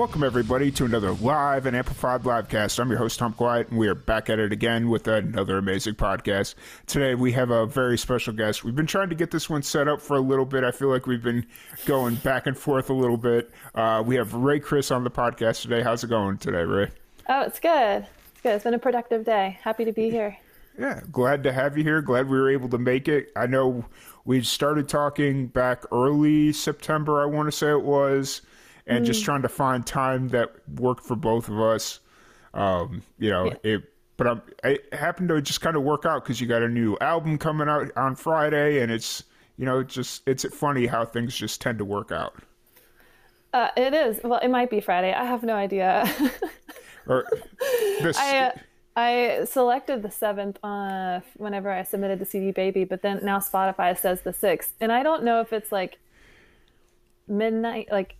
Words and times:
Welcome, 0.00 0.24
everybody, 0.24 0.70
to 0.70 0.86
another 0.86 1.12
live 1.12 1.66
and 1.66 1.76
amplified 1.76 2.22
livecast. 2.22 2.78
I'm 2.78 2.88
your 2.88 2.96
host, 2.96 3.18
Tom 3.18 3.34
Quiet, 3.34 3.68
and 3.68 3.78
we 3.78 3.86
are 3.86 3.94
back 3.94 4.30
at 4.30 4.38
it 4.38 4.50
again 4.50 4.88
with 4.88 5.06
another 5.06 5.58
amazing 5.58 5.96
podcast. 5.96 6.54
Today, 6.86 7.14
we 7.14 7.32
have 7.32 7.50
a 7.50 7.66
very 7.66 7.98
special 7.98 8.32
guest. 8.32 8.64
We've 8.64 8.74
been 8.74 8.86
trying 8.86 9.10
to 9.10 9.14
get 9.14 9.30
this 9.30 9.50
one 9.50 9.62
set 9.62 9.88
up 9.88 10.00
for 10.00 10.16
a 10.16 10.20
little 10.20 10.46
bit. 10.46 10.64
I 10.64 10.70
feel 10.70 10.88
like 10.88 11.06
we've 11.06 11.22
been 11.22 11.44
going 11.84 12.14
back 12.14 12.46
and 12.46 12.56
forth 12.56 12.88
a 12.88 12.94
little 12.94 13.18
bit. 13.18 13.50
Uh, 13.74 14.02
we 14.04 14.16
have 14.16 14.32
Rae 14.32 14.58
Chriss 14.58 14.90
on 14.90 15.04
the 15.04 15.10
podcast 15.10 15.60
today. 15.60 15.82
How's 15.82 16.02
it 16.02 16.08
going 16.08 16.38
today, 16.38 16.62
Rae? 16.62 16.88
Oh, 17.28 17.42
it's 17.42 17.60
good. 17.60 18.06
It's 18.32 18.40
good. 18.40 18.54
It's 18.54 18.64
been 18.64 18.72
a 18.72 18.78
productive 18.78 19.26
day. 19.26 19.58
Happy 19.60 19.84
to 19.84 19.92
be 19.92 20.08
here. 20.08 20.34
Yeah, 20.78 21.02
glad 21.12 21.42
to 21.42 21.52
have 21.52 21.76
you 21.76 21.84
here. 21.84 22.00
Glad 22.00 22.26
we 22.26 22.38
were 22.38 22.50
able 22.50 22.70
to 22.70 22.78
make 22.78 23.06
it. 23.06 23.32
I 23.36 23.46
know 23.46 23.84
we 24.24 24.40
started 24.44 24.88
talking 24.88 25.48
back 25.48 25.84
early 25.92 26.54
September, 26.54 27.20
I 27.20 27.26
want 27.26 27.48
to 27.48 27.52
say 27.52 27.70
it 27.70 27.82
was 27.82 28.40
and 28.86 29.04
mm. 29.04 29.06
just 29.06 29.24
trying 29.24 29.42
to 29.42 29.48
find 29.48 29.86
time 29.86 30.28
that 30.28 30.50
worked 30.76 31.04
for 31.04 31.16
both 31.16 31.48
of 31.48 31.60
us. 31.60 32.00
Um, 32.54 33.02
you 33.18 33.30
know, 33.30 33.46
yeah. 33.46 33.74
it. 33.74 33.84
But 34.16 34.26
I'm, 34.26 34.42
it 34.64 34.92
happened 34.92 35.30
to 35.30 35.40
just 35.40 35.62
kind 35.62 35.76
of 35.76 35.82
work 35.82 36.04
out 36.04 36.22
because 36.22 36.42
you 36.42 36.46
got 36.46 36.62
a 36.62 36.68
new 36.68 36.96
album 37.00 37.38
coming 37.38 37.68
out 37.68 37.90
on 37.96 38.16
Friday, 38.16 38.82
and 38.82 38.92
it's 38.92 39.24
you 39.60 39.66
know, 39.66 39.82
just 39.82 40.22
it's 40.26 40.46
funny 40.56 40.86
how 40.86 41.04
things 41.04 41.36
just 41.36 41.60
tend 41.60 41.76
to 41.78 41.84
work 41.84 42.10
out. 42.10 42.34
Uh, 43.52 43.68
it 43.76 43.92
is. 43.92 44.18
Well, 44.24 44.40
it 44.42 44.48
might 44.48 44.70
be 44.70 44.80
Friday. 44.80 45.12
I 45.12 45.26
have 45.26 45.42
no 45.42 45.54
idea. 45.54 46.10
or 47.06 47.26
this. 48.00 48.16
I, 48.16 48.38
uh, 48.38 48.52
I 48.96 49.44
selected 49.44 50.02
the 50.02 50.10
seventh 50.10 50.58
uh, 50.64 51.20
whenever 51.36 51.70
I 51.70 51.82
submitted 51.82 52.20
the 52.20 52.24
CD 52.24 52.52
Baby, 52.52 52.84
but 52.84 53.02
then 53.02 53.20
now 53.22 53.38
Spotify 53.38 53.98
says 53.98 54.22
the 54.22 54.32
sixth, 54.32 54.72
and 54.80 54.90
I 54.90 55.02
don't 55.02 55.24
know 55.24 55.42
if 55.42 55.52
it's 55.52 55.70
like 55.70 55.98
midnight, 57.28 57.88
like 57.92 58.16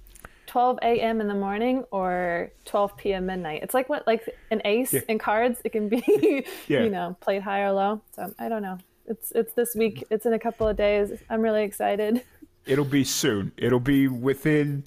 12 0.50 0.80
a.m. 0.82 1.20
in 1.20 1.28
the 1.28 1.34
morning 1.34 1.84
or 1.92 2.50
12 2.64 2.96
p.m. 2.96 3.26
midnight. 3.26 3.62
It's 3.62 3.72
like 3.72 3.88
what 3.88 4.04
like 4.08 4.28
an 4.50 4.60
ace 4.64 4.92
yeah. 4.92 5.02
in 5.08 5.16
cards. 5.16 5.60
It 5.64 5.70
can 5.70 5.88
be 5.88 6.02
yeah. 6.66 6.82
you 6.82 6.90
know 6.90 7.16
played 7.20 7.42
high 7.42 7.62
or 7.62 7.70
low. 7.70 8.00
So 8.16 8.34
I 8.36 8.48
don't 8.48 8.62
know. 8.62 8.78
It's 9.06 9.30
it's 9.30 9.52
this 9.52 9.76
week. 9.76 10.02
It's 10.10 10.26
in 10.26 10.32
a 10.32 10.40
couple 10.40 10.66
of 10.66 10.76
days. 10.76 11.12
I'm 11.30 11.40
really 11.40 11.62
excited. 11.62 12.24
It'll 12.66 12.84
be 12.84 13.04
soon. 13.04 13.52
It'll 13.56 13.78
be 13.78 14.08
within 14.08 14.82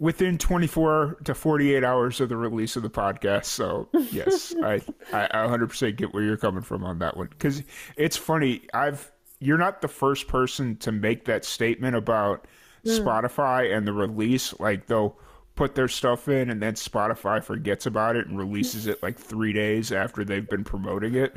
within 0.00 0.38
24 0.38 1.18
to 1.24 1.34
48 1.34 1.84
hours 1.84 2.20
of 2.20 2.28
the 2.28 2.36
release 2.36 2.74
of 2.74 2.82
the 2.82 2.90
podcast. 2.90 3.44
So 3.44 3.88
yes, 4.10 4.52
I, 4.62 4.80
I 5.12 5.46
100% 5.46 5.96
get 5.96 6.12
where 6.12 6.24
you're 6.24 6.36
coming 6.36 6.62
from 6.62 6.82
on 6.82 6.98
that 6.98 7.16
one. 7.16 7.28
Cause 7.38 7.62
it's 7.96 8.16
funny. 8.16 8.62
I've, 8.74 9.12
you're 9.38 9.58
not 9.58 9.82
the 9.82 9.88
first 9.88 10.26
person 10.26 10.76
to 10.78 10.90
make 10.90 11.26
that 11.26 11.44
statement 11.44 11.96
about 11.96 12.46
mm. 12.84 12.98
Spotify 12.98 13.76
and 13.76 13.86
the 13.86 13.92
release, 13.92 14.58
like 14.60 14.86
they'll 14.86 15.16
put 15.54 15.74
their 15.74 15.88
stuff 15.88 16.28
in 16.28 16.50
and 16.50 16.62
then 16.62 16.74
Spotify 16.74 17.42
forgets 17.42 17.86
about 17.86 18.16
it 18.16 18.26
and 18.26 18.38
releases 18.38 18.86
it 18.86 19.02
like 19.02 19.18
three 19.18 19.52
days 19.52 19.92
after 19.92 20.24
they've 20.24 20.48
been 20.48 20.64
promoting 20.64 21.14
it. 21.14 21.36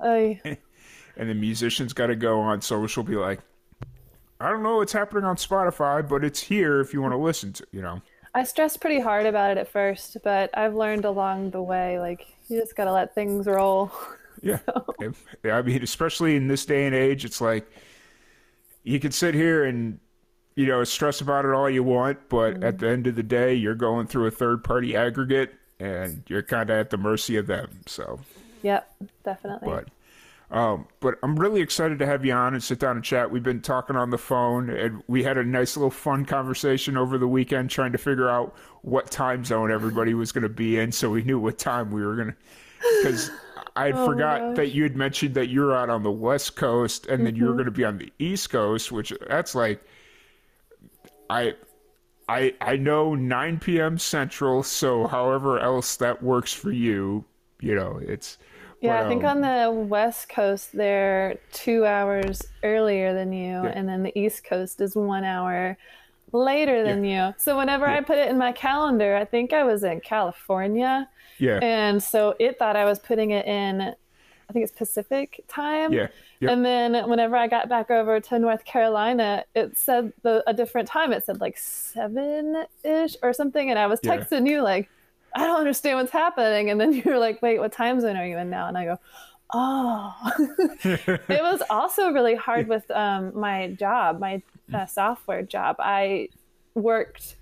Aye. 0.00 0.40
and 1.16 1.30
the 1.30 1.34
musicians 1.34 1.92
got 1.92 2.08
to 2.08 2.16
go 2.16 2.40
on 2.40 2.60
social, 2.60 3.02
be 3.02 3.16
like, 3.16 3.40
I 4.40 4.50
don't 4.50 4.62
know 4.62 4.76
what's 4.76 4.92
happening 4.92 5.24
on 5.24 5.36
Spotify, 5.36 6.06
but 6.06 6.24
it's 6.24 6.40
here 6.40 6.80
if 6.80 6.92
you 6.92 7.00
want 7.00 7.12
to 7.12 7.18
listen 7.18 7.52
to, 7.54 7.66
you 7.72 7.82
know. 7.82 8.00
I 8.34 8.44
stressed 8.44 8.80
pretty 8.80 9.00
hard 9.00 9.26
about 9.26 9.52
it 9.52 9.58
at 9.58 9.68
first, 9.68 10.16
but 10.24 10.56
I've 10.56 10.74
learned 10.74 11.04
along 11.04 11.50
the 11.50 11.62
way, 11.62 12.00
like, 12.00 12.26
you 12.48 12.60
just 12.60 12.76
got 12.76 12.84
to 12.84 12.92
let 12.92 13.14
things 13.14 13.46
roll. 13.46 13.90
Yeah. 14.42 14.58
so. 14.66 15.14
I 15.44 15.62
mean, 15.62 15.82
especially 15.82 16.36
in 16.36 16.48
this 16.48 16.66
day 16.66 16.84
and 16.84 16.94
age, 16.94 17.24
it's 17.24 17.40
like 17.40 17.66
you 18.82 19.00
can 19.00 19.10
sit 19.10 19.32
here 19.34 19.64
and 19.64 19.98
you 20.56 20.66
know, 20.66 20.84
stress 20.84 21.20
about 21.20 21.44
it 21.44 21.52
all 21.52 21.68
you 21.68 21.82
want, 21.82 22.28
but 22.28 22.54
mm-hmm. 22.54 22.64
at 22.64 22.78
the 22.78 22.88
end 22.88 23.06
of 23.06 23.16
the 23.16 23.22
day, 23.22 23.54
you're 23.54 23.74
going 23.74 24.06
through 24.06 24.26
a 24.26 24.30
third 24.30 24.62
party 24.62 24.96
aggregate 24.96 25.54
and 25.80 26.22
you're 26.28 26.42
kind 26.42 26.70
of 26.70 26.78
at 26.78 26.90
the 26.90 26.96
mercy 26.96 27.36
of 27.36 27.46
them. 27.46 27.80
So, 27.86 28.20
yep, 28.62 28.94
definitely. 29.24 29.68
But, 29.68 30.56
um, 30.56 30.86
but 31.00 31.18
I'm 31.24 31.36
really 31.36 31.60
excited 31.60 31.98
to 31.98 32.06
have 32.06 32.24
you 32.24 32.32
on 32.32 32.54
and 32.54 32.62
sit 32.62 32.78
down 32.78 32.96
and 32.96 33.04
chat. 33.04 33.30
We've 33.30 33.42
been 33.42 33.60
talking 33.60 33.96
on 33.96 34.10
the 34.10 34.18
phone 34.18 34.70
and 34.70 35.02
we 35.08 35.24
had 35.24 35.36
a 35.36 35.44
nice 35.44 35.76
little 35.76 35.90
fun 35.90 36.24
conversation 36.24 36.96
over 36.96 37.18
the 37.18 37.26
weekend 37.26 37.70
trying 37.70 37.92
to 37.92 37.98
figure 37.98 38.28
out 38.28 38.54
what 38.82 39.10
time 39.10 39.44
zone 39.44 39.72
everybody 39.72 40.14
was 40.14 40.30
going 40.30 40.42
to 40.42 40.48
be 40.48 40.78
in 40.78 40.92
so 40.92 41.10
we 41.10 41.22
knew 41.22 41.40
what 41.40 41.58
time 41.58 41.90
we 41.90 42.04
were 42.06 42.14
going 42.14 42.28
to. 42.28 42.36
Because 43.02 43.30
I 43.76 43.90
oh 43.90 44.06
forgot 44.06 44.54
that 44.54 44.68
you 44.68 44.84
had 44.84 44.94
mentioned 44.94 45.34
that 45.34 45.48
you're 45.48 45.74
out 45.74 45.90
on 45.90 46.04
the 46.04 46.12
West 46.12 46.54
Coast 46.54 47.06
and 47.06 47.16
mm-hmm. 47.16 47.24
then 47.24 47.36
you're 47.36 47.54
going 47.54 47.64
to 47.64 47.72
be 47.72 47.84
on 47.84 47.98
the 47.98 48.12
East 48.20 48.50
Coast, 48.50 48.92
which 48.92 49.12
that's 49.28 49.56
like 49.56 49.84
I 51.30 51.54
I 52.28 52.54
I 52.60 52.76
know 52.76 53.14
9 53.14 53.58
p.m. 53.60 53.98
Central, 53.98 54.62
so 54.62 55.06
however 55.06 55.58
else 55.58 55.96
that 55.96 56.22
works 56.22 56.52
for 56.52 56.70
you, 56.70 57.24
you 57.60 57.74
know, 57.74 58.00
it's 58.02 58.38
yeah, 58.80 58.98
but, 58.98 59.06
I 59.06 59.08
think 59.08 59.24
um, 59.24 59.36
on 59.36 59.40
the 59.40 59.70
West 59.70 60.28
Coast 60.28 60.72
they're 60.72 61.38
two 61.52 61.86
hours 61.86 62.42
earlier 62.62 63.14
than 63.14 63.32
you, 63.32 63.62
yeah. 63.62 63.72
and 63.74 63.88
then 63.88 64.02
the 64.02 64.18
East 64.18 64.44
Coast 64.44 64.80
is 64.80 64.94
one 64.94 65.24
hour 65.24 65.76
later 66.32 66.82
than 66.82 67.04
yeah. 67.04 67.28
you. 67.28 67.34
So 67.38 67.56
whenever 67.56 67.86
yeah. 67.86 67.96
I 67.96 68.00
put 68.02 68.18
it 68.18 68.28
in 68.28 68.36
my 68.36 68.52
calendar, 68.52 69.16
I 69.16 69.24
think 69.24 69.52
I 69.52 69.62
was 69.62 69.84
in 69.84 70.00
California. 70.00 71.08
Yeah. 71.38 71.58
And 71.62 72.02
so 72.02 72.34
it 72.38 72.58
thought 72.58 72.76
I 72.76 72.84
was 72.84 72.98
putting 72.98 73.30
it 73.30 73.46
in, 73.46 73.94
I 74.48 74.52
think 74.52 74.64
it's 74.64 74.76
Pacific 74.76 75.44
time. 75.48 75.92
Yeah. 75.92 76.08
Yep. 76.40 76.50
And 76.50 76.64
then 76.64 77.08
whenever 77.08 77.36
I 77.36 77.46
got 77.46 77.68
back 77.68 77.90
over 77.90 78.20
to 78.20 78.38
North 78.38 78.64
Carolina, 78.64 79.44
it 79.54 79.78
said 79.78 80.12
the, 80.22 80.42
a 80.46 80.52
different 80.52 80.88
time. 80.88 81.12
It 81.12 81.24
said 81.24 81.40
like 81.40 81.56
seven 81.56 82.64
ish 82.82 83.16
or 83.22 83.32
something. 83.32 83.70
And 83.70 83.78
I 83.78 83.86
was 83.86 84.00
texting 84.00 84.46
yeah. 84.46 84.56
you 84.56 84.62
like, 84.62 84.90
I 85.34 85.46
don't 85.46 85.58
understand 85.58 85.98
what's 85.98 86.12
happening. 86.12 86.70
And 86.70 86.80
then 86.80 86.92
you're 87.04 87.18
like, 87.18 87.40
wait, 87.42 87.58
what 87.58 87.72
time 87.72 88.00
zone 88.00 88.16
are 88.16 88.26
you 88.26 88.36
in 88.36 88.50
now? 88.50 88.68
And 88.68 88.76
I 88.76 88.84
go, 88.84 88.98
oh. 89.52 90.14
it 90.84 91.42
was 91.42 91.62
also 91.70 92.10
really 92.10 92.34
hard 92.34 92.68
with 92.68 92.90
um, 92.90 93.32
my 93.38 93.68
job, 93.68 94.20
my 94.20 94.42
uh, 94.72 94.86
software 94.86 95.42
job. 95.42 95.76
I 95.78 96.28
worked 96.74 97.36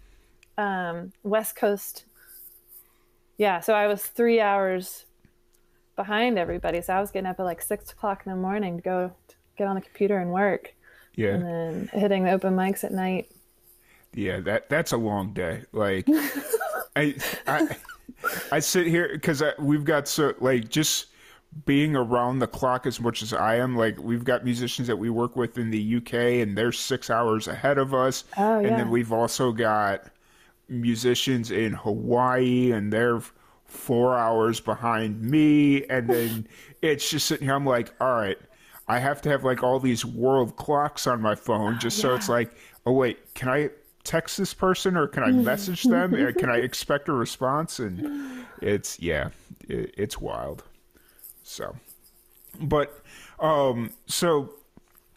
um, 0.59 1.13
West 1.23 1.57
Coast. 1.57 2.05
Yeah, 3.39 3.61
so 3.61 3.75
I 3.75 3.89
was 3.89 4.05
three 4.05 4.41
hours 4.41 5.07
behind 6.03 6.37
everybody. 6.37 6.83
So 6.83 6.95
I 6.95 7.01
was 7.01 7.13
getting 7.13 7.29
up 7.29 7.39
at 7.39 7.45
like 7.45 7.63
six 7.63 7.93
o'clock 7.93 8.23
in 8.27 8.33
the 8.33 8.37
morning 8.37 8.77
to 8.77 8.83
go 8.83 9.13
to 9.29 9.35
get 9.57 9.69
on 9.69 9.77
the 9.77 9.81
computer 9.81 10.19
and 10.19 10.33
work. 10.33 10.75
Yeah. 11.15 11.35
And 11.35 11.45
then 11.45 11.91
hitting 11.93 12.25
the 12.25 12.33
open 12.33 12.57
mics 12.57 12.83
at 12.83 12.93
night. 12.93 13.31
Yeah, 14.15 14.41
that 14.41 14.69
that's 14.69 14.93
a 14.93 14.97
long 14.97 15.33
day. 15.33 15.63
Like 15.73 16.09
I 16.97 17.15
I 17.47 17.77
I 18.51 18.59
sit 18.59 18.89
here 18.89 19.11
because 19.13 19.43
we've 19.61 19.85
got 19.85 20.09
so 20.09 20.35
like 20.41 20.69
just 20.69 21.07
being 21.67 21.95
around 21.95 22.41
the 22.41 22.49
clock 22.49 22.85
as 22.87 23.01
much 23.01 23.23
as 23.23 23.33
I 23.33 23.57
am. 23.57 23.77
Like 23.77 23.97
we've 23.99 24.25
got 24.25 24.45
musicians 24.45 24.89
that 24.89 24.97
we 24.97 25.09
work 25.09 25.37
with 25.37 25.57
in 25.57 25.71
the 25.71 25.97
UK 25.99 26.15
and 26.43 26.59
they're 26.59 26.73
six 26.73 27.11
hours 27.11 27.47
ahead 27.47 27.79
of 27.79 27.95
us. 27.95 28.25
Oh, 28.37 28.59
yeah. 28.59 28.69
And 28.69 28.79
then 28.79 28.91
we've 28.91 29.13
also 29.13 29.53
got 29.53 30.07
musicians 30.69 31.51
in 31.51 31.75
Hawaii 31.75 32.73
and 32.73 32.93
they're 32.93 33.21
four 33.73 34.17
hours 34.17 34.61
behind 34.61 35.23
me. 35.23 35.85
And 35.87 36.09
then 36.09 36.47
it's 36.83 37.09
just 37.11 37.27
sitting 37.27 37.47
here. 37.47 37.55
I'm 37.55 37.67
like, 37.67 37.93
all 38.01 38.15
right, 38.15 38.39
I 38.89 38.99
have 38.99 39.23
to 39.23 39.29
have 39.31 39.45
like 39.45 39.63
all 39.63 39.81
these 39.81 40.05
world 40.05 40.57
clocks 40.57 41.07
on 41.07 41.21
my 41.21 41.35
phone 41.35 41.79
just 41.79 41.99
yeah. 41.99 42.03
so 42.03 42.15
it's 42.15 42.29
like, 42.29 42.53
oh, 42.87 42.93
wait, 42.93 43.35
can 43.35 43.49
I 43.49 43.71
text 44.05 44.37
this 44.39 44.53
person 44.53 44.97
or 44.97 45.07
can 45.07 45.23
I 45.23 45.31
message 45.31 45.85
them? 45.85 46.13
can 46.39 46.51
I 46.51 46.57
expect 46.57 47.09
a 47.09 47.13
response? 47.13 47.79
And 47.79 48.45
it's, 48.61 49.01
yeah, 49.01 49.31
it, 49.69 49.95
it's 49.97 50.21
wild. 50.21 50.65
So, 51.43 51.77
but, 52.61 53.01
um, 53.41 53.91
so 54.07 54.55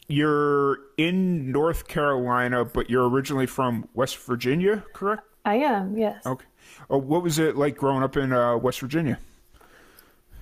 you're 0.08 0.80
in 0.98 1.52
North 1.52 1.88
Carolina, 1.88 2.66
but 2.66 2.90
you're 2.90 3.10
originally 3.10 3.48
from 3.48 3.88
West 3.94 4.18
Virginia, 4.18 4.84
correct? 4.94 5.24
I 5.44 5.56
am, 5.56 5.98
yes. 5.98 6.26
Okay. 6.26 6.46
Uh, 6.92 6.98
what 6.98 7.24
was 7.24 7.40
it 7.40 7.56
like 7.56 7.78
growing 7.78 8.04
up 8.04 8.18
in 8.18 8.32
uh, 8.34 8.58
West 8.58 8.80
Virginia? 8.82 9.20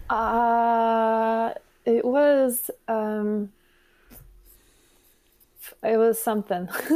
Uh, 0.09 1.53
it 1.85 2.06
was 2.06 2.69
um, 2.88 3.51
it 5.83 5.97
was 5.97 6.21
something. 6.21 6.68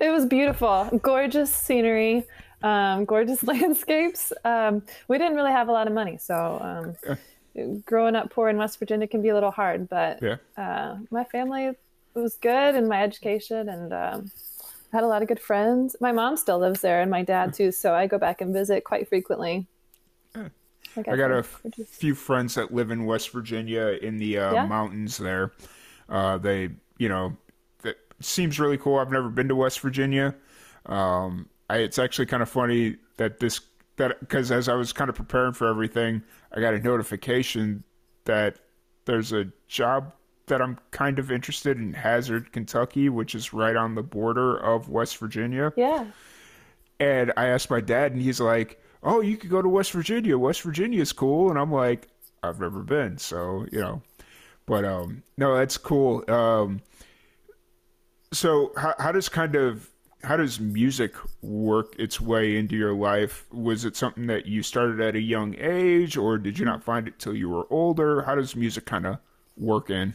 it 0.00 0.12
was 0.12 0.26
beautiful, 0.26 0.88
gorgeous 1.02 1.54
scenery. 1.54 2.24
um, 2.62 3.04
gorgeous 3.04 3.42
landscapes. 3.44 4.32
Um, 4.44 4.82
we 5.08 5.18
didn't 5.18 5.36
really 5.36 5.52
have 5.52 5.68
a 5.68 5.72
lot 5.72 5.86
of 5.86 5.92
money, 5.92 6.16
so 6.18 6.96
um, 7.56 7.78
growing 7.84 8.16
up 8.16 8.30
poor 8.30 8.48
in 8.48 8.56
West 8.56 8.78
Virginia 8.78 9.06
can 9.06 9.22
be 9.22 9.28
a 9.28 9.34
little 9.34 9.50
hard. 9.50 9.88
But 9.88 10.20
Yeah. 10.22 10.36
uh, 10.56 10.96
my 11.10 11.24
family 11.24 11.72
was 12.14 12.36
good, 12.36 12.74
and 12.74 12.88
my 12.88 13.02
education, 13.02 13.68
and 13.68 13.92
um, 13.92 14.30
had 14.92 15.04
a 15.04 15.06
lot 15.06 15.22
of 15.22 15.28
good 15.28 15.40
friends. 15.40 15.96
My 16.00 16.12
mom 16.12 16.36
still 16.36 16.58
lives 16.58 16.80
there, 16.80 17.00
and 17.02 17.10
my 17.10 17.22
dad 17.22 17.52
too. 17.54 17.72
So 17.72 17.94
I 17.94 18.06
go 18.06 18.18
back 18.18 18.40
and 18.40 18.52
visit 18.52 18.84
quite 18.84 19.08
frequently. 19.08 19.66
Like 20.96 21.08
I 21.08 21.16
got 21.16 21.30
a 21.30 21.36
said, 21.36 21.44
f- 21.44 21.62
few 21.86 22.14
friends 22.14 22.54
that 22.54 22.72
live 22.72 22.90
in 22.90 23.04
West 23.04 23.30
Virginia 23.30 23.98
in 24.02 24.16
the 24.18 24.38
uh, 24.38 24.54
Yeah? 24.54 24.66
mountains 24.66 25.16
there. 25.18 25.52
Uh, 26.08 26.38
they, 26.38 26.70
you 26.98 27.08
know, 27.08 27.36
that 27.82 27.96
seems 28.20 28.58
really 28.58 28.78
cool. 28.78 28.98
I've 28.98 29.10
never 29.12 29.28
been 29.28 29.48
to 29.48 29.54
West 29.56 29.80
Virginia. 29.80 30.34
Um, 30.86 31.48
I, 31.70 31.78
it's 31.78 31.98
actually 31.98 32.26
kind 32.26 32.42
of 32.42 32.48
funny 32.48 32.96
that 33.16 33.38
this 33.40 33.60
that 33.96 34.18
because 34.20 34.50
as 34.50 34.68
I 34.68 34.74
was 34.74 34.92
kind 34.92 35.10
of 35.10 35.16
preparing 35.16 35.52
for 35.52 35.68
everything, 35.68 36.22
I 36.52 36.60
got 36.60 36.74
a 36.74 36.78
notification 36.78 37.84
that 38.24 38.58
there's 39.04 39.32
a 39.32 39.46
job 39.68 40.12
that 40.48 40.60
I'm 40.60 40.78
kind 40.90 41.18
of 41.18 41.30
interested 41.30 41.78
in 41.78 41.94
Hazard, 41.94 42.52
Kentucky, 42.52 43.08
which 43.08 43.34
is 43.34 43.52
right 43.52 43.76
on 43.76 43.94
the 43.94 44.02
border 44.02 44.56
of 44.56 44.88
West 44.88 45.16
Virginia. 45.18 45.72
yeah. 45.76 46.06
And 47.00 47.32
I 47.36 47.46
asked 47.46 47.70
my 47.70 47.80
dad, 47.80 48.10
and 48.10 48.20
he's 48.20 48.40
like, 48.40 48.82
"Oh, 49.04 49.20
you 49.20 49.36
could 49.36 49.50
go 49.50 49.62
to 49.62 49.68
West 49.68 49.92
Virginia. 49.92 50.36
West 50.36 50.62
Virginia 50.62 51.00
is 51.00 51.12
cool." 51.12 51.48
And 51.48 51.56
I'm 51.56 51.70
like, 51.70 52.08
"I've 52.42 52.58
never 52.58 52.80
been, 52.80 53.18
so 53.18 53.66
you 53.70 53.80
know." 53.80 54.02
But 54.66 54.84
um, 54.84 55.22
no, 55.36 55.56
that's 55.56 55.78
cool. 55.78 56.28
Um, 56.28 56.80
so 58.32 58.72
how 58.76 58.94
how 58.98 59.12
does 59.12 59.28
kind 59.28 59.54
of 59.54 59.88
how 60.24 60.36
does 60.36 60.58
music 60.58 61.14
work 61.42 61.94
its 61.98 62.20
way 62.20 62.56
into 62.56 62.74
your 62.76 62.94
life? 62.94 63.46
Was 63.52 63.84
it 63.84 63.96
something 63.96 64.26
that 64.26 64.46
you 64.46 64.62
started 64.62 65.00
at 65.00 65.14
a 65.14 65.20
young 65.20 65.54
age, 65.58 66.16
or 66.16 66.36
did 66.36 66.58
you 66.58 66.64
not 66.64 66.82
find 66.82 67.06
it 67.06 67.18
till 67.18 67.34
you 67.34 67.48
were 67.48 67.66
older? 67.70 68.22
How 68.22 68.34
does 68.34 68.56
music 68.56 68.84
kind 68.84 69.06
of 69.06 69.18
work 69.56 69.90
in? 69.90 70.14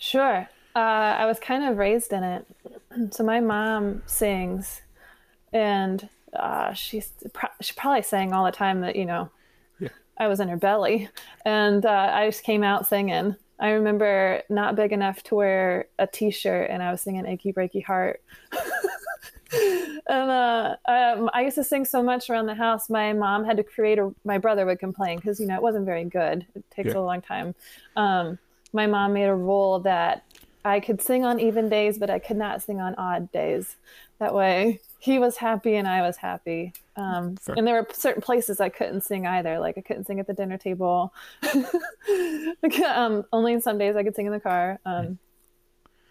Sure. 0.00 0.48
Uh, 0.74 0.78
I 0.78 1.26
was 1.26 1.38
kind 1.38 1.62
of 1.64 1.76
raised 1.76 2.12
in 2.12 2.24
it. 2.24 2.46
So 3.12 3.22
my 3.22 3.38
mom 3.38 4.02
sings, 4.06 4.82
and 5.52 6.08
uh, 6.34 6.72
she's 6.72 7.12
pro- 7.32 7.50
she 7.60 7.72
probably 7.76 8.02
sang 8.02 8.32
all 8.32 8.44
the 8.44 8.50
time 8.50 8.80
that 8.80 8.96
you 8.96 9.04
know 9.04 9.30
Yeah. 9.78 9.90
I 10.18 10.26
was 10.26 10.40
in 10.40 10.48
her 10.48 10.56
belly, 10.56 11.08
and 11.44 11.86
uh, 11.86 12.10
I 12.12 12.26
just 12.26 12.42
came 12.42 12.64
out 12.64 12.88
singing. 12.88 13.36
I 13.60 13.70
remember 13.70 14.42
not 14.48 14.74
big 14.74 14.90
enough 14.92 15.22
to 15.24 15.36
wear 15.36 15.86
a 16.00 16.06
T-shirt, 16.08 16.68
and 16.68 16.82
I 16.82 16.90
was 16.90 17.00
singing 17.00 17.26
"Achy 17.26 17.52
Breaky 17.52 17.84
Heart." 17.84 18.20
and 19.52 20.30
uh, 20.30 20.76
um, 20.88 21.30
I 21.32 21.42
used 21.42 21.56
to 21.56 21.64
sing 21.64 21.84
so 21.84 22.02
much 22.02 22.28
around 22.30 22.46
the 22.46 22.54
house. 22.54 22.90
My 22.90 23.12
mom 23.12 23.44
had 23.44 23.56
to 23.58 23.62
create 23.64 23.98
a. 24.00 24.12
My 24.24 24.38
brother 24.38 24.66
would 24.66 24.80
complain 24.80 25.16
because 25.18 25.38
you 25.38 25.46
know 25.46 25.54
it 25.54 25.62
wasn't 25.62 25.84
very 25.86 26.04
good. 26.04 26.44
It 26.56 26.64
takes 26.70 26.94
Yeah. 26.94 27.00
a 27.00 27.02
long 27.02 27.22
time. 27.22 27.54
Um, 27.96 28.38
my 28.72 28.86
mom 28.86 29.12
made 29.12 29.26
a 29.26 29.34
rule 29.34 29.80
that 29.80 30.24
I 30.64 30.80
could 30.80 31.00
sing 31.00 31.24
on 31.24 31.40
even 31.40 31.68
days, 31.68 31.98
but 31.98 32.10
I 32.10 32.18
could 32.18 32.36
not 32.36 32.62
sing 32.62 32.80
on 32.80 32.94
odd 32.96 33.32
days. 33.32 33.76
That 34.18 34.34
way, 34.34 34.80
he 34.98 35.18
was 35.18 35.38
happy 35.38 35.76
and 35.76 35.88
I 35.88 36.02
was 36.02 36.18
happy. 36.18 36.74
Um, 36.94 37.36
and 37.48 37.66
there 37.66 37.74
were 37.74 37.88
certain 37.92 38.20
places 38.20 38.60
I 38.60 38.68
couldn't 38.68 39.00
sing 39.00 39.26
either. 39.26 39.58
Like 39.58 39.78
I 39.78 39.80
couldn't 39.80 40.06
sing 40.06 40.20
at 40.20 40.26
the 40.26 40.34
dinner 40.34 40.58
table. 40.58 41.14
um, 42.86 43.24
only 43.32 43.54
in 43.54 43.62
some 43.62 43.78
days 43.78 43.96
I 43.96 44.02
could 44.02 44.14
sing 44.14 44.26
in 44.26 44.32
the 44.32 44.40
car. 44.40 44.78
Um, 44.84 45.18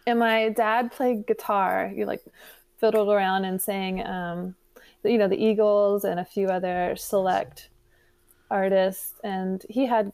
and 0.08 0.18
my 0.18 0.50
dad 0.50 0.92
played 0.92 1.28
guitar. 1.28 1.88
He 1.88 2.04
like 2.06 2.24
fiddled 2.78 3.10
around 3.10 3.46
and 3.46 3.62
sang, 3.62 4.06
um, 4.06 4.56
you 5.04 5.20
know, 5.20 5.28
the 5.28 5.42
Eagles 5.42 6.04
and 6.04 6.20
a 6.20 6.26
few 6.26 6.48
other 6.48 6.96
select 6.98 7.70
artists. 8.50 9.14
And 9.24 9.64
he 9.70 9.86
had, 9.86 10.12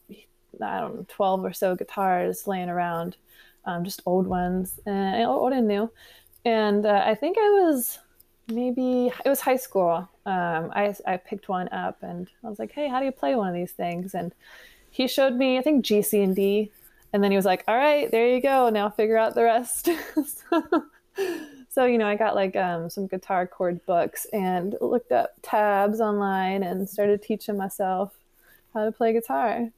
I 0.61 0.79
don't 0.79 0.95
know, 0.95 1.05
12 1.09 1.45
or 1.45 1.53
so 1.53 1.75
guitars 1.75 2.47
laying 2.47 2.69
around, 2.69 3.17
um, 3.65 3.83
just 3.83 4.01
old 4.05 4.27
ones, 4.27 4.79
and 4.85 5.25
old 5.25 5.53
and 5.53 5.67
new. 5.67 5.89
And 6.45 6.85
uh, 6.85 7.03
I 7.05 7.15
think 7.15 7.37
I 7.37 7.49
was 7.63 7.99
maybe, 8.47 9.11
it 9.25 9.29
was 9.29 9.41
high 9.41 9.55
school. 9.55 10.07
Um, 10.25 10.71
I, 10.73 10.95
I 11.07 11.17
picked 11.17 11.49
one 11.49 11.69
up 11.69 11.97
and 12.01 12.29
I 12.43 12.49
was 12.49 12.59
like, 12.59 12.71
hey, 12.71 12.87
how 12.87 12.99
do 12.99 13.05
you 13.05 13.11
play 13.11 13.35
one 13.35 13.47
of 13.47 13.55
these 13.55 13.71
things? 13.71 14.13
And 14.13 14.33
he 14.91 15.07
showed 15.07 15.33
me, 15.33 15.57
I 15.57 15.61
think, 15.61 15.83
G, 15.83 16.01
C, 16.01 16.21
and 16.21 16.35
D. 16.35 16.71
And 17.13 17.23
then 17.23 17.31
he 17.31 17.37
was 17.37 17.45
like, 17.45 17.63
all 17.67 17.77
right, 17.77 18.09
there 18.11 18.27
you 18.27 18.41
go. 18.41 18.69
Now 18.69 18.89
figure 18.89 19.17
out 19.17 19.35
the 19.35 19.43
rest. 19.43 19.89
so, 20.49 20.85
so, 21.69 21.85
you 21.85 21.97
know, 21.97 22.07
I 22.07 22.15
got 22.15 22.35
like 22.35 22.55
um, 22.55 22.89
some 22.89 23.07
guitar 23.07 23.47
chord 23.47 23.85
books 23.85 24.25
and 24.33 24.75
looked 24.81 25.11
up 25.11 25.31
tabs 25.41 25.99
online 25.99 26.63
and 26.63 26.87
started 26.89 27.21
teaching 27.21 27.57
myself 27.57 28.13
how 28.73 28.85
to 28.85 28.91
play 28.91 29.13
guitar. 29.13 29.69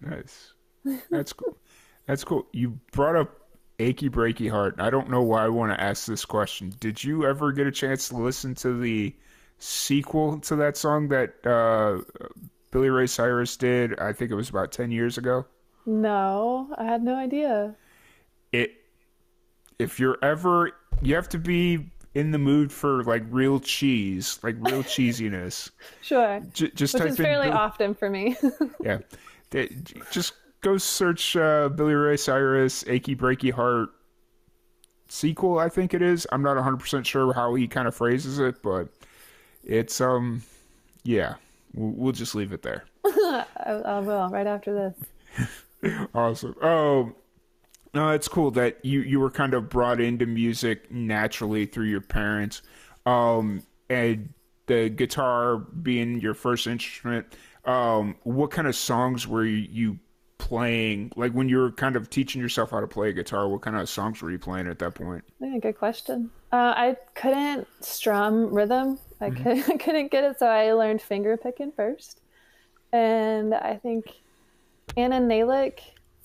Nice. 0.00 0.52
That's 1.10 1.32
cool. 1.32 1.56
That's 2.06 2.24
cool. 2.24 2.46
You 2.52 2.78
brought 2.92 3.16
up 3.16 3.40
Achy 3.78 4.08
Breaky 4.10 4.50
Heart. 4.50 4.76
I 4.78 4.90
don't 4.90 5.08
know 5.10 5.22
why 5.22 5.44
I 5.44 5.48
want 5.48 5.72
to 5.72 5.82
ask 5.82 6.06
this 6.06 6.24
question. 6.24 6.74
Did 6.80 7.02
you 7.02 7.26
ever 7.26 7.52
get 7.52 7.66
a 7.66 7.72
chance 7.72 8.08
to 8.10 8.16
listen 8.16 8.54
to 8.56 8.78
the 8.78 9.14
sequel 9.58 10.38
to 10.40 10.56
that 10.56 10.76
song 10.76 11.08
that 11.08 11.34
uh, 11.46 12.02
Billy 12.70 12.90
Ray 12.90 13.06
Cyrus 13.06 13.56
did? 13.56 13.98
I 13.98 14.12
think 14.12 14.30
it 14.30 14.34
was 14.34 14.50
about 14.50 14.72
10 14.72 14.90
years 14.90 15.16
ago. 15.18 15.46
No, 15.86 16.74
I 16.78 16.84
had 16.84 17.02
no 17.02 17.14
idea. 17.14 17.74
It 18.52 18.72
if 19.78 19.98
you're 19.98 20.18
ever 20.22 20.70
you 21.02 21.14
have 21.16 21.28
to 21.30 21.38
be 21.38 21.90
in 22.14 22.30
the 22.30 22.38
mood 22.38 22.70
for 22.72 23.02
like 23.04 23.24
real 23.28 23.58
cheese, 23.60 24.38
like 24.42 24.56
real 24.60 24.82
cheesiness. 24.84 25.70
Sure. 26.00 26.40
J- 26.52 26.70
just 26.70 26.94
Which 26.94 27.02
type 27.02 27.10
is 27.10 27.16
fairly 27.16 27.48
Bill- 27.48 27.56
often 27.58 27.94
for 27.94 28.08
me. 28.08 28.36
Yeah. 28.82 28.98
Just 30.10 30.34
go 30.60 30.78
search 30.78 31.36
uh, 31.36 31.68
Billy 31.68 31.94
Ray 31.94 32.16
Cyrus, 32.16 32.84
Achy 32.88 33.14
Breaky 33.14 33.52
Heart 33.52 33.90
sequel, 35.08 35.58
I 35.58 35.68
think 35.68 35.94
it 35.94 36.02
is. 36.02 36.26
I'm 36.32 36.42
not 36.42 36.56
100% 36.56 37.04
sure 37.04 37.32
how 37.32 37.54
he 37.54 37.68
kind 37.68 37.86
of 37.86 37.94
phrases 37.94 38.38
it, 38.38 38.62
but 38.62 38.88
it's, 39.62 40.00
um, 40.00 40.42
yeah, 41.04 41.34
we'll, 41.74 41.92
we'll 41.92 42.12
just 42.12 42.34
leave 42.34 42.52
it 42.52 42.62
there. 42.62 42.84
I, 43.04 43.44
I 43.66 43.98
will 44.00 44.28
right 44.28 44.46
after 44.46 44.74
this. 44.74 45.48
Awesome. 46.14 46.54
Oh, 46.62 47.12
no, 47.92 48.08
it's 48.08 48.26
cool 48.26 48.50
that 48.52 48.82
you, 48.82 49.02
you 49.02 49.20
were 49.20 49.30
kind 49.30 49.52
of 49.52 49.68
brought 49.68 50.00
into 50.00 50.24
music 50.24 50.90
naturally 50.90 51.66
through 51.66 51.84
your 51.88 52.00
parents. 52.00 52.62
Um, 53.04 53.62
and 53.90 54.32
the 54.64 54.88
guitar 54.88 55.58
being 55.58 56.22
your 56.22 56.32
first 56.32 56.66
instrument, 56.66 57.26
um, 57.66 58.16
what 58.22 58.50
kind 58.50 58.68
of 58.68 58.76
songs 58.76 59.26
were 59.26 59.44
you, 59.44 59.98
playing? 60.38 61.10
Like 61.16 61.32
when 61.32 61.48
you 61.48 61.56
were 61.58 61.72
kind 61.72 61.96
of 61.96 62.10
teaching 62.10 62.40
yourself 62.40 62.70
how 62.70 62.80
to 62.80 62.86
play 62.86 63.12
guitar, 63.12 63.48
what 63.48 63.62
kind 63.62 63.76
of 63.76 63.88
songs 63.88 64.20
were 64.20 64.30
you 64.30 64.38
playing 64.38 64.66
at 64.68 64.78
that 64.80 64.94
point? 64.94 65.24
Yeah, 65.40 65.58
good 65.58 65.78
question. 65.78 66.30
Uh, 66.52 66.74
I 66.76 66.96
couldn't 67.14 67.66
strum 67.80 68.52
rhythm. 68.52 68.98
I 69.20 69.30
could, 69.30 69.64
couldn't 69.80 70.10
get 70.10 70.24
it, 70.24 70.38
so 70.38 70.46
I 70.46 70.72
learned 70.72 71.00
finger 71.00 71.36
picking 71.36 71.72
first. 71.72 72.20
And 72.92 73.54
I 73.54 73.76
think 73.76 74.04
Anna 74.96 75.18
Nalick 75.18 75.80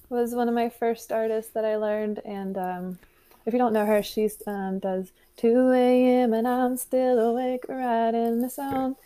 was 0.09 0.35
one 0.35 0.49
of 0.49 0.55
my 0.55 0.69
first 0.69 1.11
artists 1.11 1.53
that 1.53 1.63
I 1.63 1.77
learned. 1.77 2.19
And 2.25 2.57
um, 2.57 2.99
if 3.45 3.53
you 3.53 3.59
don't 3.59 3.73
know 3.73 3.85
her, 3.85 4.03
she 4.03 4.29
um, 4.45 4.79
does 4.79 5.11
2 5.37 5.71
a.m. 5.71 6.33
and 6.33 6.47
I'm 6.47 6.77
still 6.77 7.19
awake, 7.19 7.63
riding 7.69 8.41
the 8.41 8.49
song, 8.49 8.97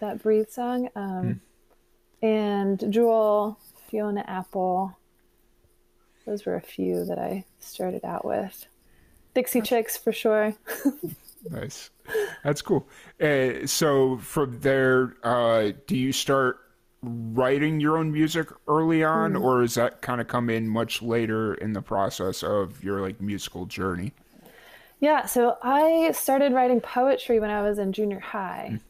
that 0.00 0.22
Breathe 0.22 0.48
song. 0.48 0.88
Um, 0.96 1.40
And 2.22 2.92
Jewel, 2.92 3.58
Fiona 3.88 4.24
Apple. 4.26 4.96
Those 6.26 6.44
were 6.44 6.56
a 6.56 6.60
few 6.60 7.04
that 7.04 7.18
I 7.18 7.44
started 7.60 8.04
out 8.04 8.24
with. 8.24 8.66
Dixie 9.34 9.62
Chicks 9.62 9.96
for 9.96 10.12
sure. 10.12 10.54
Nice. 11.50 11.90
That's 12.42 12.62
cool. 12.62 12.86
Uh, 13.20 13.66
so 13.66 14.18
from 14.18 14.60
there, 14.60 15.16
uh, 15.22 15.72
do 15.86 15.96
you 15.96 16.12
start 16.12 16.58
writing 17.02 17.80
your 17.80 17.96
own 17.96 18.12
music 18.12 18.48
early 18.66 19.04
on, 19.04 19.36
or 19.36 19.60
does 19.60 19.74
that 19.74 20.02
kind 20.02 20.20
of 20.20 20.26
come 20.26 20.50
in 20.50 20.68
much 20.68 21.00
later 21.00 21.54
in 21.54 21.72
the 21.72 21.82
process 21.82 22.42
of 22.42 22.82
your 22.82 23.00
like 23.00 23.20
musical 23.20 23.66
journey? 23.66 24.12
Yeah, 25.00 25.26
so 25.26 25.56
I 25.62 26.10
started 26.12 26.52
writing 26.52 26.80
poetry 26.80 27.38
when 27.38 27.50
I 27.50 27.62
was 27.62 27.78
in 27.78 27.92
junior 27.92 28.20
high. 28.20 28.80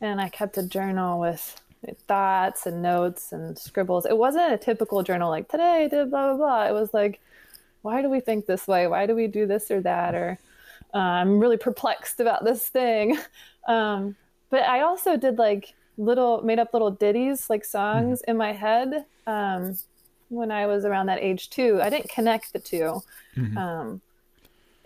And 0.00 0.20
I 0.20 0.28
kept 0.28 0.58
a 0.58 0.62
journal 0.62 1.20
with 1.20 1.60
thoughts 2.06 2.66
and 2.66 2.82
notes 2.82 3.32
and 3.32 3.58
scribbles. 3.58 4.06
It 4.06 4.16
wasn't 4.16 4.52
a 4.52 4.58
typical 4.58 5.02
journal 5.02 5.30
like 5.30 5.48
today 5.48 5.84
I 5.84 5.88
did 5.88 6.10
blah 6.10 6.34
blah 6.34 6.36
blah. 6.36 6.66
It 6.68 6.72
was 6.72 6.92
like, 6.92 7.20
why 7.82 8.02
do 8.02 8.10
we 8.10 8.20
think 8.20 8.46
this 8.46 8.66
way? 8.66 8.86
Why 8.86 9.06
do 9.06 9.14
we 9.14 9.26
do 9.26 9.46
this 9.46 9.70
or 9.70 9.80
that? 9.82 10.14
Or 10.14 10.38
uh, 10.94 10.98
I'm 10.98 11.38
really 11.38 11.56
perplexed 11.56 12.20
about 12.20 12.44
this 12.44 12.68
thing. 12.68 13.18
Um, 13.66 14.16
but 14.48 14.62
I 14.62 14.80
also 14.80 15.18
did 15.18 15.36
like 15.36 15.74
little 15.98 16.40
made 16.40 16.58
up 16.58 16.72
little 16.72 16.90
ditties, 16.90 17.50
like 17.50 17.66
songs 17.66 18.22
in 18.26 18.38
my 18.38 18.52
head 18.52 19.04
um, 19.26 19.76
when 20.30 20.50
I 20.50 20.64
was 20.64 20.86
around 20.86 21.06
that 21.06 21.18
age 21.20 21.50
too. 21.50 21.78
I 21.82 21.90
didn't 21.90 22.08
connect 22.08 22.54
the 22.54 22.58
2 22.60 23.02
Um, 23.58 24.00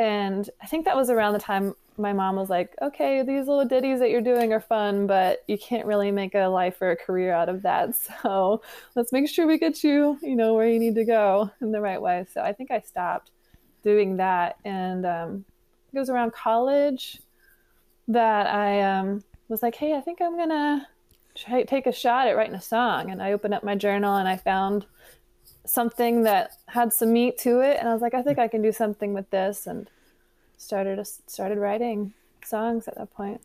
and 0.00 0.50
I 0.60 0.66
think 0.66 0.84
that 0.86 0.96
was 0.96 1.10
around 1.10 1.34
the 1.34 1.38
time 1.38 1.76
my 1.98 2.12
mom 2.12 2.36
was 2.36 2.48
like, 2.48 2.74
okay, 2.80 3.22
these 3.22 3.46
little 3.46 3.64
ditties 3.64 3.98
that 4.00 4.10
you're 4.10 4.20
doing 4.20 4.52
are 4.52 4.60
fun, 4.60 5.06
but 5.06 5.42
you 5.46 5.58
can't 5.58 5.86
really 5.86 6.10
make 6.10 6.34
a 6.34 6.46
life 6.46 6.80
or 6.80 6.90
a 6.90 6.96
career 6.96 7.32
out 7.32 7.48
of 7.48 7.62
that. 7.62 7.94
So 8.22 8.62
let's 8.94 9.12
make 9.12 9.28
sure 9.28 9.46
we 9.46 9.58
get 9.58 9.82
you, 9.84 10.18
you 10.22 10.36
know, 10.36 10.54
where 10.54 10.68
you 10.68 10.78
need 10.78 10.94
to 10.94 11.04
go 11.04 11.50
in 11.60 11.72
the 11.72 11.80
right 11.80 12.00
way. 12.00 12.26
So 12.32 12.40
I 12.40 12.52
think 12.52 12.70
I 12.70 12.80
stopped 12.80 13.30
doing 13.82 14.16
that. 14.16 14.56
And 14.64 15.04
um, 15.04 15.44
it 15.92 15.98
was 15.98 16.08
around 16.08 16.32
college 16.32 17.20
that 18.08 18.46
I 18.46 18.80
um, 18.82 19.22
was 19.48 19.62
like, 19.62 19.74
hey, 19.74 19.94
I 19.94 20.00
think 20.00 20.20
I'm 20.20 20.36
going 20.36 20.48
to 20.48 20.86
try, 21.34 21.62
take 21.64 21.86
a 21.86 21.92
shot 21.92 22.26
at 22.26 22.36
writing 22.36 22.54
a 22.54 22.60
song. 22.60 23.10
And 23.10 23.22
I 23.22 23.32
opened 23.32 23.54
up 23.54 23.64
my 23.64 23.74
journal 23.74 24.16
and 24.16 24.28
I 24.28 24.36
found 24.36 24.86
something 25.66 26.22
that 26.22 26.52
had 26.66 26.92
some 26.92 27.12
meat 27.12 27.38
to 27.38 27.60
it. 27.60 27.78
And 27.78 27.88
I 27.88 27.92
was 27.92 28.02
like, 28.02 28.14
I 28.14 28.22
think 28.22 28.38
I 28.38 28.48
can 28.48 28.62
do 28.62 28.72
something 28.72 29.14
with 29.14 29.28
this. 29.30 29.66
And 29.66 29.88
started 30.62 31.04
started 31.26 31.58
writing 31.58 32.12
songs 32.44 32.88
at 32.88 32.96
that 32.96 33.12
point. 33.14 33.40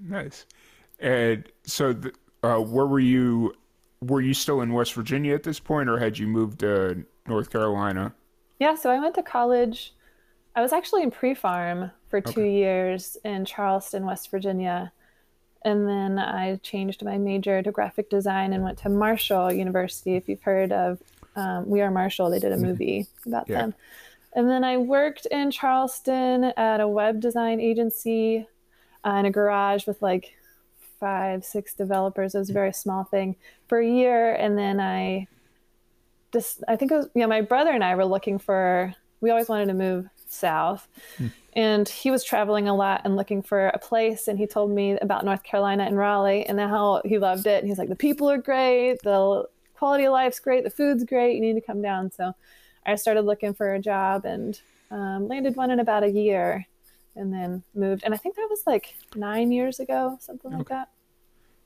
Nice. 0.00 0.46
And 0.98 1.50
so, 1.64 1.92
the, 1.92 2.12
uh, 2.42 2.58
where 2.58 2.86
were 2.86 3.00
you? 3.00 3.54
Were 4.02 4.20
you 4.20 4.34
still 4.34 4.60
in 4.60 4.72
West 4.72 4.94
Virginia 4.94 5.34
at 5.34 5.42
this 5.42 5.58
point, 5.58 5.88
or 5.88 5.98
had 5.98 6.18
you 6.18 6.26
moved 6.26 6.60
to 6.60 7.04
North 7.26 7.50
Carolina? 7.50 8.14
Yeah, 8.58 8.74
so 8.74 8.90
I 8.90 8.98
went 8.98 9.14
to 9.16 9.22
college. 9.22 9.94
I 10.54 10.62
was 10.62 10.72
actually 10.72 11.02
in 11.02 11.10
pre-pharm 11.10 11.90
for 12.08 12.20
two 12.20 12.40
okay. 12.40 12.52
years 12.52 13.18
in 13.24 13.44
Charleston, 13.44 14.06
West 14.06 14.30
Virginia, 14.30 14.92
and 15.62 15.86
then 15.86 16.18
I 16.18 16.56
changed 16.56 17.04
my 17.04 17.18
major 17.18 17.62
to 17.62 17.70
graphic 17.70 18.08
design 18.08 18.52
and 18.52 18.62
went 18.62 18.78
to 18.78 18.88
Marshall 18.88 19.52
University. 19.52 20.16
If 20.16 20.28
you've 20.28 20.42
heard 20.42 20.72
of 20.72 21.02
um, 21.34 21.68
We 21.68 21.82
Are 21.82 21.90
Marshall, 21.90 22.30
they 22.30 22.38
did 22.38 22.52
a 22.52 22.56
movie 22.68 23.06
about 23.26 23.48
yeah. 23.48 23.62
them. 23.62 23.74
And 24.36 24.50
then 24.50 24.64
I 24.64 24.76
worked 24.76 25.26
in 25.26 25.50
Charleston 25.50 26.44
at 26.58 26.80
a 26.80 26.86
web 26.86 27.20
design 27.20 27.58
agency 27.58 28.46
uh, 29.04 29.14
in 29.14 29.24
a 29.24 29.30
garage 29.30 29.86
with 29.86 30.00
like 30.02 30.36
five, 31.00 31.42
six 31.42 31.72
developers. 31.72 32.34
It 32.34 32.38
was 32.38 32.50
a 32.50 32.52
very 32.52 32.74
small 32.74 33.04
thing 33.04 33.36
for 33.66 33.78
a 33.78 33.88
year. 33.88 34.34
And 34.34 34.58
then 34.58 34.78
I 34.78 35.26
just, 36.34 36.62
I 36.68 36.76
think 36.76 36.92
it 36.92 36.96
was, 36.96 37.08
yeah, 37.14 37.24
my 37.24 37.40
brother 37.40 37.70
and 37.70 37.82
I 37.82 37.94
were 37.94 38.04
looking 38.04 38.38
for, 38.38 38.94
we 39.22 39.30
always 39.30 39.48
wanted 39.48 39.66
to 39.68 39.74
move 39.74 40.06
south. 40.28 40.86
Hmm. 41.16 41.28
And 41.54 41.88
he 41.88 42.10
was 42.10 42.22
traveling 42.22 42.68
a 42.68 42.76
lot 42.76 43.00
and 43.04 43.16
looking 43.16 43.42
for 43.42 43.68
a 43.68 43.78
place. 43.78 44.28
And 44.28 44.38
he 44.38 44.46
told 44.46 44.70
me 44.70 44.98
about 44.98 45.24
North 45.24 45.44
Carolina 45.44 45.84
and 45.84 45.96
Raleigh 45.96 46.44
and 46.44 46.60
how 46.60 47.00
he 47.06 47.16
loved 47.16 47.46
it. 47.46 47.60
And 47.60 47.68
he's 47.68 47.78
like, 47.78 47.88
the 47.88 47.96
people 47.96 48.28
are 48.30 48.36
great. 48.36 48.98
The 49.02 49.48
quality 49.74 50.04
of 50.04 50.12
life's 50.12 50.40
great. 50.40 50.62
The 50.64 50.70
food's 50.70 51.04
great. 51.04 51.36
You 51.36 51.40
need 51.40 51.54
to 51.54 51.62
come 51.62 51.80
down. 51.80 52.12
So 52.12 52.34
I 52.86 52.94
started 52.94 53.22
looking 53.22 53.52
for 53.52 53.74
a 53.74 53.80
job 53.80 54.24
and 54.24 54.58
um, 54.90 55.28
landed 55.28 55.56
one 55.56 55.70
in 55.70 55.80
about 55.80 56.04
a 56.04 56.10
year 56.10 56.66
and 57.16 57.32
then 57.32 57.62
moved. 57.74 58.04
And 58.04 58.14
I 58.14 58.16
think 58.16 58.36
that 58.36 58.46
was 58.48 58.62
like 58.66 58.94
nine 59.14 59.50
years 59.50 59.80
ago, 59.80 60.18
something 60.20 60.52
like 60.52 60.68
that. 60.68 60.90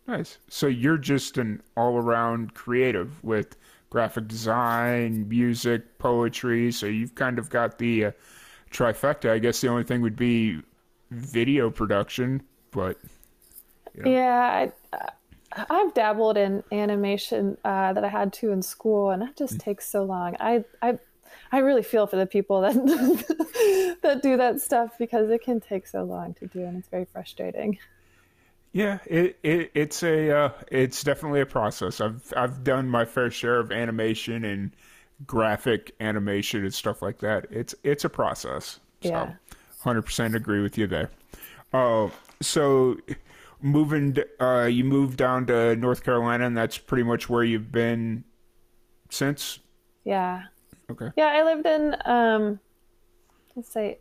Nice. 0.06 0.38
So 0.48 0.66
you're 0.66 0.98
just 0.98 1.38
an 1.38 1.62
all 1.76 1.96
around 1.96 2.54
creative 2.54 3.22
with 3.22 3.56
graphic 3.90 4.28
design, 4.28 5.28
music, 5.28 5.98
poetry. 5.98 6.72
So 6.72 6.86
you've 6.86 7.14
kind 7.14 7.38
of 7.38 7.50
got 7.50 7.78
the 7.78 8.06
uh, 8.06 8.10
trifecta. 8.70 9.30
I 9.30 9.38
guess 9.38 9.60
the 9.60 9.68
only 9.68 9.84
thing 9.84 10.00
would 10.00 10.16
be 10.16 10.60
video 11.10 11.70
production, 11.70 12.42
but. 12.70 12.98
You 13.94 14.04
know. 14.04 14.10
Yeah, 14.10 14.68
I, 14.92 15.08
I've 15.68 15.92
dabbled 15.94 16.36
in 16.36 16.62
animation 16.70 17.56
uh, 17.64 17.92
that 17.92 18.04
I 18.04 18.08
had 18.08 18.32
to 18.34 18.52
in 18.52 18.62
school, 18.62 19.10
and 19.10 19.20
that 19.20 19.36
just 19.36 19.54
mm. 19.54 19.60
takes 19.60 19.88
so 19.88 20.04
long. 20.04 20.36
I, 20.38 20.64
I 20.80 20.98
I 21.52 21.58
really 21.58 21.82
feel 21.82 22.06
for 22.06 22.16
the 22.16 22.26
people 22.26 22.60
that 22.60 22.74
that 24.02 24.22
do 24.22 24.36
that 24.36 24.60
stuff 24.60 24.96
because 24.98 25.30
it 25.30 25.42
can 25.42 25.60
take 25.60 25.86
so 25.86 26.04
long 26.04 26.34
to 26.34 26.46
do, 26.46 26.60
and 26.60 26.78
it's 26.78 26.88
very 26.88 27.06
frustrating. 27.06 27.78
Yeah, 28.72 28.98
it, 29.06 29.38
it 29.42 29.70
it's 29.74 30.02
a 30.02 30.30
uh, 30.30 30.52
it's 30.70 31.02
definitely 31.02 31.40
a 31.40 31.46
process. 31.46 32.00
I've 32.00 32.32
I've 32.36 32.62
done 32.62 32.88
my 32.88 33.04
fair 33.04 33.30
share 33.30 33.58
of 33.58 33.72
animation 33.72 34.44
and 34.44 34.70
graphic 35.26 35.94
animation 36.00 36.62
and 36.62 36.72
stuff 36.72 37.02
like 37.02 37.18
that. 37.18 37.46
It's 37.50 37.74
it's 37.82 38.04
a 38.04 38.10
process. 38.10 38.78
Yeah, 39.00 39.32
hundred 39.80 40.02
percent 40.02 40.36
agree 40.36 40.62
with 40.62 40.78
you 40.78 40.86
there. 40.86 41.10
Uh, 41.72 42.10
so 42.40 42.96
moving, 43.60 44.16
uh, 44.40 44.64
you 44.64 44.84
moved 44.84 45.16
down 45.16 45.46
to 45.46 45.74
North 45.76 46.04
Carolina, 46.04 46.46
and 46.46 46.56
that's 46.56 46.78
pretty 46.78 47.02
much 47.02 47.28
where 47.28 47.42
you've 47.42 47.72
been 47.72 48.24
since. 49.10 49.58
Yeah. 50.04 50.44
Okay. 50.90 51.10
Yeah, 51.16 51.26
I 51.26 51.42
lived 51.44 51.66
in 51.66 51.96
um, 52.04 52.60
let's 53.56 53.72
say 53.72 53.98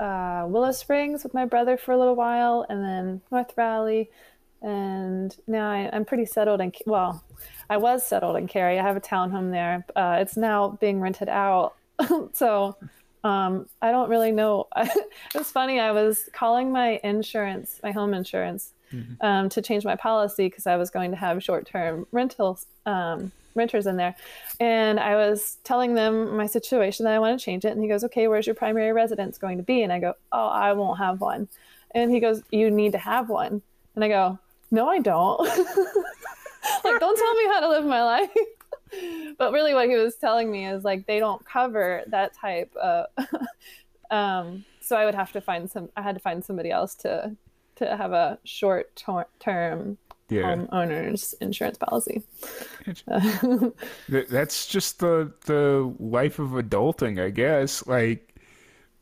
uh, 0.00 0.44
Willow 0.48 0.72
Springs 0.72 1.22
with 1.22 1.34
my 1.34 1.44
brother 1.44 1.76
for 1.76 1.92
a 1.92 1.98
little 1.98 2.16
while, 2.16 2.66
and 2.68 2.84
then 2.84 3.20
North 3.30 3.54
Valley, 3.54 4.10
and 4.60 5.36
now 5.46 5.70
I, 5.70 5.90
am 5.92 6.04
pretty 6.04 6.26
settled 6.26 6.60
in. 6.60 6.72
Well, 6.86 7.22
I 7.70 7.76
was 7.76 8.04
settled 8.04 8.36
in 8.36 8.48
Cary. 8.48 8.78
I 8.78 8.82
have 8.82 8.96
a 8.96 9.00
townhome 9.00 9.50
there. 9.50 9.84
Uh, 9.94 10.18
it's 10.20 10.36
now 10.36 10.78
being 10.80 11.00
rented 11.00 11.28
out, 11.28 11.74
so 12.32 12.76
um, 13.24 13.66
I 13.80 13.90
don't 13.90 14.08
really 14.08 14.32
know. 14.32 14.66
it's 15.34 15.52
funny. 15.52 15.78
I 15.78 15.92
was 15.92 16.28
calling 16.32 16.72
my 16.72 17.00
insurance, 17.04 17.78
my 17.82 17.92
home 17.92 18.14
insurance, 18.14 18.72
mm-hmm. 18.92 19.14
um, 19.24 19.48
to 19.50 19.62
change 19.62 19.84
my 19.84 19.96
policy 19.96 20.46
because 20.48 20.66
I 20.66 20.76
was 20.76 20.90
going 20.90 21.10
to 21.12 21.16
have 21.16 21.42
short-term 21.42 22.06
rentals 22.10 22.66
um, 22.86 23.30
renters 23.54 23.86
in 23.86 23.96
there. 23.96 24.14
And 24.60 24.98
I 24.98 25.16
was 25.16 25.58
telling 25.64 25.94
them 25.94 26.36
my 26.36 26.46
situation 26.46 27.04
that 27.04 27.14
I 27.14 27.18
want 27.18 27.38
to 27.38 27.44
change 27.44 27.64
it. 27.64 27.72
And 27.72 27.82
he 27.82 27.88
goes, 27.88 28.04
Okay, 28.04 28.28
where's 28.28 28.46
your 28.46 28.54
primary 28.54 28.92
residence 28.92 29.38
going 29.38 29.58
to 29.58 29.64
be? 29.64 29.82
And 29.82 29.92
I 29.92 29.98
go, 29.98 30.14
Oh, 30.30 30.48
I 30.48 30.72
won't 30.72 30.98
have 30.98 31.20
one. 31.20 31.48
And 31.94 32.10
he 32.10 32.20
goes, 32.20 32.42
You 32.50 32.70
need 32.70 32.92
to 32.92 32.98
have 32.98 33.28
one. 33.28 33.62
And 33.94 34.04
I 34.04 34.08
go, 34.08 34.38
No, 34.70 34.88
I 34.88 34.98
don't. 34.98 35.40
like, 36.84 37.00
don't 37.00 37.18
tell 37.18 37.34
me 37.34 37.44
how 37.46 37.60
to 37.60 37.68
live 37.68 37.84
my 37.84 38.02
life. 38.02 38.30
but 39.38 39.52
really, 39.52 39.74
what 39.74 39.88
he 39.88 39.96
was 39.96 40.16
telling 40.16 40.50
me 40.50 40.66
is 40.66 40.84
like, 40.84 41.06
they 41.06 41.18
don't 41.18 41.44
cover 41.44 42.02
that 42.08 42.34
type 42.34 42.74
of. 42.76 43.06
um, 44.10 44.64
so 44.80 44.96
I 44.96 45.04
would 45.04 45.14
have 45.14 45.32
to 45.32 45.40
find 45.40 45.70
some, 45.70 45.88
I 45.96 46.02
had 46.02 46.14
to 46.14 46.20
find 46.20 46.44
somebody 46.44 46.70
else 46.70 46.94
to 46.96 47.36
to 47.76 47.96
have 47.96 48.12
a 48.12 48.38
short 48.44 48.94
term 49.40 49.98
yeah. 50.32 50.56
homeowners 50.56 51.34
insurance 51.40 51.78
policy. 51.78 52.22
That's 54.08 54.66
just 54.66 54.98
the 54.98 55.32
the 55.46 55.94
life 55.98 56.38
of 56.38 56.50
adulting, 56.50 57.22
I 57.22 57.30
guess. 57.30 57.86
Like, 57.86 58.36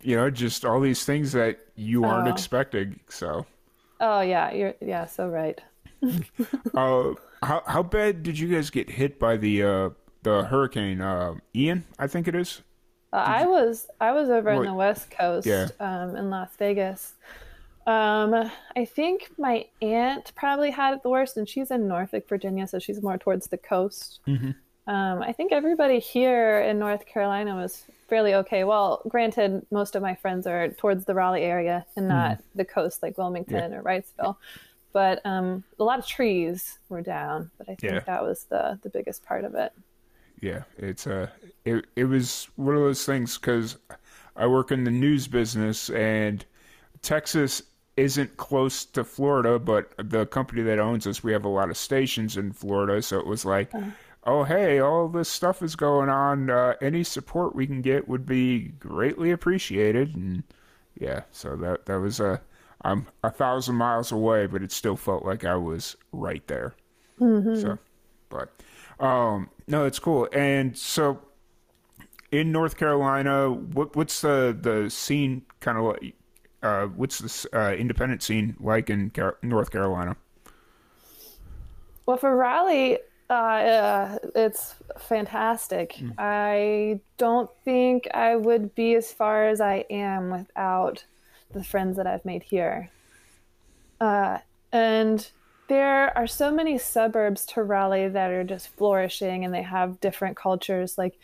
you 0.03 0.17
know, 0.17 0.31
just 0.31 0.65
all 0.65 0.81
these 0.81 1.05
things 1.05 1.33
that 1.33 1.61
you 1.77 2.05
aren't 2.05 2.29
oh. 2.29 2.33
expecting. 2.33 3.01
So. 3.09 3.47
Oh 4.01 4.21
yeah, 4.21 4.53
you're 4.53 4.75
yeah, 4.81 5.07
so 5.07 5.29
right. 5.29 5.61
uh, 6.75 7.15
how 7.43 7.63
how 7.67 7.83
bad 7.83 8.23
did 8.23 8.39
you 8.39 8.49
guys 8.49 8.71
get 8.71 8.89
hit 8.89 9.19
by 9.19 9.37
the 9.37 9.63
uh, 9.63 9.91
the 10.23 10.45
hurricane 10.45 11.01
uh, 11.01 11.35
Ian? 11.55 11.85
I 11.99 12.07
think 12.07 12.29
it 12.29 12.35
is. 12.35 12.63
Uh, 13.13 13.17
I 13.17 13.47
was 13.47 13.89
I 14.01 14.13
was 14.13 14.31
over 14.31 14.51
in 14.51 14.65
the 14.65 14.75
west 14.75 15.11
coast, 15.11 15.47
yeah. 15.47 15.69
um, 15.81 16.17
in 16.17 16.31
Las 16.31 16.51
Vegas. 16.59 17.15
Um, 17.91 18.51
I 18.77 18.85
think 18.85 19.31
my 19.37 19.67
aunt 19.83 20.33
probably 20.37 20.71
had 20.71 20.95
it 20.95 21.03
the 21.03 21.09
worst, 21.09 21.37
and 21.37 21.49
she's 21.49 21.73
in 21.73 21.89
Norfolk, 21.89 22.29
Virginia, 22.29 22.67
so 22.69 22.79
she's 22.79 23.03
more 23.03 23.19
towards 23.19 23.49
the 23.49 23.59
coast. 23.59 24.21
Mm-hmm. 24.29 24.51
Um, 24.91 25.23
I 25.23 25.33
think 25.33 25.51
everybody 25.51 25.99
here 25.99 26.61
in 26.61 26.79
North 26.79 27.05
Carolina 27.07 27.57
was 27.57 27.85
fairly 28.09 28.35
okay. 28.35 28.63
Well, 28.63 29.03
granted, 29.09 29.67
most 29.73 29.97
of 29.97 30.03
my 30.03 30.15
friends 30.15 30.47
are 30.47 30.69
towards 30.69 31.05
the 31.05 31.15
Raleigh 31.15 31.43
area 31.43 31.85
and 31.97 32.07
not 32.07 32.39
mm-hmm. 32.39 32.59
the 32.59 32.65
coast 32.65 33.03
like 33.03 33.19
Wilmington 33.19 33.73
yeah. 33.73 33.79
or 33.79 33.83
Wrightsville. 33.83 34.37
But 34.93 35.21
um, 35.25 35.65
a 35.79 35.85
lot 35.85 35.99
of 35.99 36.07
trees 36.07 36.79
were 36.89 37.03
down, 37.03 37.51
but 37.59 37.69
I 37.69 37.75
think 37.75 37.93
yeah. 37.93 38.01
that 38.07 38.23
was 38.23 38.45
the 38.45 38.79
the 38.83 38.89
biggest 38.89 39.25
part 39.25 39.45
of 39.45 39.55
it. 39.55 39.73
Yeah, 40.41 40.63
it's 40.79 41.07
uh, 41.07 41.29
it 41.65 41.87
it 41.97 42.05
was 42.05 42.49
one 42.57 42.77
of 42.77 42.83
those 42.83 43.05
things 43.05 43.37
because 43.37 43.79
I 44.37 44.47
work 44.47 44.71
in 44.71 44.85
the 44.85 44.91
news 44.91 45.29
business 45.29 45.91
and 45.91 46.45
Texas 47.03 47.63
isn't 48.01 48.39
close 48.39 48.85
to 48.87 49.05
Florida, 49.05 49.59
but 49.59 49.93
the 49.99 50.25
company 50.27 50.63
that 50.63 50.79
owns 50.79 51.07
us, 51.07 51.23
we 51.23 51.33
have 51.33 51.45
a 51.45 51.49
lot 51.49 51.69
of 51.69 51.77
stations 51.77 52.37
in 52.37 52.53
Florida. 52.53 53.03
So 53.03 53.19
it 53.19 53.27
was 53.27 53.45
like, 53.45 53.75
uh, 53.75 53.83
oh, 54.25 54.45
hey, 54.45 54.79
all 54.79 55.07
this 55.09 55.29
stuff 55.29 55.63
is 55.63 55.77
going 55.77 56.09
on. 56.09 56.49
Uh, 56.49 56.75
any 56.81 57.05
support 57.05 57.55
we 57.55 57.67
can 57.67 57.83
get 57.83 58.09
would 58.09 58.25
be 58.25 58.69
greatly 58.79 59.31
appreciated. 59.31 60.17
And 60.17 60.43
yeah, 60.99 61.23
so 61.31 61.57
that 61.57 61.87
that 61.87 62.01
was 62.01 62.21
a. 62.21 62.41
I'm 62.83 63.09
a 63.23 63.31
thousand 63.31 63.75
miles 63.75 64.11
away, 64.11 64.47
but 64.47 64.63
it 64.63 64.73
still 64.73 64.97
felt 64.97 65.23
like 65.23 65.45
I 65.45 65.55
was 65.55 65.97
right 66.13 66.47
there. 66.47 66.75
Mm-hmm. 67.21 67.61
So, 67.61 67.79
but 68.31 68.49
um, 68.99 69.51
no, 69.69 69.85
it's 69.85 69.99
cool. 69.99 70.31
And 70.33 70.75
so, 70.75 71.21
in 72.33 72.53
North 72.53 72.79
Carolina, 72.79 73.51
what 73.51 73.95
what's 73.97 74.23
the 74.23 74.57
the 74.59 74.89
scene 74.89 75.43
kind 75.61 75.77
of 75.77 75.85
like? 75.85 76.15
Uh, 76.63 76.87
what's 76.87 77.19
this 77.19 77.47
uh, 77.53 77.75
independent 77.79 78.23
scene 78.23 78.57
like 78.61 78.91
in 78.91 79.11
Car- 79.11 79.39
North 79.43 79.71
Carolina? 79.71 80.17
Well, 82.07 82.17
for 82.17 82.35
Raleigh, 82.35 82.99
uh, 83.29 83.33
uh 83.33 84.19
it's 84.35 84.75
fantastic. 84.99 85.95
Mm. 85.95 86.15
I 86.19 87.01
don't 87.19 87.51
think 87.65 88.09
I 88.13 88.37
would 88.37 88.75
be 88.75 88.95
as 88.95 89.13
far 89.13 89.49
as 89.49 89.61
I 89.61 89.85
am 89.91 90.31
without 90.31 91.05
the 91.53 91.65
friends 91.65 91.97
that 91.97 92.07
I've 92.07 92.25
made 92.25 92.43
here. 92.43 92.91
Uh, 94.01 94.39
and 94.73 95.31
there 95.69 96.17
are 96.17 96.27
so 96.27 96.51
many 96.51 96.79
suburbs 96.79 97.47
to 97.47 97.63
Raleigh 97.63 98.09
that 98.09 98.31
are 98.31 98.45
just 98.45 98.69
flourishing 98.77 99.45
and 99.45 99.55
they 99.55 99.63
have 99.63 100.01
different 100.01 100.37
cultures. 100.37 100.99
Like 100.99 101.19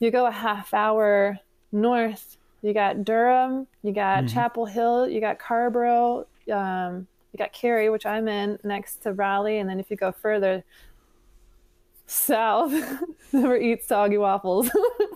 you 0.00 0.10
go 0.10 0.26
a 0.26 0.32
half 0.32 0.74
hour 0.74 1.38
north, 1.70 2.36
you 2.66 2.74
got 2.74 3.04
Durham, 3.04 3.68
you 3.82 3.92
got 3.92 4.24
mm-hmm. 4.24 4.34
Chapel 4.34 4.66
Hill, 4.66 5.08
you 5.08 5.20
got 5.20 5.38
Carrboro, 5.38 6.26
um, 6.52 7.06
you 7.32 7.38
got 7.38 7.52
Cary, 7.52 7.90
which 7.90 8.04
I'm 8.04 8.26
in 8.26 8.58
next 8.64 9.04
to 9.04 9.12
Raleigh. 9.12 9.58
And 9.58 9.70
then 9.70 9.78
if 9.78 9.88
you 9.88 9.96
go 9.96 10.10
further 10.10 10.64
south, 12.06 12.72
never 13.32 13.56
eat 13.56 13.84
soggy 13.84 14.18
waffles. 14.18 14.68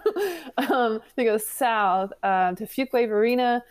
um, 0.58 1.02
you 1.16 1.24
go 1.24 1.38
south 1.38 2.12
uh, 2.22 2.52
to 2.54 2.66
Fuquay-Varina. 2.66 3.64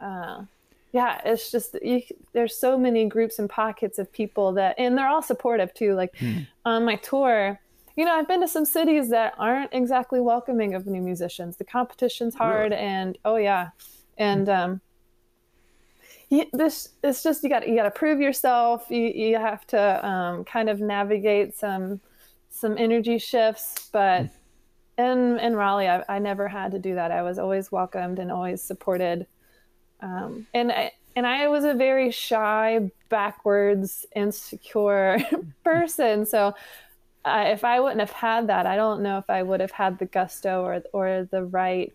Uh, 0.00 0.42
yeah, 0.90 1.20
it's 1.24 1.52
just 1.52 1.76
you, 1.80 2.02
there's 2.32 2.56
so 2.56 2.76
many 2.76 3.04
groups 3.04 3.38
and 3.38 3.48
pockets 3.48 4.00
of 4.00 4.12
people 4.12 4.54
that, 4.54 4.74
and 4.76 4.98
they're 4.98 5.08
all 5.08 5.22
supportive 5.22 5.72
too. 5.72 5.94
Like 5.94 6.16
hmm. 6.16 6.40
on 6.64 6.84
my 6.84 6.96
tour, 6.96 7.60
you 8.00 8.06
know, 8.06 8.14
I've 8.14 8.26
been 8.26 8.40
to 8.40 8.48
some 8.48 8.64
cities 8.64 9.10
that 9.10 9.34
aren't 9.36 9.74
exactly 9.74 10.22
welcoming 10.22 10.74
of 10.74 10.86
new 10.86 11.02
musicians. 11.02 11.58
The 11.58 11.64
competition's 11.64 12.34
hard, 12.34 12.72
really? 12.72 12.82
and 12.82 13.18
oh 13.26 13.36
yeah, 13.36 13.72
and 14.16 14.48
um, 14.48 14.80
you, 16.30 16.46
this 16.54 16.88
it's 17.04 17.22
just 17.22 17.42
you 17.42 17.50
got 17.50 17.68
you 17.68 17.76
got 17.76 17.82
to 17.82 17.90
prove 17.90 18.18
yourself. 18.18 18.86
You 18.88 19.02
you 19.02 19.36
have 19.36 19.66
to 19.66 20.08
um, 20.08 20.44
kind 20.44 20.70
of 20.70 20.80
navigate 20.80 21.54
some 21.54 22.00
some 22.48 22.78
energy 22.78 23.18
shifts, 23.18 23.90
but. 23.92 24.30
In, 24.98 25.38
in 25.38 25.56
Raleigh, 25.56 25.88
I, 25.88 26.04
I 26.10 26.18
never 26.18 26.46
had 26.46 26.72
to 26.72 26.78
do 26.78 26.96
that. 26.96 27.10
I 27.10 27.22
was 27.22 27.38
always 27.38 27.72
welcomed 27.72 28.18
and 28.18 28.30
always 28.30 28.60
supported 28.60 29.26
um, 30.02 30.46
and 30.54 30.70
I, 30.72 30.92
and 31.16 31.26
I 31.26 31.48
was 31.48 31.64
a 31.64 31.74
very 31.74 32.10
shy, 32.10 32.90
backwards, 33.08 34.06
insecure 34.14 35.18
person. 35.64 36.26
So 36.26 36.54
uh, 37.24 37.44
if 37.48 37.64
I 37.64 37.80
wouldn't 37.80 38.00
have 38.00 38.12
had 38.12 38.46
that, 38.48 38.66
I 38.66 38.76
don't 38.76 39.02
know 39.02 39.18
if 39.18 39.28
I 39.28 39.42
would 39.42 39.60
have 39.60 39.72
had 39.72 39.98
the 39.98 40.06
gusto 40.06 40.62
or 40.62 40.82
or 40.92 41.28
the 41.30 41.44
right 41.44 41.92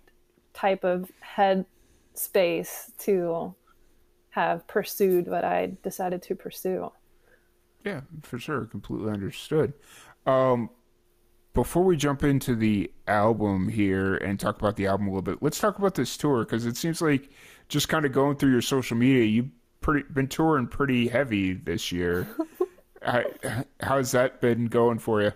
type 0.53 0.83
of 0.83 1.11
head 1.19 1.65
space 2.13 2.91
to 2.99 3.53
have 4.29 4.67
pursued 4.67 5.27
what 5.27 5.43
I 5.43 5.73
decided 5.83 6.21
to 6.23 6.35
pursue. 6.35 6.91
Yeah, 7.83 8.01
for 8.23 8.37
sure, 8.37 8.65
completely 8.65 9.11
understood. 9.11 9.73
Um, 10.25 10.69
before 11.53 11.83
we 11.83 11.95
jump 11.95 12.23
into 12.23 12.55
the 12.55 12.91
album 13.07 13.69
here 13.69 14.15
and 14.17 14.39
talk 14.39 14.59
about 14.59 14.75
the 14.75 14.87
album 14.87 15.07
a 15.07 15.09
little 15.11 15.21
bit, 15.21 15.37
let's 15.41 15.59
talk 15.59 15.79
about 15.79 15.95
this 15.95 16.17
tour 16.17 16.43
because 16.43 16.65
it 16.65 16.75
seems 16.77 17.01
like 17.01 17.29
just 17.69 17.87
kind 17.87 18.05
of 18.05 18.11
going 18.11 18.35
through 18.35 18.51
your 18.51 18.61
social 18.61 18.97
media, 18.97 19.23
you've 19.23 19.49
pretty 19.81 20.07
been 20.13 20.27
touring 20.27 20.67
pretty 20.67 21.07
heavy 21.07 21.53
this 21.53 21.91
year. 21.91 22.27
How, 23.05 23.23
how's 23.79 24.11
that 24.11 24.41
been 24.41 24.65
going 24.65 24.99
for 24.99 25.21
you? 25.21 25.31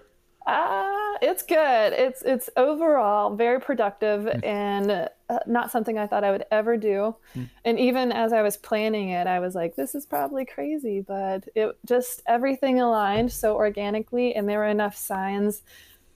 Uh, 0.47 1.13
it's 1.21 1.43
good. 1.43 1.93
It's 1.93 2.21
it's 2.23 2.49
overall 2.57 3.35
very 3.35 3.59
productive 3.59 4.23
mm. 4.23 4.43
and 4.43 4.91
uh, 5.29 5.39
not 5.45 5.69
something 5.69 5.97
I 5.97 6.07
thought 6.07 6.23
I 6.23 6.31
would 6.31 6.45
ever 6.49 6.77
do. 6.77 7.15
Mm. 7.35 7.49
And 7.65 7.79
even 7.79 8.11
as 8.11 8.33
I 8.33 8.41
was 8.41 8.57
planning 8.57 9.09
it, 9.09 9.27
I 9.27 9.39
was 9.39 9.53
like, 9.53 9.75
this 9.75 9.93
is 9.93 10.05
probably 10.05 10.45
crazy, 10.45 11.01
but 11.01 11.47
it 11.55 11.77
just 11.85 12.23
everything 12.25 12.79
aligned 12.79 13.31
so 13.31 13.55
organically, 13.55 14.33
and 14.35 14.49
there 14.49 14.59
were 14.59 14.67
enough 14.67 14.95
signs 14.95 15.61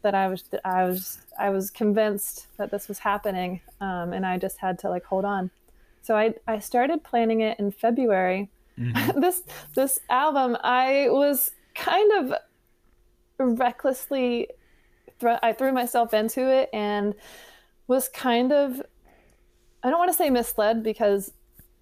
that 0.02 0.16
I 0.16 0.28
was 0.28 0.44
I 0.66 0.86
was 0.86 1.20
I 1.38 1.50
was 1.50 1.70
convinced 1.70 2.48
that 2.58 2.72
this 2.72 2.88
was 2.88 3.00
happening, 3.00 3.62
um, 3.82 4.14
and 4.14 4.26
I 4.26 4.38
just 4.38 4.58
had 4.58 4.80
to 4.80 4.90
like 4.90 5.06
hold 5.06 5.26
on. 5.26 5.52
So 6.02 6.16
I 6.16 6.34
I 6.48 6.60
started 6.60 7.04
planning 7.04 7.42
it 7.42 7.60
in 7.60 7.72
February. 7.72 8.50
Mm-hmm. 8.78 9.20
this 9.22 9.44
this 9.76 10.00
album 10.10 10.58
I 10.64 11.08
was 11.10 11.52
kind 11.76 12.12
of 12.14 12.34
recklessly 13.40 14.48
th- 15.20 15.40
I 15.44 15.54
threw 15.54 15.72
myself 15.72 16.14
into 16.14 16.50
it 16.50 16.70
and 16.74 17.14
was 17.88 18.10
kind 18.10 18.52
of 18.52 18.82
I 19.84 19.90
don't 19.90 20.00
want 20.00 20.12
to 20.12 20.18
say 20.18 20.30
misled 20.30 20.84
because 20.84 21.32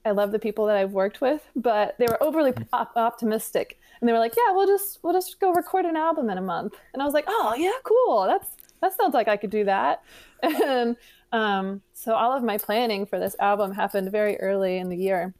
I 0.04 0.12
love 0.12 0.32
the 0.32 0.40
people 0.40 0.66
that 0.66 0.76
I've 0.78 0.94
worked 0.94 1.22
with, 1.22 1.48
but 1.56 1.96
they 2.00 2.08
were 2.08 2.22
overly 2.24 2.52
mm-hmm. 2.52 2.64
op- 2.74 2.98
optimistic 2.98 3.80
and 4.00 4.08
they 4.08 4.14
were 4.14 4.20
like, 4.20 4.34
"Yeah, 4.36 4.54
we'll 4.54 4.68
just 4.68 5.00
we'll 5.04 5.14
just 5.14 5.40
go 5.40 5.54
record 5.54 5.86
an 5.86 5.96
album 5.96 6.30
in 6.30 6.38
a 6.38 6.42
month." 6.42 6.76
And 6.94 7.02
I 7.02 7.06
was 7.06 7.14
like, 7.14 7.26
"Oh 7.28 7.54
yeah, 7.56 7.72
cool. 7.84 8.26
That's 8.26 8.50
that 8.82 8.98
sounds 8.98 9.14
like 9.14 9.28
I 9.28 9.38
could 9.38 9.52
do 9.52 9.66
that." 9.66 10.04
And 10.44 10.98
um, 11.32 11.82
so 11.94 12.16
all 12.16 12.36
of 12.36 12.44
my 12.44 12.58
planning 12.58 13.06
for 13.06 13.20
this 13.20 13.36
album 13.40 13.72
happened 13.72 14.12
very 14.12 14.38
early 14.40 14.78
in 14.78 14.90
the 14.90 14.98
year, 14.98 15.36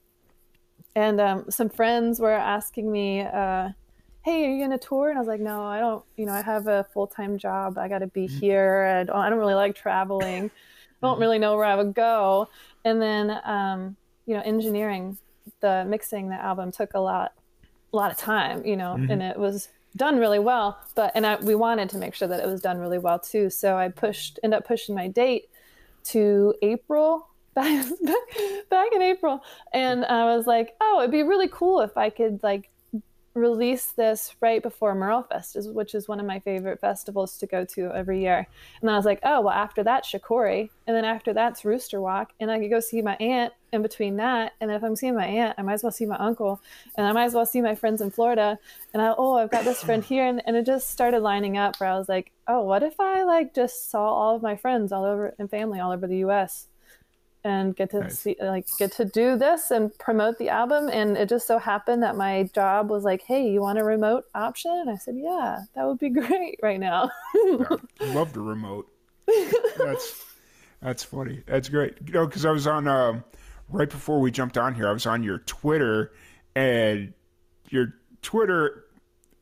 and 0.96 1.22
um, 1.22 1.46
some 1.50 1.70
friends 1.70 2.20
were 2.20 2.32
asking 2.32 2.92
me, 2.92 3.22
uh, 3.22 3.70
"Hey, 4.24 4.46
are 4.46 4.50
you 4.50 4.58
going 4.58 4.78
to 4.78 4.78
tour?" 4.78 5.10
And 5.10 5.18
I 5.18 5.22
was 5.22 5.28
like, 5.28 5.42
"No, 5.42 5.64
I 5.64 5.80
don't. 5.80 6.04
You 6.18 6.26
know, 6.26 6.34
I 6.34 6.42
have 6.42 6.68
a 6.68 6.86
full 6.94 7.08
time 7.08 7.38
job. 7.38 7.78
I 7.78 7.88
got 7.88 8.00
to 8.00 8.08
be 8.08 8.28
mm-hmm. 8.28 8.40
here. 8.40 8.98
I 9.00 9.04
don't, 9.04 9.16
I 9.16 9.30
don't 9.30 9.40
really 9.40 9.54
like 9.54 9.76
traveling. 9.76 10.46
I 10.46 10.50
don't 11.02 11.14
mm-hmm. 11.14 11.22
really 11.22 11.40
know 11.40 11.56
where 11.56 11.66
I 11.66 11.76
would 11.76 11.94
go." 11.94 12.50
And 12.84 13.02
then, 13.02 13.40
um, 13.44 13.96
you 14.26 14.36
know, 14.36 14.42
engineering 14.42 15.18
the 15.60 15.86
mixing 15.88 16.30
the 16.30 16.36
album 16.36 16.72
took 16.72 16.94
a 16.94 17.00
lot 17.00 17.34
a 17.94 17.96
lot 17.96 18.12
of 18.12 18.18
time, 18.18 18.66
you 18.66 18.76
know, 18.76 18.96
mm-hmm. 18.98 19.12
and 19.12 19.22
it 19.22 19.38
was 19.38 19.70
done 19.96 20.18
really 20.18 20.40
well. 20.40 20.80
But 20.96 21.12
and 21.16 21.26
I, 21.26 21.36
we 21.38 21.56
wanted 21.56 21.90
to 21.90 21.98
make 21.98 22.16
sure 22.16 22.28
that 22.28 22.40
it 22.40 22.48
was 22.48 22.62
done 22.62 22.78
really 22.78 23.00
well 23.00 23.20
too. 23.20 23.50
So 23.50 23.78
I 23.78 23.90
pushed, 23.90 24.40
end 24.44 24.54
up 24.54 24.66
pushing 24.66 24.96
my 24.96 25.08
date 25.08 25.50
to 26.06 26.54
April 26.62 27.28
back 27.56 27.86
back 28.70 28.88
in 28.94 29.02
April, 29.02 29.44
and 29.74 30.06
I 30.06 30.36
was 30.36 30.48
like, 30.48 30.76
oh, 30.82 31.00
it'd 31.00 31.12
be 31.12 31.24
really 31.24 31.50
cool 31.50 31.82
if 31.82 31.98
I 31.98 32.10
could 32.10 32.42
like 32.44 32.70
release 33.34 33.94
this 33.94 34.36
right 34.42 34.62
before 34.62 34.94
Merlefest, 34.94 35.74
which 35.74 35.96
is 35.96 36.08
one 36.08 36.20
of 36.20 36.26
my 36.26 36.40
favorite 36.40 36.82
festivals 36.82 37.38
to 37.38 37.48
go 37.48 37.64
to 37.64 37.92
every 37.92 38.22
year. 38.22 38.40
And 38.82 38.88
then 38.88 38.94
I 38.94 38.98
was 38.98 39.06
like, 39.06 39.20
oh, 39.24 39.42
well, 39.42 39.54
after 39.54 39.84
that, 39.84 40.04
Shakori. 40.04 40.70
And 40.86 40.96
then 40.96 41.06
after 41.06 41.34
that's 41.34 41.64
Rooster 41.64 42.02
Walk. 42.02 42.34
And 42.40 42.52
I 42.52 42.60
could 42.60 42.70
go 42.70 42.82
see 42.82 43.02
my 43.02 43.16
aunt 43.16 43.54
in 43.72 43.82
between 43.82 44.18
that. 44.18 44.54
And 44.60 44.70
then 44.70 44.78
if 44.78 44.84
I'm 44.84 44.98
seeing 44.98 45.16
my 45.16 45.26
aunt, 45.26 45.56
I 45.58 45.62
might 45.62 45.74
as 45.74 45.84
well 45.84 45.94
see 45.94 46.06
my 46.06 46.18
uncle. 46.18 46.62
And 46.98 47.08
I 47.08 47.14
might 47.14 47.26
as 47.26 47.34
well 47.34 47.46
see 47.46 47.62
my 47.62 47.76
friends 47.76 48.02
in 48.02 48.12
Florida. 48.12 48.60
And 48.94 49.02
I, 49.02 49.14
oh, 49.18 49.38
I've 49.38 49.52
got 49.52 49.64
this 49.64 49.82
friend 49.84 50.04
here. 50.04 50.26
And, 50.26 50.42
and 50.46 50.58
it 50.58 50.66
just 50.66 50.90
started 50.90 51.22
lining 51.22 51.58
up 51.58 51.80
where 51.80 51.90
I 51.90 51.98
was 51.98 52.10
like, 52.10 52.32
oh, 52.48 52.64
what 52.64 52.84
if 52.84 53.00
I 53.00 53.24
like 53.24 53.54
just 53.54 53.90
saw 53.90 54.04
all 54.04 54.36
of 54.36 54.42
my 54.42 54.58
friends 54.58 54.92
all 54.92 55.06
over 55.06 55.34
and 55.40 55.50
family 55.50 55.80
all 55.80 55.92
over 55.92 56.08
the 56.08 56.26
US? 56.26 56.68
And 57.44 57.76
get 57.76 57.92
to 57.92 58.02
nice. 58.02 58.20
see 58.20 58.36
like 58.40 58.68
get 58.78 58.92
to 58.94 59.06
do 59.06 59.38
this 59.38 59.72
and 59.72 59.98
promote 59.98 60.38
the 60.38 60.50
album. 60.50 60.90
And 60.90 61.18
it 61.18 61.30
just 61.30 61.48
so 61.48 61.58
happened 61.58 62.04
that 62.04 62.16
my 62.16 62.50
job 62.54 62.90
was 62.90 63.04
like 63.04 63.24
hey 63.24 63.50
you 63.50 63.62
want 63.62 63.80
a 63.80 63.84
remote 63.84 64.26
option? 64.36 64.72
And 64.72 64.90
i 64.90 64.96
said 64.96 65.16
yeah 65.18 65.60
that 65.76 65.86
would 65.86 66.00
be 66.00 66.10
great 66.22 66.60
right 66.62 66.80
now. 66.80 67.10
Love 68.00 68.34
the 68.34 68.42
remote. 68.42 68.88
That's 69.78 70.24
that's 70.82 71.04
funny. 71.04 71.44
That's 71.46 71.70
great. 71.70 71.96
You 72.06 72.14
know 72.14 72.26
because 72.26 72.46
i 72.46 72.52
was 72.52 72.68
on 72.68 72.88
um, 72.88 73.24
right 73.70 73.90
before 73.90 74.20
we 74.20 74.32
jumped 74.32 74.58
on 74.58 74.76
here 74.76 74.88
i 74.88 74.92
was 74.92 75.06
on 75.06 75.24
your 75.24 75.40
twitter 75.40 76.12
and 76.56 77.14
your 77.70 77.94
twitter 78.22 78.86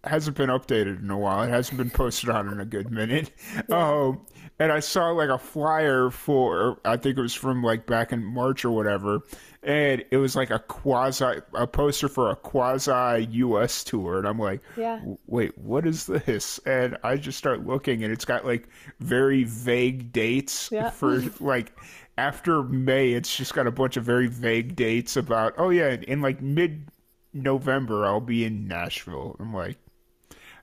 hasn't 0.03 0.38
been 0.38 0.49
updated 0.49 1.01
in 1.01 1.09
a 1.09 1.17
while. 1.17 1.43
It 1.43 1.49
hasn't 1.49 1.77
been 1.77 1.89
posted 1.89 2.29
on 2.29 2.47
in 2.49 2.59
a 2.59 2.65
good 2.65 2.91
minute. 2.91 3.31
Yeah. 3.69 3.91
um, 3.91 4.21
and 4.60 4.74
I 4.74 4.82
saw 4.82 5.10
like 5.12 5.30
a 5.30 5.38
flyer 5.38 6.10
for 6.10 6.80
I 6.84 6.98
think 6.98 7.17
it 7.17 7.22
was 7.22 7.34
from 7.34 7.63
like 7.63 7.86
back 7.86 8.12
in 8.12 8.24
March 8.24 8.65
or 8.65 8.72
whatever, 8.72 9.22
and 9.63 10.04
it 10.12 10.17
was 10.17 10.36
like 10.36 10.50
a 10.50 10.60
quasi 10.60 11.41
a 11.54 11.65
poster 11.65 12.10
for 12.10 12.30
a 12.30 12.36
quasi 12.36 13.26
U.S. 13.32 13.84
tour, 13.84 14.19
and 14.19 14.28
I'm 14.28 14.38
like, 14.38 14.62
yeah, 14.76 15.00
wait, 15.28 15.58
what 15.58 15.88
is 15.88 16.06
this? 16.06 16.60
And 16.65 16.98
I 17.04 17.15
just 17.15 17.38
start 17.38 17.65
looking, 17.65 18.04
and 18.04 18.12
it's 18.12 18.26
got 18.26 18.45
like 18.45 18.67
very 19.00 19.45
vague 19.45 20.12
dates 20.12 20.69
yeah. 20.72 20.89
for 20.89 21.24
like 21.39 21.72
after 22.17 22.63
May. 22.63 23.13
It's 23.13 23.36
just 23.36 23.54
got 23.54 23.65
a 23.65 23.72
bunch 23.72 23.95
of 23.95 24.04
very 24.04 24.28
vague 24.28 24.76
dates 24.76 25.15
about 25.15 25.54
oh 25.58 25.69
yeah, 25.69 25.95
in 26.08 26.22
like 26.22 26.41
mid 26.41 26.89
November 27.34 28.06
I'll 28.06 28.19
be 28.19 28.43
in 28.43 28.67
Nashville. 28.67 29.38
I'm 29.39 29.54
like, 29.54 29.78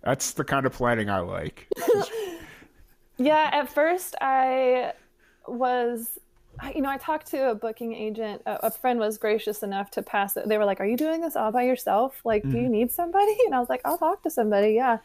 that's 0.03 0.33
the 0.33 0.45
kind 0.45 0.67
of 0.67 0.73
planning 0.73 1.09
I 1.09 1.21
like. 1.21 1.67
Yeah, 3.19 3.51
at 3.53 3.69
first 3.69 4.15
I 4.21 4.93
was 5.47 6.19
you 6.75 6.81
know, 6.81 6.89
I 6.89 6.97
talked 6.97 7.27
to 7.29 7.51
a 7.51 7.55
booking 7.55 7.95
agent. 7.95 8.43
A, 8.47 8.67
a, 8.67 8.71
friend 8.71 8.99
was 8.99 9.19
gracious 9.19 9.63
enough 9.63 9.91
to 9.93 10.03
pass 10.03 10.37
it. 10.37 10.49
They 10.49 10.59
were 10.59 10.65
like, 10.65 10.81
"Are 10.81 10.87
you 10.87 10.97
doing 10.97 11.21
this 11.21 11.37
all 11.37 11.53
by 11.53 11.65
yourself? 11.65 12.21
Like, 12.25 12.43
mm-hmm. 12.43 12.51
do 12.51 12.57
you 12.57 12.65
mm-hmm. 12.65 12.73
need 12.73 12.91
somebody?" 12.91 13.37
And 13.47 13.55
I 13.55 13.61
was 13.61 13.69
like, 13.69 13.83
"I'll 13.85 13.99
talk 13.99 14.23
to 14.23 14.31
somebody." 14.31 14.73
Yeah. 14.73 14.99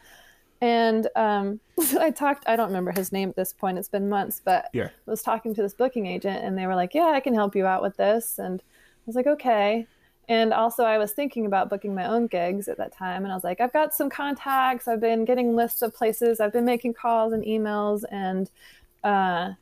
And 0.60 1.08
um, 1.16 1.60
I 1.98 2.10
talked. 2.10 2.44
I 2.46 2.56
don't 2.56 2.68
remember 2.68 2.92
his 2.92 3.12
name 3.12 3.28
at 3.28 3.36
this 3.36 3.52
point. 3.52 3.78
It's 3.78 3.88
been 3.88 4.08
months, 4.08 4.40
but 4.44 4.68
yeah, 4.72 4.88
I 5.06 5.10
was 5.10 5.22
talking 5.22 5.54
to 5.54 5.62
this 5.62 5.74
booking 5.74 6.06
agent, 6.06 6.44
and 6.44 6.56
they 6.56 6.66
were 6.66 6.76
like, 6.76 6.94
"Yeah, 6.94 7.12
I 7.14 7.20
can 7.20 7.34
help 7.34 7.54
you 7.54 7.66
out 7.66 7.82
with 7.82 7.96
this." 7.96 8.38
And 8.38 8.60
I 8.60 9.02
was 9.06 9.16
like, 9.16 9.26
"Okay." 9.26 9.86
And 10.28 10.52
also, 10.52 10.84
I 10.84 10.98
was 10.98 11.12
thinking 11.12 11.46
about 11.46 11.68
booking 11.68 11.94
my 11.94 12.06
own 12.06 12.26
gigs 12.26 12.68
at 12.68 12.78
that 12.78 12.92
time. 12.92 13.24
And 13.24 13.32
I 13.32 13.34
was 13.34 13.44
like, 13.44 13.60
I've 13.60 13.72
got 13.72 13.92
some 13.92 14.08
contacts. 14.08 14.86
I've 14.86 15.00
been 15.00 15.24
getting 15.24 15.56
lists 15.56 15.82
of 15.82 15.94
places. 15.94 16.40
I've 16.40 16.52
been 16.52 16.64
making 16.64 16.94
calls 16.94 17.32
and 17.32 17.44
emails. 17.44 18.04
And, 18.10 18.48
uh, 19.02 19.52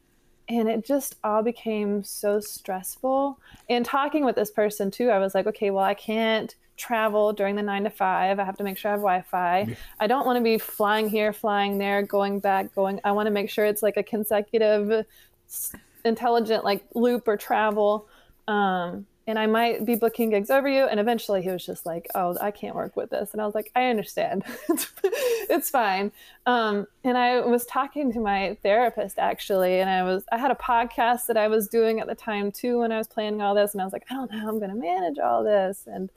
and 0.48 0.68
it 0.68 0.84
just 0.84 1.16
all 1.24 1.42
became 1.42 2.02
so 2.02 2.40
stressful. 2.40 3.38
And 3.68 3.84
talking 3.84 4.24
with 4.24 4.36
this 4.36 4.50
person 4.50 4.90
too, 4.90 5.10
I 5.10 5.18
was 5.18 5.34
like, 5.34 5.46
okay, 5.46 5.70
well, 5.70 5.84
I 5.84 5.94
can't 5.94 6.54
travel 6.76 7.32
during 7.32 7.56
the 7.56 7.62
nine 7.62 7.84
to 7.84 7.90
five. 7.90 8.38
I 8.38 8.44
have 8.44 8.56
to 8.56 8.64
make 8.64 8.76
sure 8.76 8.90
I 8.90 8.92
have 8.92 9.00
Wi 9.00 9.22
Fi. 9.22 9.60
Yeah. 9.68 9.74
I 10.00 10.06
don't 10.06 10.26
want 10.26 10.38
to 10.38 10.42
be 10.42 10.58
flying 10.58 11.08
here, 11.08 11.32
flying 11.32 11.78
there, 11.78 12.02
going 12.02 12.40
back, 12.40 12.74
going. 12.74 13.00
I 13.04 13.12
want 13.12 13.26
to 13.26 13.30
make 13.30 13.50
sure 13.50 13.64
it's 13.64 13.82
like 13.82 13.96
a 13.96 14.02
consecutive, 14.02 15.06
intelligent 16.04 16.64
like 16.64 16.84
loop 16.94 17.28
or 17.28 17.36
travel. 17.36 18.08
Um, 18.48 19.06
and 19.30 19.38
I 19.38 19.46
might 19.46 19.84
be 19.86 19.94
booking 19.94 20.30
gigs 20.30 20.50
over 20.50 20.68
you. 20.68 20.84
And 20.84 20.98
eventually 20.98 21.40
he 21.40 21.48
was 21.48 21.64
just 21.64 21.86
like, 21.86 22.08
oh, 22.14 22.36
I 22.40 22.50
can't 22.50 22.74
work 22.74 22.96
with 22.96 23.10
this. 23.10 23.30
And 23.32 23.40
I 23.40 23.46
was 23.46 23.54
like, 23.54 23.70
I 23.74 23.84
understand. 23.86 24.44
it's 25.04 25.70
fine. 25.70 26.12
Um, 26.46 26.86
and 27.04 27.16
I 27.16 27.40
was 27.40 27.64
talking 27.64 28.12
to 28.12 28.20
my 28.20 28.56
therapist 28.62 29.18
actually, 29.18 29.80
and 29.80 29.88
I 29.88 30.02
was, 30.02 30.24
I 30.32 30.38
had 30.38 30.50
a 30.50 30.56
podcast 30.56 31.26
that 31.26 31.36
I 31.36 31.48
was 31.48 31.68
doing 31.68 32.00
at 32.00 32.08
the 32.08 32.14
time 32.14 32.50
too 32.50 32.80
when 32.80 32.92
I 32.92 32.98
was 32.98 33.06
planning 33.06 33.40
all 33.40 33.54
this. 33.54 33.72
And 33.72 33.80
I 33.80 33.84
was 33.84 33.92
like, 33.92 34.04
I 34.10 34.14
don't 34.14 34.30
know 34.30 34.38
how 34.38 34.48
I'm 34.48 34.58
going 34.58 34.70
to 34.70 34.76
manage 34.76 35.18
all 35.18 35.44
this. 35.44 35.84
And 35.86 36.10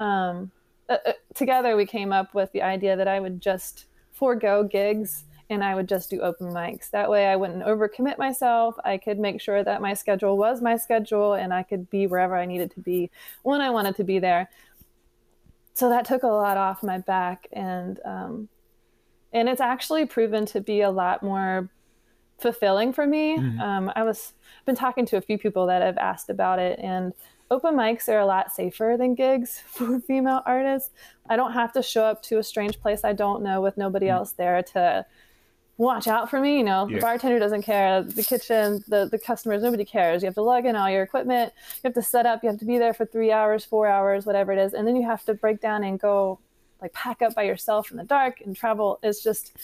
um, 0.00 0.50
uh, 0.88 0.98
uh, 1.06 1.12
together 1.34 1.76
we 1.76 1.86
came 1.86 2.12
up 2.12 2.34
with 2.34 2.50
the 2.52 2.62
idea 2.62 2.96
that 2.96 3.08
I 3.08 3.20
would 3.20 3.40
just 3.40 3.86
forego 4.12 4.64
gigs 4.64 5.24
and 5.48 5.62
I 5.62 5.74
would 5.74 5.88
just 5.88 6.10
do 6.10 6.20
open 6.20 6.48
mics. 6.48 6.90
That 6.90 7.08
way 7.08 7.26
I 7.26 7.36
wouldn't 7.36 7.64
overcommit 7.64 8.18
myself. 8.18 8.76
I 8.84 8.98
could 8.98 9.18
make 9.18 9.40
sure 9.40 9.62
that 9.62 9.80
my 9.80 9.94
schedule 9.94 10.36
was 10.36 10.60
my 10.60 10.76
schedule 10.76 11.34
and 11.34 11.54
I 11.54 11.62
could 11.62 11.88
be 11.88 12.06
wherever 12.06 12.36
I 12.36 12.46
needed 12.46 12.72
to 12.72 12.80
be 12.80 13.10
when 13.42 13.60
I 13.60 13.70
wanted 13.70 13.96
to 13.96 14.04
be 14.04 14.18
there. 14.18 14.48
So 15.74 15.88
that 15.90 16.04
took 16.04 16.22
a 16.22 16.28
lot 16.28 16.56
off 16.56 16.82
my 16.82 16.98
back 16.98 17.46
and 17.52 18.00
um, 18.04 18.48
and 19.32 19.48
it's 19.48 19.60
actually 19.60 20.06
proven 20.06 20.46
to 20.46 20.60
be 20.60 20.80
a 20.80 20.90
lot 20.90 21.22
more 21.22 21.68
fulfilling 22.38 22.92
for 22.92 23.06
me. 23.06 23.38
Mm-hmm. 23.38 23.60
Um, 23.60 23.92
I 23.94 24.02
was 24.02 24.32
been 24.64 24.74
talking 24.74 25.06
to 25.06 25.16
a 25.16 25.20
few 25.20 25.38
people 25.38 25.66
that 25.66 25.82
have 25.82 25.98
asked 25.98 26.30
about 26.30 26.58
it 26.58 26.78
and 26.82 27.12
open 27.50 27.74
mics 27.74 28.08
are 28.08 28.18
a 28.18 28.26
lot 28.26 28.52
safer 28.52 28.96
than 28.98 29.14
gigs 29.14 29.60
for 29.66 30.00
female 30.00 30.42
artists. 30.44 30.90
I 31.28 31.36
don't 31.36 31.52
have 31.52 31.72
to 31.74 31.82
show 31.82 32.04
up 32.04 32.22
to 32.24 32.38
a 32.38 32.42
strange 32.42 32.80
place 32.80 33.04
I 33.04 33.12
don't 33.12 33.42
know 33.42 33.60
with 33.60 33.76
nobody 33.76 34.06
mm-hmm. 34.06 34.16
else 34.16 34.32
there 34.32 34.62
to 34.74 35.06
watch 35.78 36.08
out 36.08 36.30
for 36.30 36.40
me. 36.40 36.58
You 36.58 36.64
know, 36.64 36.88
yeah. 36.88 36.96
the 36.96 37.00
bartender 37.00 37.38
doesn't 37.38 37.62
care, 37.62 38.02
the 38.02 38.22
kitchen, 38.22 38.82
the, 38.88 39.08
the 39.10 39.18
customers, 39.18 39.62
nobody 39.62 39.84
cares. 39.84 40.22
You 40.22 40.26
have 40.26 40.34
to 40.34 40.42
lug 40.42 40.66
in 40.66 40.76
all 40.76 40.90
your 40.90 41.02
equipment, 41.02 41.52
you 41.76 41.80
have 41.84 41.94
to 41.94 42.02
set 42.02 42.26
up, 42.26 42.42
you 42.42 42.48
have 42.48 42.58
to 42.58 42.64
be 42.64 42.78
there 42.78 42.94
for 42.94 43.04
three 43.04 43.32
hours, 43.32 43.64
four 43.64 43.86
hours, 43.86 44.26
whatever 44.26 44.52
it 44.52 44.58
is. 44.58 44.74
And 44.74 44.86
then 44.86 44.96
you 44.96 45.06
have 45.06 45.24
to 45.24 45.34
break 45.34 45.60
down 45.60 45.84
and 45.84 46.00
go 46.00 46.38
like 46.80 46.92
pack 46.92 47.22
up 47.22 47.34
by 47.34 47.42
yourself 47.42 47.90
in 47.90 47.96
the 47.96 48.04
dark 48.04 48.40
and 48.40 48.56
travel. 48.56 48.98
It's 49.02 49.22
just, 49.22 49.56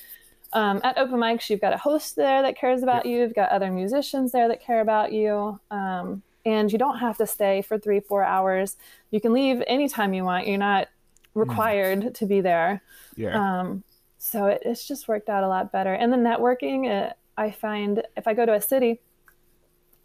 um, 0.55 0.81
at 0.85 0.99
open 0.99 1.19
mics, 1.19 1.49
you've 1.49 1.61
got 1.61 1.73
a 1.73 1.79
host 1.79 2.17
there 2.17 2.43
that 2.43 2.59
cares 2.59 2.83
about 2.83 3.07
yeah. 3.07 3.13
you. 3.13 3.21
You've 3.21 3.35
got 3.35 3.51
other 3.51 3.71
musicians 3.71 4.33
there 4.33 4.49
that 4.49 4.63
care 4.63 4.81
about 4.81 5.13
you. 5.13 5.59
Um, 5.71 6.23
and 6.45 6.73
you 6.73 6.79
don't 6.79 6.99
have 6.99 7.17
to 7.19 7.27
stay 7.27 7.63
for 7.63 7.79
three, 7.79 8.01
four 8.01 8.25
hours. 8.25 8.77
You 9.11 9.21
can 9.21 9.33
leave 9.33 9.63
anytime 9.67 10.13
you 10.13 10.25
want. 10.25 10.47
You're 10.47 10.59
not 10.59 10.89
mm. 10.89 10.91
required 11.35 12.01
mm. 12.01 12.15
to 12.15 12.27
be 12.27 12.41
there. 12.41 12.83
Yeah. 13.17 13.61
Um, 13.61 13.85
so 14.25 14.47
it, 14.47 14.63
it's 14.65 14.87
just 14.87 15.09
worked 15.09 15.29
out 15.29 15.43
a 15.43 15.49
lot 15.49 15.73
better. 15.73 15.93
And 15.93 16.13
the 16.13 16.17
networking, 16.17 16.87
it, 16.87 17.11
uh, 17.11 17.13
I 17.37 17.51
find 17.51 18.05
if 18.17 18.29
I 18.29 18.35
go 18.35 18.47
to 18.47 18.55
a 18.55 18.61
city, 18.61 19.01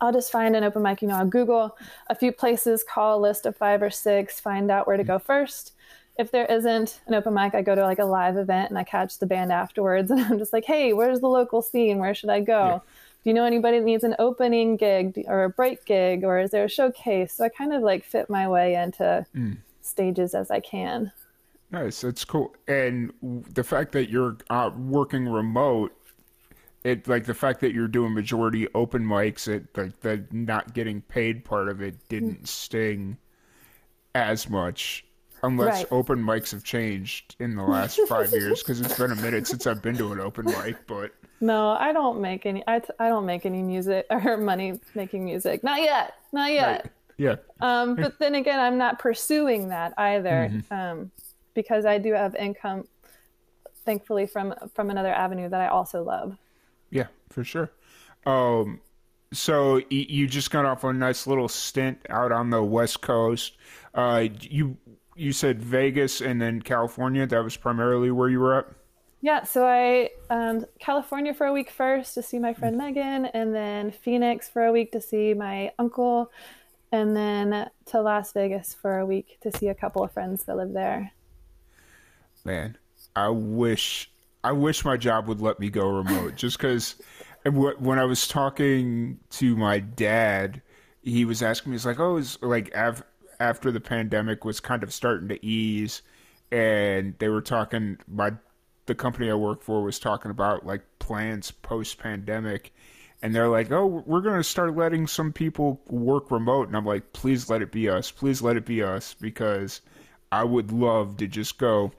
I'll 0.01 0.11
just 0.11 0.31
find 0.31 0.55
an 0.55 0.63
open 0.63 0.81
mic. 0.81 1.03
You 1.03 1.07
know, 1.07 1.17
I'll 1.17 1.27
Google 1.27 1.77
a 2.07 2.15
few 2.15 2.31
places, 2.31 2.83
call 2.83 3.19
a 3.19 3.21
list 3.21 3.45
of 3.45 3.55
five 3.55 3.83
or 3.83 3.91
six, 3.91 4.39
find 4.39 4.71
out 4.71 4.87
where 4.87 4.97
to 4.97 5.03
go 5.03 5.19
first. 5.19 5.73
If 6.17 6.31
there 6.31 6.47
isn't 6.47 6.99
an 7.05 7.13
open 7.13 7.35
mic, 7.35 7.53
I 7.53 7.61
go 7.61 7.75
to 7.75 7.83
like 7.83 7.99
a 7.99 8.05
live 8.05 8.37
event 8.37 8.69
and 8.71 8.79
I 8.79 8.83
catch 8.83 9.19
the 9.19 9.27
band 9.27 9.51
afterwards. 9.51 10.09
And 10.11 10.19
I'm 10.21 10.39
just 10.39 10.51
like, 10.51 10.65
hey, 10.65 10.93
where's 10.93 11.19
the 11.19 11.29
local 11.29 11.61
scene? 11.61 11.99
Where 11.99 12.15
should 12.15 12.31
I 12.31 12.39
go? 12.39 12.65
Yeah. 12.65 12.79
Do 13.23 13.29
you 13.29 13.33
know 13.35 13.45
anybody 13.45 13.77
that 13.77 13.85
needs 13.85 14.03
an 14.03 14.15
opening 14.17 14.77
gig 14.77 15.25
or 15.27 15.43
a 15.43 15.49
break 15.49 15.85
gig 15.85 16.23
or 16.23 16.39
is 16.39 16.49
there 16.49 16.63
a 16.63 16.69
showcase? 16.69 17.33
So 17.33 17.43
I 17.43 17.49
kind 17.49 17.71
of 17.71 17.83
like 17.83 18.03
fit 18.03 18.31
my 18.31 18.47
way 18.47 18.73
into 18.73 19.27
mm. 19.35 19.57
stages 19.81 20.33
as 20.33 20.49
I 20.49 20.59
can. 20.59 21.11
Nice, 21.71 22.01
that's 22.01 22.23
cool. 22.23 22.55
And 22.67 23.11
the 23.21 23.63
fact 23.63 23.91
that 23.91 24.09
you're 24.09 24.37
uh, 24.49 24.71
working 24.77 25.27
remote, 25.27 25.91
it 26.83 27.07
like 27.07 27.25
the 27.25 27.33
fact 27.33 27.59
that 27.61 27.73
you're 27.73 27.89
doing 27.89 28.13
majority 28.13 28.67
open 28.73 29.03
mics, 29.03 29.47
it 29.47 29.65
like 29.75 29.99
the 29.99 30.25
not 30.31 30.73
getting 30.73 31.01
paid 31.01 31.43
part 31.43 31.67
of 31.67 31.81
it 31.81 31.95
didn't 32.07 32.43
mm. 32.43 32.47
sting 32.47 33.17
as 34.15 34.49
much, 34.49 35.05
unless 35.43 35.79
right. 35.79 35.87
open 35.91 36.23
mics 36.23 36.51
have 36.51 36.63
changed 36.63 37.35
in 37.39 37.55
the 37.55 37.63
last 37.63 37.99
five 38.07 38.31
years. 38.31 38.63
Because 38.63 38.79
it's 38.79 38.97
been 38.97 39.11
a 39.11 39.15
minute 39.15 39.47
since 39.47 39.67
I've 39.67 39.81
been 39.81 39.97
to 39.97 40.13
an 40.13 40.21
open 40.21 40.45
mic, 40.45 40.87
but 40.87 41.11
no, 41.39 41.71
I 41.71 41.91
don't 41.91 42.21
make 42.21 42.45
any. 42.45 42.63
I, 42.67 42.81
I 42.99 43.09
don't 43.09 43.25
make 43.25 43.45
any 43.45 43.61
music 43.61 44.05
or 44.09 44.37
money 44.37 44.79
making 44.95 45.25
music. 45.25 45.63
Not 45.63 45.81
yet. 45.81 46.13
Not 46.31 46.51
yet. 46.51 46.67
Right. 46.67 46.91
Yeah. 47.17 47.35
Um, 47.59 47.95
but 47.95 48.19
then 48.19 48.35
again, 48.35 48.59
I'm 48.59 48.77
not 48.77 48.99
pursuing 48.99 49.69
that 49.69 49.93
either. 49.97 50.49
Mm-hmm. 50.51 50.73
Um, 50.73 51.11
because 51.57 51.87
I 51.87 51.97
do 51.97 52.13
have 52.13 52.35
income, 52.35 52.87
thankfully 53.83 54.27
from 54.27 54.53
from 54.75 54.91
another 54.91 55.11
avenue 55.11 55.49
that 55.49 55.59
I 55.59 55.67
also 55.67 56.03
love. 56.03 56.37
Yeah, 56.91 57.07
for 57.29 57.43
sure. 57.43 57.71
Um, 58.27 58.79
so 59.33 59.81
you 59.89 60.27
just 60.27 60.51
got 60.51 60.65
off 60.65 60.83
a 60.83 60.93
nice 60.93 61.25
little 61.25 61.49
stint 61.49 61.99
out 62.09 62.31
on 62.31 62.51
the 62.51 62.63
West 62.63 63.01
Coast. 63.01 63.57
Uh, 63.93 64.27
you 64.39 64.77
you 65.15 65.33
said 65.33 65.59
Vegas 65.59 66.21
and 66.21 66.39
then 66.39 66.61
California. 66.61 67.25
That 67.25 67.43
was 67.43 67.57
primarily 67.57 68.11
where 68.11 68.29
you 68.29 68.39
were 68.39 68.59
at. 68.59 68.67
Yeah, 69.21 69.43
so 69.43 69.65
I 69.65 70.11
um, 70.29 70.63
California 70.79 71.33
for 71.33 71.47
a 71.47 71.53
week 71.53 71.71
first 71.71 72.13
to 72.13 72.21
see 72.21 72.37
my 72.37 72.53
friend 72.53 72.77
Megan, 72.77 73.25
and 73.25 73.53
then 73.53 73.89
Phoenix 73.89 74.47
for 74.47 74.63
a 74.63 74.71
week 74.71 74.91
to 74.91 75.01
see 75.01 75.33
my 75.33 75.71
uncle, 75.79 76.31
and 76.91 77.17
then 77.17 77.67
to 77.87 78.01
Las 78.01 78.31
Vegas 78.33 78.75
for 78.79 78.99
a 78.99 79.07
week 79.07 79.39
to 79.41 79.51
see 79.57 79.69
a 79.69 79.75
couple 79.75 80.03
of 80.03 80.11
friends 80.11 80.43
that 80.43 80.55
live 80.55 80.71
there 80.71 81.13
man, 82.47 82.77
I 83.15 83.29
wish 83.29 84.09
I 84.43 84.53
wish 84.53 84.85
my 84.85 84.97
job 84.97 85.27
would 85.27 85.41
let 85.41 85.59
me 85.59 85.69
go 85.69 85.87
remote. 85.87 86.35
just 86.35 86.57
because 86.57 86.95
when 87.45 87.99
I 87.99 88.05
was 88.05 88.27
talking 88.27 89.19
to 89.31 89.55
my 89.55 89.79
dad, 89.79 90.61
he 91.03 91.25
was 91.25 91.43
asking 91.43 91.71
me, 91.71 91.75
"He's 91.75 91.85
like, 91.85 91.99
oh, 91.99 92.17
it's 92.17 92.41
like 92.41 92.75
av- 92.75 93.03
after 93.39 93.71
the 93.71 93.81
pandemic 93.81 94.45
was 94.45 94.59
kind 94.59 94.81
of 94.81 94.93
starting 94.93 95.27
to 95.27 95.45
ease, 95.45 96.01
and 96.51 97.13
they 97.19 97.29
were 97.29 97.41
talking. 97.41 97.97
My 98.07 98.31
the 98.85 98.95
company 98.95 99.29
I 99.29 99.35
work 99.35 99.61
for 99.61 99.83
was 99.83 99.99
talking 99.99 100.31
about 100.31 100.65
like 100.65 100.81
plans 100.97 101.51
post 101.51 101.99
pandemic." 101.99 102.73
and 103.23 103.33
they're 103.33 103.49
like, 103.49 103.71
"Oh, 103.71 104.03
we're 104.05 104.21
going 104.21 104.37
to 104.37 104.43
start 104.43 104.75
letting 104.75 105.07
some 105.07 105.33
people 105.33 105.81
work 105.87 106.29
remote." 106.29 106.67
And 106.67 106.77
I'm 106.77 106.85
like, 106.85 107.13
"Please 107.13 107.49
let 107.49 107.63
it 107.63 107.71
be 107.71 107.89
us. 107.89 108.11
Please 108.11 108.43
let 108.43 108.57
it 108.57 108.65
be 108.65 108.83
us 108.83 109.15
because 109.19 109.81
I 110.31 110.43
would 110.43 110.71
love 110.71 111.17
to 111.17 111.27
just 111.27 111.57
go 111.57 111.91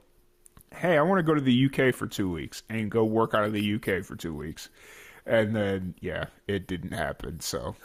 hey, 0.75 0.97
I 0.97 1.01
want 1.01 1.19
to 1.19 1.23
go 1.23 1.33
to 1.33 1.41
the 1.41 1.65
UK 1.65 1.93
for 1.93 2.07
two 2.07 2.29
weeks 2.31 2.63
and 2.69 2.89
go 2.89 3.03
work 3.03 3.33
out 3.33 3.43
of 3.43 3.53
the 3.53 3.75
UK 3.75 4.03
for 4.03 4.15
two 4.15 4.33
weeks. 4.33 4.69
And 5.25 5.55
then, 5.55 5.95
yeah, 5.99 6.25
it 6.47 6.67
didn't 6.67 6.93
happen. 6.93 7.39
So 7.39 7.75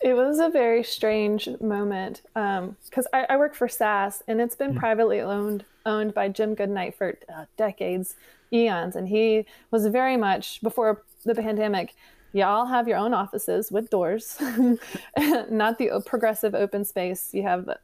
it 0.00 0.14
was 0.14 0.38
a 0.38 0.48
very 0.48 0.82
strange 0.82 1.48
moment 1.60 2.22
because 2.34 3.06
um, 3.06 3.12
I, 3.12 3.26
I, 3.30 3.36
work 3.36 3.54
for 3.54 3.68
SAS 3.68 4.22
and 4.26 4.40
it's 4.40 4.54
been 4.54 4.74
mm. 4.74 4.78
privately 4.78 5.20
owned 5.20 5.64
owned 5.84 6.14
by 6.14 6.28
Jim 6.28 6.54
Goodnight 6.54 6.96
for 6.96 7.18
uh, 7.34 7.44
decades, 7.56 8.16
eons. 8.52 8.96
And 8.96 9.08
he 9.08 9.44
was 9.70 9.86
very 9.86 10.16
much 10.16 10.62
before 10.62 11.02
the 11.24 11.34
pandemic. 11.34 11.94
Y'all 12.32 12.66
have 12.66 12.88
your 12.88 12.98
own 12.98 13.12
offices 13.14 13.70
with 13.70 13.90
doors, 13.90 14.36
not 15.50 15.78
the 15.78 16.02
progressive 16.06 16.54
open 16.54 16.84
space. 16.84 17.32
You 17.32 17.42
have 17.42 17.66
where 17.66 17.78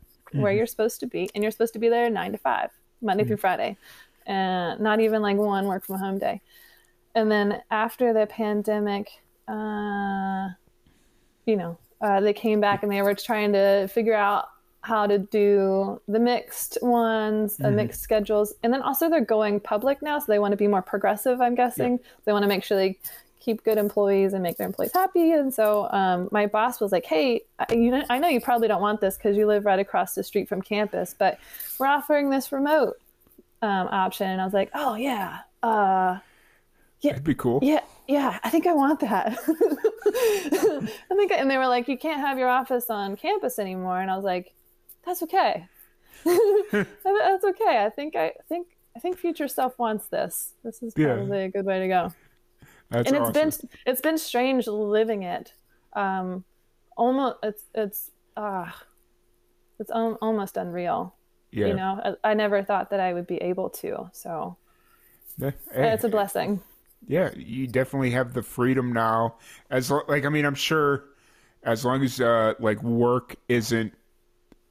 mm-hmm. 0.51 0.57
you're 0.57 0.67
supposed 0.67 1.01
to 1.01 1.07
be, 1.07 1.31
and 1.35 1.43
you're 1.43 1.51
supposed 1.51 1.73
to 1.75 1.79
be 1.79 1.89
there 1.89 2.09
nine 2.11 2.33
to 2.33 2.39
five. 2.39 2.71
Monday 3.03 3.23
mm-hmm. 3.23 3.29
through 3.29 3.37
Friday, 3.39 3.77
and 4.27 4.81
not 4.81 5.01
even 5.01 5.21
like 5.21 5.37
one 5.37 5.67
work 5.67 5.85
from 5.85 5.99
home 5.99 6.19
day. 6.19 6.41
And 7.15 7.31
then 7.31 7.61
after 7.71 8.13
the 8.13 8.27
pandemic, 8.27 9.11
uh, 9.49 10.49
you 11.45 11.57
know, 11.57 11.77
uh, 12.01 12.21
they 12.21 12.33
came 12.33 12.61
back 12.61 12.83
and 12.83 12.91
they 12.91 13.03
were 13.03 13.15
trying 13.15 13.53
to 13.53 13.89
figure 13.89 14.15
out 14.15 14.49
how 14.81 15.07
to 15.07 15.19
do 15.19 16.01
the 16.09 16.19
mixed 16.19 16.79
ones, 16.83 17.57
mm-hmm. 17.59 17.77
mixed 17.77 18.01
schedules, 18.01 18.55
and 18.63 18.73
then 18.73 18.83
also 18.83 19.09
they're 19.09 19.25
going 19.25 19.61
public 19.61 20.03
now, 20.03 20.19
so 20.19 20.25
they 20.29 20.39
want 20.39 20.53
to 20.53 20.57
be 20.57 20.67
more 20.67 20.83
progressive. 20.83 21.41
I'm 21.41 21.55
guessing 21.55 21.93
yeah. 21.93 22.09
they 22.25 22.33
want 22.33 22.43
to 22.43 22.49
make 22.49 22.65
sure 22.65 22.77
they 22.77 22.99
keep 23.43 23.65
good 23.65 23.77
employees 23.77 24.33
and 24.33 24.43
make 24.43 24.57
their 24.57 24.67
employees 24.67 24.93
happy. 24.93 25.33
And 25.33 25.53
so 25.53 25.89
um, 25.91 26.29
my 26.31 26.47
boss 26.47 26.81
was 26.81 26.93
like, 26.93 27.05
"Hey, 27.05 27.43
you 27.71 27.91
know, 27.91 28.05
I 28.09 28.19
know 28.19 28.29
you 28.29 28.41
probably 28.41 28.69
don't 28.69 28.81
want 28.81 29.01
this 29.01 29.17
because 29.17 29.37
you 29.37 29.47
live 29.47 29.65
right 29.65 29.79
across 29.79 30.15
the 30.15 30.23
street 30.23 30.49
from 30.49 30.63
campus, 30.63 31.15
but 31.19 31.39
we're 31.79 31.87
offering 31.87 32.31
this 32.31 32.53
remote 32.53 32.95
um, 33.61 33.89
option." 33.89 34.29
And 34.29 34.41
I 34.41 34.45
was 34.45 34.55
like, 34.55 34.71
"Oh 34.75 34.95
yeah, 34.95 35.41
uh, 35.63 36.19
yeah, 37.01 37.13
that'd 37.13 37.25
be 37.25 37.35
cool. 37.35 37.59
Yeah, 37.63 37.81
yeah, 38.07 38.39
I 38.45 38.51
think 38.51 38.67
I 38.67 38.75
want 38.75 39.01
that. 39.01 39.37
I 39.49 41.15
think." 41.17 41.33
And 41.33 41.51
they 41.51 41.59
were 41.59 41.69
like, 41.69 41.89
"You 41.89 41.99
can't 41.99 42.21
have 42.21 42.39
your 42.39 42.49
office 42.49 42.89
on 42.91 43.17
campus 43.17 43.59
anymore," 43.59 44.01
and 44.01 44.11
I 44.11 44.17
was 44.17 44.25
like, 44.25 44.53
"That's 45.05 45.23
okay. 45.25 45.67
That's 46.25 47.45
okay. 47.45 47.85
I 47.85 47.91
think 47.95 48.17
I 48.17 48.33
think." 48.49 48.69
I 48.95 48.99
think 48.99 49.17
future 49.17 49.49
self 49.49 49.79
wants 49.79 50.09
this. 50.09 50.53
This 50.63 50.83
is 50.83 50.93
probably 50.93 51.39
yeah. 51.39 51.45
a 51.45 51.49
good 51.49 51.65
way 51.65 51.81
to 51.81 51.89
go. 51.89 52.13
That's 52.93 53.09
and 53.09 53.17
it's 53.17 53.31
awesome. 53.31 53.51
been 53.51 53.71
it's 53.87 54.01
been 54.03 54.19
strange 54.19 54.67
living 54.69 55.25
it. 55.25 55.55
Um, 55.95 56.45
almost 56.97 57.39
it's 57.43 57.65
it's 57.75 58.11
ah, 58.37 58.69
uh, 58.69 58.73
it's 59.81 59.91
al- 59.91 60.19
almost 60.23 60.57
unreal. 60.57 61.15
yeah. 61.51 61.67
You 61.69 61.75
know, 61.75 62.17
I, 62.25 62.31
I 62.33 62.35
never 62.35 62.63
thought 62.63 62.91
that 62.91 63.01
I 63.01 63.13
would 63.15 63.27
be 63.27 63.39
able 63.39 63.71
to. 63.71 64.11
So 64.13 64.57
Yeah. 65.39 65.53
Hey, 65.73 65.93
it's 65.93 66.05
a 66.05 66.09
blessing. 66.09 66.61
yeah, 67.07 67.31
you 67.37 67.67
definitely 67.67 68.11
have 68.13 68.35
the 68.35 68.43
freedom 68.43 68.93
now. 68.93 69.37
As 69.71 69.91
like, 69.91 70.25
I 70.25 70.29
mean, 70.29 70.45
I'm 70.45 70.55
sure 70.55 71.05
as 71.65 71.85
long 71.85 72.03
as 72.05 72.21
uh, 72.21 72.55
like 72.61 72.83
work 72.83 73.37
isn't, 73.49 73.93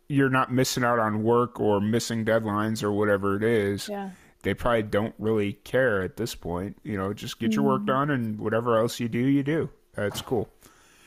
you're 0.09 0.29
not 0.29 0.51
missing 0.51 0.83
out 0.83 0.99
on 0.99 1.23
work 1.23 1.59
or 1.59 1.81
missing 1.81 2.25
deadlines 2.25 2.83
or 2.83 2.91
whatever 2.91 3.35
it 3.37 3.43
is. 3.43 3.89
Yeah. 3.89 4.11
They 4.43 4.53
probably 4.53 4.83
don't 4.83 5.13
really 5.19 5.53
care 5.53 6.01
at 6.01 6.17
this 6.17 6.33
point. 6.35 6.77
You 6.83 6.97
know, 6.97 7.13
just 7.13 7.39
get 7.39 7.53
your 7.53 7.61
Mm-hmm. 7.63 7.71
work 7.71 7.85
done 7.85 8.09
and 8.09 8.39
whatever 8.39 8.77
else 8.77 8.99
you 8.99 9.07
do, 9.07 9.19
you 9.19 9.43
do. 9.43 9.69
That's 9.93 10.21
cool. 10.21 10.49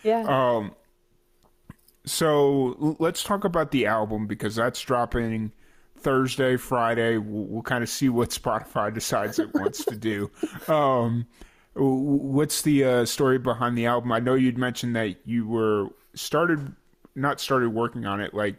Yeah. 0.02 0.24
Um, 0.28 0.72
so 2.06 2.96
let's 2.98 3.22
talk 3.24 3.44
about 3.44 3.70
the 3.70 3.86
album 3.86 4.26
because 4.26 4.56
that's 4.56 4.80
dropping 4.80 5.52
Thursday, 5.98 6.56
Friday. 6.56 7.16
We'll, 7.16 7.44
we'll 7.44 7.62
kind 7.62 7.82
of 7.82 7.88
see 7.88 8.08
what 8.08 8.30
Spotify 8.30 8.92
decides 9.00 9.38
it 9.38 9.54
wants 9.54 9.84
to 9.86 9.96
do. 9.96 10.30
Um, 10.68 11.26
what's 11.74 12.62
the 12.62 12.84
uh, 12.84 13.04
story 13.06 13.38
behind 13.38 13.76
the 13.78 13.86
album? 13.86 14.12
I 14.12 14.20
know 14.20 14.34
you'd 14.34 14.58
mentioned 14.58 14.94
that 14.96 15.16
you 15.26 15.46
were 15.48 15.88
started, 16.14 16.74
not 17.14 17.40
started 17.40 17.70
working 17.70 18.04
on 18.04 18.20
it, 18.20 18.34
like, 18.34 18.56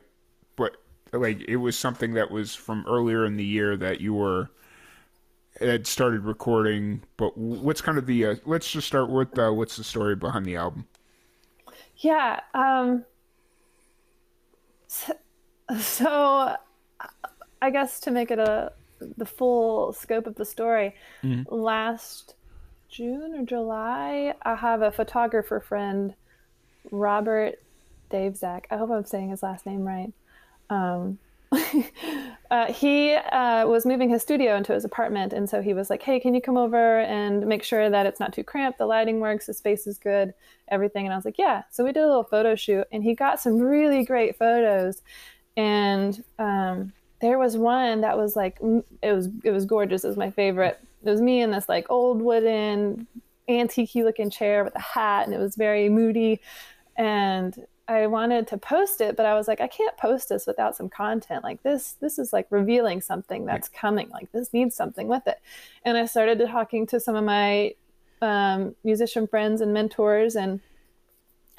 but 0.56 0.78
like 1.14 1.42
it 1.48 1.58
was 1.58 1.78
something 1.78 2.16
that 2.16 2.32
was 2.32 2.56
from 2.56 2.84
earlier 2.88 3.26
in 3.26 3.38
the 3.38 3.46
year 3.46 3.78
that 3.78 4.02
you 4.02 4.14
were 4.14 4.50
had 5.60 5.88
started 5.88 6.26
recording. 6.26 7.04
But 7.18 7.38
what's 7.38 7.82
kind 7.82 7.98
of 7.98 8.06
the? 8.06 8.26
Uh, 8.26 8.36
let's 8.46 8.72
just 8.72 8.88
start 8.88 9.10
with 9.10 9.38
uh, 9.38 9.52
what's 9.52 9.78
the 9.78 9.84
story 9.84 10.16
behind 10.16 10.46
the 10.46 10.56
album. 10.56 10.88
Yeah. 11.98 12.42
Um, 12.54 13.06
so, 14.88 15.14
so, 15.80 16.56
I 17.62 17.70
guess 17.70 18.00
to 18.02 18.12
make 18.12 18.32
it 18.32 18.40
a 18.40 18.74
the 19.18 19.26
full 19.26 19.94
scope 19.94 20.28
of 20.28 20.36
the 20.36 20.46
story, 20.46 20.96
last 21.50 22.36
June 22.90 23.36
or 23.36 23.44
July, 23.44 24.34
I 24.42 24.56
have 24.56 24.82
a 24.82 24.92
photographer 24.92 25.60
friend, 25.60 26.16
Robert 26.92 27.62
Dave 28.10 28.38
Zach. 28.38 28.68
I 28.72 28.78
hope 28.78 28.90
I'm 28.90 29.06
saying 29.06 29.30
his 29.30 29.44
last 29.44 29.66
name 29.66 29.84
right. 29.86 30.14
Um, 30.70 31.20
uh, 32.52 32.72
he 32.72 33.14
uh, 33.16 33.68
was 33.68 33.86
moving 33.86 34.10
his 34.10 34.22
studio 34.22 34.56
into 34.56 34.74
his 34.74 34.86
apartment, 34.86 35.34
and 35.34 35.50
so 35.50 35.62
he 35.62 35.74
was 35.74 35.90
like, 35.90 36.02
"Hey, 36.02 36.20
can 36.20 36.34
you 36.34 36.42
come 36.42 36.58
over 36.58 37.00
and 37.00 37.46
make 37.48 37.64
sure 37.64 37.90
that 37.90 38.06
it's 38.06 38.20
not 38.20 38.34
too 38.34 38.44
cramped, 38.44 38.78
the 38.78 38.86
lighting 38.86 39.20
works, 39.20 39.48
the 39.48 39.54
space 39.54 39.88
is 39.88 39.98
good, 39.98 40.34
everything?" 40.70 41.06
And 41.06 41.14
I 41.14 41.16
was 41.18 41.26
like, 41.26 41.38
"Yeah." 41.38 41.64
So 41.72 41.84
we 41.84 41.92
did 41.92 42.04
a 42.04 42.08
little 42.08 42.24
photo 42.24 42.56
shoot, 42.56 42.86
and 42.92 43.04
he 43.04 43.16
got 43.16 43.40
some 43.40 43.60
really 43.60 44.04
great 44.04 44.38
photos. 44.38 45.02
And 45.58 46.24
um, 46.38 46.94
there 47.22 47.40
was 47.40 47.58
one 47.58 48.02
that 48.02 48.18
was 48.18 48.36
like, 48.36 48.58
it 49.02 49.14
was 49.14 49.30
it 49.44 49.52
was 49.52 49.66
gorgeous. 49.66 50.04
It 50.04 50.10
was 50.10 50.18
my 50.18 50.32
favorite. 50.32 50.80
It 51.04 51.10
was 51.10 51.22
me 51.22 51.42
in 51.42 51.52
this 51.52 51.70
like 51.70 51.90
old 51.90 52.22
wooden, 52.22 53.08
antique 53.48 53.96
looking 53.96 54.30
chair 54.30 54.64
with 54.64 54.76
a 54.76 54.82
hat, 54.82 55.26
and 55.26 55.34
it 55.34 55.40
was 55.40 55.56
very 55.56 55.90
moody. 55.90 56.42
And 56.98 57.56
I 57.88 58.08
wanted 58.08 58.48
to 58.48 58.58
post 58.58 59.00
it, 59.00 59.16
but 59.16 59.26
I 59.26 59.36
was 59.36 59.48
like, 59.48 59.62
I 59.62 59.68
can't 59.68 59.96
post 59.98 60.30
this 60.30 60.48
without 60.48 60.76
some 60.76 60.90
content. 60.90 61.44
Like 61.44 61.62
this, 61.62 61.94
this 61.94 62.18
is 62.18 62.34
like 62.34 62.48
revealing 62.50 63.00
something 63.00 63.46
that's 63.46 63.70
coming. 63.70 64.10
Like 64.10 64.32
this 64.32 64.54
needs 64.54 64.76
something 64.76 65.08
with 65.08 65.28
it. 65.28 65.40
And 65.84 65.98
I 65.98 66.06
started 66.06 66.40
talking 66.48 66.88
to 66.88 67.00
some 67.00 67.16
of 67.16 67.24
my 67.24 67.76
um, 68.22 68.76
musician 68.84 69.28
friends 69.28 69.62
and 69.62 69.74
mentors, 69.74 70.36
and 70.36 70.62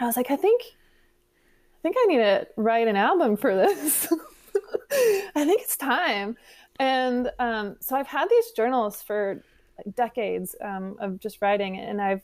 I 0.01 0.07
was 0.07 0.17
like, 0.17 0.31
I 0.31 0.37
think, 0.37 0.63
I 0.63 1.79
think 1.83 1.97
I 1.99 2.07
need 2.07 2.19
to 2.19 2.49
write 2.57 2.89
an 2.89 2.97
album 2.97 3.37
for 3.37 3.55
this. 3.55 4.13
I 5.37 5.45
think 5.45 5.63
it's 5.63 5.77
time. 5.77 6.37
And 6.81 7.31
um, 7.39 7.77
so 7.81 7.97
I've 7.97 8.09
had 8.09 8.29
these 8.29 8.51
journals 8.51 9.01
for 9.03 9.43
decades 9.95 10.57
um, 10.61 10.97
of 10.99 11.21
just 11.21 11.41
writing, 11.41 11.79
and 11.79 12.03
I've 12.03 12.23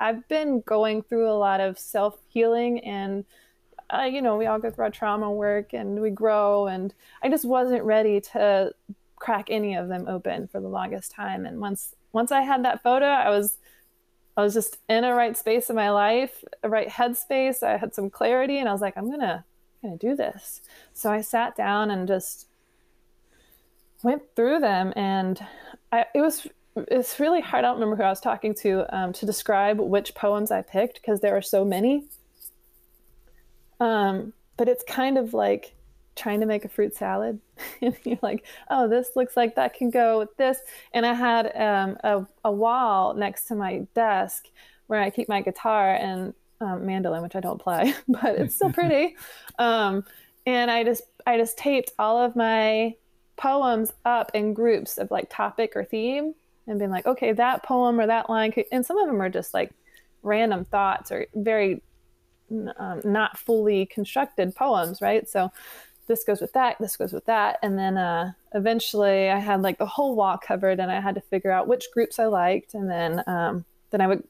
I've 0.00 0.26
been 0.28 0.60
going 0.60 1.02
through 1.02 1.30
a 1.30 1.36
lot 1.36 1.60
of 1.60 1.78
self 1.78 2.18
healing, 2.28 2.80
and 2.80 3.24
uh, 3.90 4.02
you 4.02 4.22
know 4.22 4.36
we 4.36 4.46
all 4.46 4.58
go 4.58 4.70
through 4.70 4.84
our 4.84 4.90
trauma 4.90 5.30
work, 5.30 5.72
and 5.72 6.00
we 6.00 6.10
grow, 6.10 6.66
and 6.66 6.94
I 7.22 7.28
just 7.28 7.44
wasn't 7.44 7.82
ready 7.84 8.20
to 8.32 8.72
crack 9.16 9.48
any 9.50 9.74
of 9.74 9.88
them 9.88 10.06
open 10.08 10.48
for 10.48 10.60
the 10.60 10.68
longest 10.68 11.12
time. 11.12 11.46
And 11.46 11.60
once 11.60 11.94
once 12.12 12.32
I 12.32 12.42
had 12.42 12.64
that 12.64 12.82
photo, 12.82 13.06
I 13.06 13.30
was 13.30 13.58
I 14.36 14.42
was 14.42 14.54
just 14.54 14.78
in 14.88 15.04
a 15.04 15.14
right 15.14 15.36
space 15.36 15.68
in 15.68 15.76
my 15.76 15.90
life, 15.90 16.44
a 16.62 16.68
right 16.68 16.88
headspace. 16.88 17.62
I 17.62 17.76
had 17.76 17.94
some 17.94 18.10
clarity, 18.10 18.58
and 18.58 18.68
I 18.68 18.72
was 18.72 18.80
like, 18.80 18.96
I'm 18.96 19.10
gonna 19.10 19.44
I'm 19.82 19.90
gonna 19.90 19.98
do 19.98 20.14
this. 20.14 20.62
So 20.92 21.10
I 21.10 21.20
sat 21.20 21.56
down 21.56 21.90
and 21.90 22.06
just 22.06 22.46
went 24.02 24.22
through 24.36 24.60
them, 24.60 24.92
and 24.96 25.44
I, 25.90 26.06
it 26.14 26.20
was 26.20 26.46
it's 26.88 27.18
really 27.18 27.40
hard. 27.40 27.64
I 27.64 27.68
don't 27.68 27.80
remember 27.80 27.96
who 27.96 28.02
I 28.02 28.10
was 28.10 28.20
talking 28.20 28.54
to 28.56 28.86
um, 28.96 29.12
to 29.14 29.26
describe 29.26 29.78
which 29.78 30.14
poems 30.14 30.50
I 30.50 30.62
picked 30.62 31.00
because 31.00 31.20
there 31.20 31.36
are 31.36 31.42
so 31.42 31.64
many. 31.64 32.04
Um, 33.80 34.32
but 34.56 34.68
it's 34.68 34.84
kind 34.84 35.18
of 35.18 35.34
like 35.34 35.74
trying 36.16 36.40
to 36.40 36.46
make 36.46 36.64
a 36.64 36.68
fruit 36.68 36.96
salad, 36.96 37.40
and 37.82 37.96
you're 38.04 38.18
like, 38.22 38.44
oh, 38.70 38.88
this 38.88 39.10
looks 39.16 39.36
like 39.36 39.54
that 39.56 39.74
can 39.74 39.90
go 39.90 40.18
with 40.18 40.36
this. 40.36 40.58
And 40.92 41.06
I 41.06 41.14
had 41.14 41.46
um, 41.56 41.96
a, 42.04 42.26
a 42.44 42.52
wall 42.52 43.14
next 43.14 43.44
to 43.46 43.54
my 43.54 43.86
desk 43.94 44.48
where 44.88 45.00
I 45.00 45.10
keep 45.10 45.28
my 45.28 45.42
guitar 45.42 45.94
and 45.94 46.34
um, 46.60 46.86
mandolin, 46.86 47.22
which 47.22 47.36
I 47.36 47.40
don't 47.40 47.60
play, 47.60 47.94
but 48.08 48.36
it's 48.36 48.54
still 48.54 48.72
pretty. 48.72 49.16
um, 49.58 50.04
and 50.46 50.70
I 50.70 50.82
just 50.82 51.02
I 51.26 51.36
just 51.36 51.58
taped 51.58 51.92
all 51.98 52.18
of 52.18 52.34
my 52.34 52.94
poems 53.36 53.92
up 54.04 54.30
in 54.34 54.54
groups 54.54 54.98
of 54.98 55.10
like 55.10 55.28
topic 55.30 55.72
or 55.76 55.84
theme 55.84 56.34
and 56.68 56.78
being 56.78 56.90
like, 56.90 57.06
okay, 57.06 57.32
that 57.32 57.62
poem 57.64 57.98
or 57.98 58.06
that 58.06 58.30
line, 58.30 58.52
could, 58.52 58.66
and 58.70 58.84
some 58.86 58.98
of 58.98 59.06
them 59.06 59.20
are 59.20 59.30
just 59.30 59.54
like 59.54 59.72
random 60.22 60.64
thoughts 60.64 61.10
or 61.10 61.26
very 61.34 61.82
um, 62.50 63.00
not 63.04 63.38
fully 63.38 63.86
constructed 63.86 64.54
poems, 64.54 65.00
right? 65.00 65.28
So 65.28 65.50
this 66.06 66.24
goes 66.24 66.40
with 66.40 66.52
that, 66.54 66.76
this 66.80 66.96
goes 66.96 67.12
with 67.12 67.26
that, 67.26 67.58
and 67.62 67.78
then 67.78 67.96
uh, 67.98 68.32
eventually 68.54 69.28
I 69.28 69.38
had 69.38 69.62
like 69.62 69.78
the 69.78 69.86
whole 69.86 70.16
wall 70.16 70.38
covered, 70.38 70.80
and 70.80 70.90
I 70.90 71.00
had 71.00 71.14
to 71.16 71.20
figure 71.20 71.50
out 71.50 71.68
which 71.68 71.86
groups 71.92 72.18
I 72.18 72.26
liked, 72.26 72.74
and 72.74 72.90
then 72.90 73.22
um, 73.26 73.64
then 73.90 74.00
I 74.00 74.06
would 74.06 74.24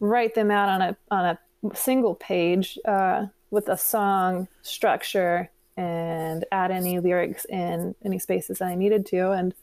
write 0.00 0.34
them 0.34 0.50
out 0.50 0.68
on 0.68 0.82
a 0.82 0.96
on 1.10 1.24
a 1.24 1.76
single 1.76 2.16
page 2.16 2.78
uh, 2.84 3.26
with 3.50 3.68
a 3.68 3.76
song 3.76 4.48
structure 4.62 5.50
and 5.76 6.44
add 6.50 6.70
any 6.72 6.98
lyrics 6.98 7.46
in 7.46 7.94
any 8.04 8.18
spaces 8.18 8.58
that 8.58 8.68
I 8.68 8.74
needed 8.74 9.06
to, 9.06 9.30
and 9.30 9.54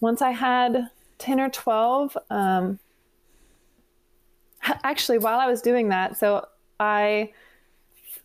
once 0.00 0.22
I 0.22 0.30
had 0.30 0.90
10 1.18 1.40
or 1.40 1.50
12, 1.50 2.16
um, 2.30 2.78
actually, 4.62 5.18
while 5.18 5.38
I 5.38 5.46
was 5.46 5.62
doing 5.62 5.88
that, 5.88 6.16
so 6.16 6.46
I 6.78 7.32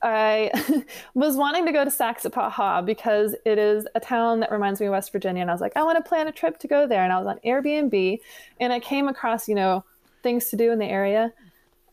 I 0.04 0.52
was 1.14 1.38
wanting 1.38 1.66
to 1.66 1.72
go 1.72 1.86
to 1.86 1.90
Saxapahaw 1.90 2.86
because 2.86 3.36
it 3.46 3.58
is 3.58 3.88
a 3.96 4.02
town 4.02 4.42
that 4.42 4.52
reminds 4.52 4.82
me 4.82 4.88
of 4.88 4.92
West 4.92 5.14
Virginia. 5.14 5.42
And 5.42 5.50
I 5.50 5.54
was 5.54 5.62
like, 5.62 5.78
I 5.78 5.84
want 5.84 6.04
to 6.04 6.08
plan 6.08 6.28
a 6.28 6.32
trip 6.32 6.60
to 6.60 6.68
go 6.68 6.86
there. 6.86 7.04
And 7.04 7.14
I 7.14 7.18
was 7.20 7.28
on 7.28 7.40
Airbnb 7.46 8.20
and 8.60 8.74
I 8.74 8.82
came 8.82 9.08
across, 9.08 9.48
you 9.48 9.56
know, 9.56 9.86
things 10.22 10.50
to 10.50 10.58
do 10.58 10.72
in 10.72 10.80
the 10.80 10.86
area 10.86 11.32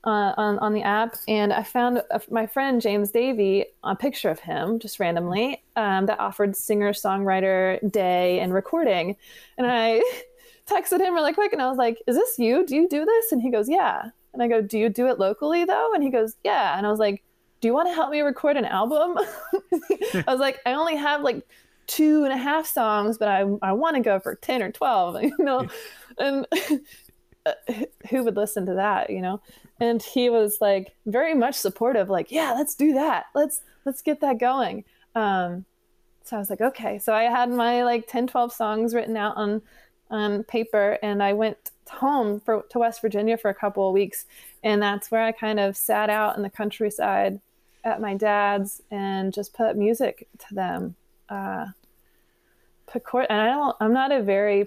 uh, 0.05 0.33
on, 0.37 0.59
on 0.61 0.73
the 0.73 0.83
app. 0.83 1.17
And 1.29 1.53
I 1.53 1.63
found 1.63 2.03
a, 2.11 2.21
my 2.31 2.47
friend 2.47 2.81
James 2.81 3.11
Davey, 3.11 3.67
a 3.85 3.95
picture 3.95 4.31
of 4.31 4.41
him 4.41 4.79
just 4.79 4.99
randomly 4.99 5.63
um, 5.77 6.07
that 6.07 6.19
offered 6.19 6.57
singer 6.57 6.93
songwriter 6.93 7.79
day 7.93 8.41
and 8.41 8.55
recording. 8.55 9.17
And 9.59 9.67
I 9.67 10.03
texted 10.67 11.01
him 11.01 11.15
really 11.15 11.35
quick 11.35 11.53
and 11.53 11.61
I 11.61 11.69
was 11.69 11.79
like, 11.79 11.99
Is 12.07 12.17
this 12.17 12.39
you? 12.39 12.65
Do 12.67 12.77
you 12.77 12.89
do 12.89 13.05
this? 13.05 13.33
And 13.33 13.43
he 13.43 13.51
goes, 13.51 13.69
Yeah. 13.69 14.11
And 14.33 14.43
I 14.43 14.49
go, 14.49 14.61
Do 14.61 14.79
you 14.79 14.89
do 14.89 15.09
it 15.09 15.19
locally 15.19 15.65
though? 15.65 15.93
And 15.95 16.03
he 16.03 16.11
goes, 16.11 16.35
Yeah. 16.45 16.77
And 16.77 16.87
I 16.87 16.91
was 16.91 17.01
like, 17.01 17.23
Do 17.61 17.69
you 17.69 17.75
want 17.75 17.89
to 17.89 17.95
help 17.95 18.11
me 18.11 18.21
record 18.21 18.57
an 18.57 18.65
album? 18.65 19.19
I 20.15 20.25
was 20.27 20.41
like, 20.41 20.61
I 20.65 20.73
only 20.73 20.97
have 20.97 21.23
like 21.23 21.47
two 21.87 22.25
and 22.25 22.33
a 22.33 22.37
half 22.37 22.67
songs, 22.67 23.19
but 23.19 23.29
I, 23.29 23.41
I 23.63 23.73
want 23.73 23.97
to 23.97 24.03
go 24.03 24.21
for 24.21 24.37
10 24.37 24.63
or 24.63 24.71
12, 24.71 25.23
you 25.25 25.37
know? 25.41 25.69
And 26.19 26.47
who 28.11 28.25
would 28.25 28.37
listen 28.37 28.67
to 28.67 28.75
that, 28.75 29.11
you 29.11 29.21
know? 29.21 29.41
And 29.81 30.03
he 30.03 30.31
was 30.31 30.61
like 30.61 30.95
very 31.07 31.35
much 31.35 31.55
supportive, 31.55 32.11
like, 32.11 32.31
yeah, 32.31 32.53
let's 32.53 32.75
do 32.75 32.93
that. 32.95 33.27
Let's, 33.35 33.63
let's 33.85 34.03
get 34.03 34.21
that 34.21 34.39
going. 34.39 34.85
Um, 35.15 35.65
so 36.25 36.37
I 36.37 36.39
was 36.39 36.51
like, 36.51 36.61
okay. 36.61 36.99
So 36.99 37.13
I 37.13 37.25
had 37.25 37.51
my 37.51 37.83
like 37.83 38.07
10, 38.07 38.27
12 38.27 38.53
songs 38.53 38.95
written 38.95 39.17
out 39.17 39.37
on, 39.37 39.63
on 40.11 40.45
paper 40.45 40.99
and 41.03 41.23
I 41.23 41.33
went 41.33 41.71
home 41.91 42.41
for, 42.41 42.65
to 42.71 42.79
West 42.79 43.01
Virginia 43.01 43.37
for 43.37 43.49
a 43.49 43.55
couple 43.55 43.89
of 43.89 43.95
weeks. 43.95 44.27
And 44.63 44.83
that's 44.83 45.11
where 45.11 45.23
I 45.23 45.33
kind 45.33 45.59
of 45.59 45.77
sat 45.77 46.11
out 46.11 46.37
in 46.37 46.43
the 46.43 46.51
countryside 46.51 47.41
at 47.85 48.01
my 48.01 48.15
dad's 48.15 48.83
and 48.91 49.33
just 49.33 49.55
put 49.55 49.77
music 49.77 50.29
to 50.49 50.55
them. 50.55 50.95
Uh, 51.29 51.67
and 52.93 53.41
I 53.41 53.47
don't, 53.47 53.77
I'm 53.81 53.93
not 53.93 54.13
a 54.13 54.23
very 54.23 54.67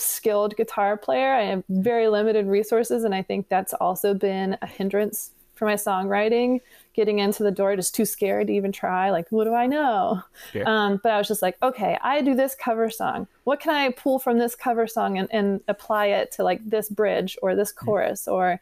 skilled 0.00 0.56
guitar 0.56 0.96
player. 0.96 1.32
I 1.32 1.44
have 1.44 1.64
very 1.68 2.08
limited 2.08 2.46
resources, 2.46 3.04
and 3.04 3.14
I 3.14 3.22
think 3.22 3.48
that's 3.48 3.74
also 3.74 4.14
been 4.14 4.56
a 4.62 4.66
hindrance 4.66 5.30
for 5.54 5.64
my 5.66 5.74
songwriting. 5.74 6.60
Getting 6.94 7.20
into 7.20 7.42
the 7.42 7.50
door, 7.50 7.76
just 7.76 7.94
too 7.94 8.04
scared 8.04 8.48
to 8.48 8.52
even 8.52 8.72
try. 8.72 9.10
Like, 9.10 9.26
what 9.30 9.44
do 9.44 9.54
I 9.54 9.66
know? 9.66 10.22
Yeah. 10.52 10.64
Um, 10.66 11.00
but 11.02 11.12
I 11.12 11.18
was 11.18 11.28
just 11.28 11.42
like, 11.42 11.56
okay, 11.62 11.96
I 12.02 12.22
do 12.22 12.34
this 12.34 12.56
cover 12.56 12.90
song. 12.90 13.28
What 13.44 13.60
can 13.60 13.72
I 13.72 13.90
pull 13.90 14.18
from 14.18 14.38
this 14.38 14.56
cover 14.56 14.86
song 14.88 15.16
and, 15.16 15.28
and 15.30 15.60
apply 15.68 16.06
it 16.06 16.32
to 16.32 16.42
like 16.42 16.64
this 16.68 16.88
bridge 16.88 17.38
or 17.40 17.54
this 17.54 17.70
chorus 17.70 18.26
or 18.26 18.60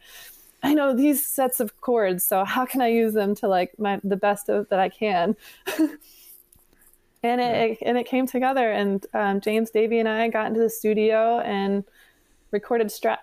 I 0.63 0.73
know 0.73 0.93
these 0.93 1.25
sets 1.25 1.59
of 1.59 1.79
chords, 1.81 2.23
so 2.23 2.43
how 2.43 2.65
can 2.65 2.81
I 2.81 2.87
use 2.87 3.13
them 3.13 3.35
to 3.35 3.47
like 3.47 3.77
my 3.77 3.99
the 4.03 4.17
best 4.17 4.49
of 4.49 4.67
that 4.69 4.79
I 4.79 4.89
can? 4.89 5.35
and 7.27 7.41
it, 7.41 7.77
and 7.81 7.97
it 7.97 8.05
came 8.05 8.27
together, 8.27 8.71
and 8.71 9.05
um, 9.13 9.41
James 9.41 9.69
Davey 9.69 9.99
and 9.99 10.09
I 10.09 10.27
got 10.29 10.47
into 10.47 10.59
the 10.59 10.69
studio 10.69 11.39
and 11.39 11.83
recorded 12.51 12.91
stra- 12.91 13.19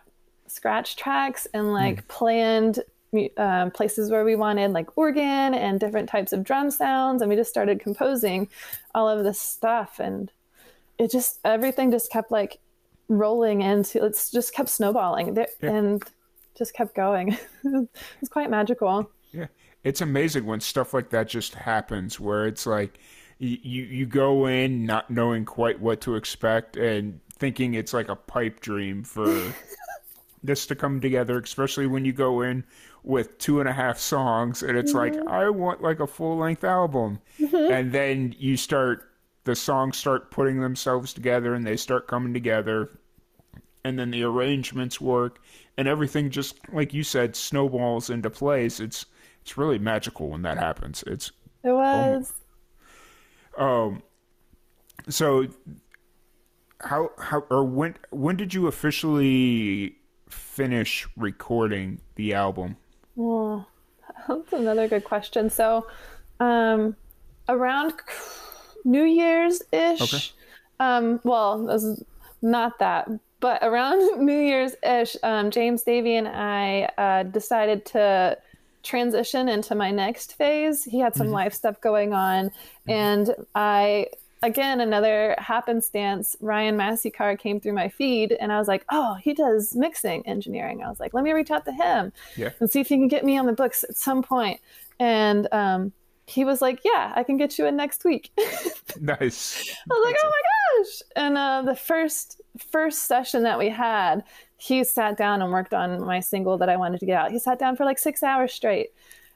scratch 0.46 0.96
tracks 0.96 1.46
and 1.54 1.72
like 1.72 2.04
mm. 2.04 2.08
planned 2.08 2.80
um, 3.36 3.70
places 3.70 4.10
where 4.10 4.24
we 4.24 4.34
wanted 4.34 4.72
like 4.72 4.96
organ 4.98 5.54
and 5.54 5.78
different 5.78 6.08
types 6.08 6.32
of 6.32 6.44
drum 6.44 6.70
sounds, 6.70 7.22
and 7.22 7.28
we 7.28 7.36
just 7.36 7.50
started 7.50 7.80
composing 7.80 8.48
all 8.94 9.08
of 9.08 9.24
this 9.24 9.40
stuff, 9.40 9.98
and 9.98 10.30
it 10.98 11.10
just 11.10 11.40
everything 11.44 11.90
just 11.90 12.10
kept 12.10 12.30
like 12.30 12.58
rolling 13.08 13.60
into 13.60 14.04
it's 14.04 14.30
just 14.30 14.54
kept 14.54 14.68
snowballing 14.68 15.34
there, 15.34 15.48
yeah. 15.62 15.70
and 15.70 16.04
just 16.56 16.74
kept 16.74 16.94
going. 16.94 17.36
it's 17.64 18.28
quite 18.30 18.50
magical. 18.50 19.10
Yeah, 19.32 19.46
it's 19.82 20.00
amazing 20.00 20.46
when 20.46 20.60
stuff 20.60 20.94
like 20.94 21.10
that 21.10 21.28
just 21.28 21.54
happens, 21.54 22.18
where 22.18 22.46
it's 22.46 22.66
like 22.66 22.98
you 23.38 23.84
you 23.84 24.06
go 24.06 24.46
in 24.46 24.84
not 24.84 25.10
knowing 25.10 25.44
quite 25.44 25.80
what 25.80 26.00
to 26.02 26.16
expect 26.16 26.76
and 26.76 27.20
thinking 27.32 27.74
it's 27.74 27.92
like 27.92 28.08
a 28.08 28.16
pipe 28.16 28.60
dream 28.60 29.02
for 29.02 29.52
this 30.42 30.66
to 30.66 30.74
come 30.74 31.00
together, 31.00 31.38
especially 31.38 31.86
when 31.86 32.04
you 32.04 32.12
go 32.12 32.42
in 32.42 32.64
with 33.02 33.36
two 33.38 33.60
and 33.60 33.68
a 33.68 33.72
half 33.72 33.98
songs 33.98 34.62
and 34.62 34.78
it's 34.78 34.92
mm-hmm. 34.92 35.18
like 35.18 35.28
I 35.28 35.48
want 35.50 35.82
like 35.82 36.00
a 36.00 36.06
full 36.06 36.38
length 36.38 36.64
album, 36.64 37.20
mm-hmm. 37.40 37.72
and 37.72 37.92
then 37.92 38.34
you 38.38 38.56
start 38.56 39.10
the 39.44 39.54
songs 39.54 39.96
start 39.96 40.30
putting 40.30 40.60
themselves 40.60 41.12
together 41.12 41.54
and 41.54 41.66
they 41.66 41.76
start 41.76 42.08
coming 42.08 42.32
together 42.32 42.90
and 43.84 43.98
then 43.98 44.10
the 44.10 44.22
arrangements 44.24 45.00
work 45.00 45.40
and 45.76 45.86
everything 45.86 46.30
just 46.30 46.58
like 46.72 46.94
you 46.94 47.02
said 47.02 47.36
snowballs 47.36 48.10
into 48.10 48.30
place 48.30 48.80
it's 48.80 49.06
it's 49.42 49.58
really 49.58 49.78
magical 49.78 50.30
when 50.30 50.42
that 50.42 50.56
happens 50.56 51.04
it's 51.06 51.30
it 51.62 51.72
was 51.72 52.32
um 53.58 54.02
so 55.08 55.46
how 56.80 57.10
how 57.18 57.40
or 57.50 57.64
when 57.64 57.94
when 58.10 58.36
did 58.36 58.52
you 58.54 58.66
officially 58.66 59.96
finish 60.28 61.06
recording 61.16 62.00
the 62.16 62.34
album 62.34 62.76
well 63.14 63.68
that's 64.28 64.52
another 64.52 64.88
good 64.88 65.04
question 65.04 65.48
so 65.48 65.86
um 66.40 66.96
around 67.48 67.92
new 68.84 69.04
year's 69.04 69.62
ish 69.72 70.00
okay. 70.00 70.24
um 70.80 71.20
well 71.24 71.64
this 71.66 71.84
is 71.84 72.04
not 72.42 72.78
that 72.78 73.08
but 73.44 73.58
around 73.62 74.20
New 74.24 74.38
Year's 74.38 74.74
ish, 74.82 75.18
um, 75.22 75.50
James 75.50 75.82
Davy 75.82 76.16
and 76.16 76.26
I 76.26 76.88
uh, 76.96 77.24
decided 77.24 77.84
to 77.84 78.38
transition 78.84 79.48
into 79.48 79.74
my 79.74 79.90
next 79.90 80.34
phase. 80.34 80.84
He 80.84 81.00
had 81.00 81.16
some 81.16 81.26
mm-hmm. 81.26 81.34
life 81.34 81.54
stuff 81.54 81.80
going 81.80 82.12
on, 82.12 82.50
mm-hmm. 82.50 82.90
and 82.90 83.34
I 83.54 84.06
again 84.42 84.80
another 84.80 85.34
happenstance. 85.38 86.36
Ryan 86.40 86.76
Masseycar 86.76 87.38
came 87.38 87.60
through 87.60 87.72
my 87.72 87.88
feed, 87.88 88.32
and 88.32 88.52
I 88.52 88.58
was 88.58 88.68
like, 88.68 88.84
"Oh, 88.90 89.14
he 89.14 89.34
does 89.34 89.74
mixing 89.74 90.26
engineering." 90.26 90.82
I 90.82 90.88
was 90.88 91.00
like, 91.00 91.14
"Let 91.14 91.24
me 91.24 91.32
reach 91.32 91.50
out 91.50 91.64
to 91.64 91.72
him 91.72 92.12
yeah. 92.36 92.50
and 92.60 92.70
see 92.70 92.80
if 92.80 92.88
he 92.88 92.96
can 92.96 93.08
get 93.08 93.24
me 93.24 93.38
on 93.38 93.46
the 93.46 93.52
books 93.52 93.84
at 93.84 93.96
some 93.96 94.22
point." 94.22 94.60
And 95.00 95.48
um, 95.52 95.92
he 96.26 96.44
was 96.44 96.62
like, 96.62 96.80
"Yeah, 96.84 97.12
I 97.16 97.22
can 97.22 97.36
get 97.36 97.58
you 97.58 97.66
in 97.66 97.76
next 97.76 98.04
week." 98.04 98.30
nice. 99.00 99.76
I 99.90 99.94
was 99.94 100.04
like, 100.04 100.16
"Oh 100.22 100.30
my 100.30 100.82
gosh!" 100.82 101.02
And 101.16 101.38
uh, 101.38 101.62
the 101.62 101.76
first 101.76 102.40
first 102.70 103.06
session 103.06 103.42
that 103.42 103.58
we 103.58 103.68
had, 103.68 104.24
he 104.56 104.84
sat 104.84 105.16
down 105.16 105.42
and 105.42 105.52
worked 105.52 105.74
on 105.74 106.00
my 106.04 106.20
single 106.20 106.58
that 106.58 106.68
I 106.68 106.76
wanted 106.76 107.00
to 107.00 107.06
get 107.06 107.18
out. 107.18 107.30
He 107.32 107.38
sat 107.38 107.58
down 107.58 107.76
for 107.76 107.84
like 107.84 107.98
six 107.98 108.22
hours 108.22 108.52
straight, 108.52 108.90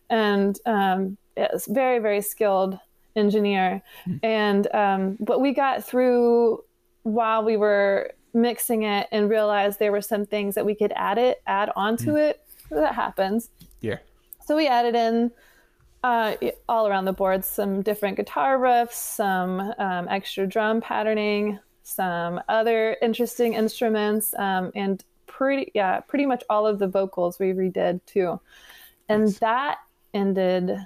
and 0.08 0.58
um, 0.66 1.16
it's 1.36 1.66
very 1.66 1.98
very 1.98 2.20
skilled 2.20 2.78
engineer. 3.16 3.82
Mm. 4.06 4.20
And 4.22 4.74
um, 4.74 5.16
but 5.20 5.40
we 5.40 5.52
got 5.52 5.84
through 5.84 6.64
while 7.02 7.44
we 7.44 7.56
were 7.56 8.12
mixing 8.34 8.82
it 8.82 9.08
and 9.10 9.28
realized 9.30 9.78
there 9.78 9.92
were 9.92 10.02
some 10.02 10.26
things 10.26 10.54
that 10.54 10.64
we 10.64 10.74
could 10.74 10.92
add 10.94 11.18
it 11.18 11.42
add 11.46 11.70
onto 11.76 12.12
mm. 12.12 12.30
it. 12.30 12.40
That 12.70 12.94
happens. 12.94 13.50
Yeah. 13.80 13.98
So 14.44 14.56
we 14.56 14.66
added 14.66 14.94
in 14.94 15.30
uh, 16.04 16.34
all 16.68 16.86
around 16.86 17.06
the 17.06 17.12
board 17.12 17.44
some 17.44 17.82
different 17.82 18.16
guitar 18.16 18.58
riffs, 18.58 18.92
some 18.94 19.60
um, 19.78 20.06
extra 20.08 20.46
drum 20.46 20.80
patterning, 20.80 21.58
some 21.88 22.40
other 22.48 22.96
interesting 23.00 23.54
instruments, 23.54 24.34
um, 24.38 24.72
and 24.74 25.02
pretty 25.26 25.70
yeah, 25.74 26.00
pretty 26.00 26.26
much 26.26 26.44
all 26.50 26.66
of 26.66 26.78
the 26.78 26.86
vocals 26.86 27.38
we 27.38 27.52
redid 27.52 28.00
too. 28.06 28.40
And 29.08 29.24
nice. 29.24 29.38
that 29.38 29.78
ended. 30.12 30.76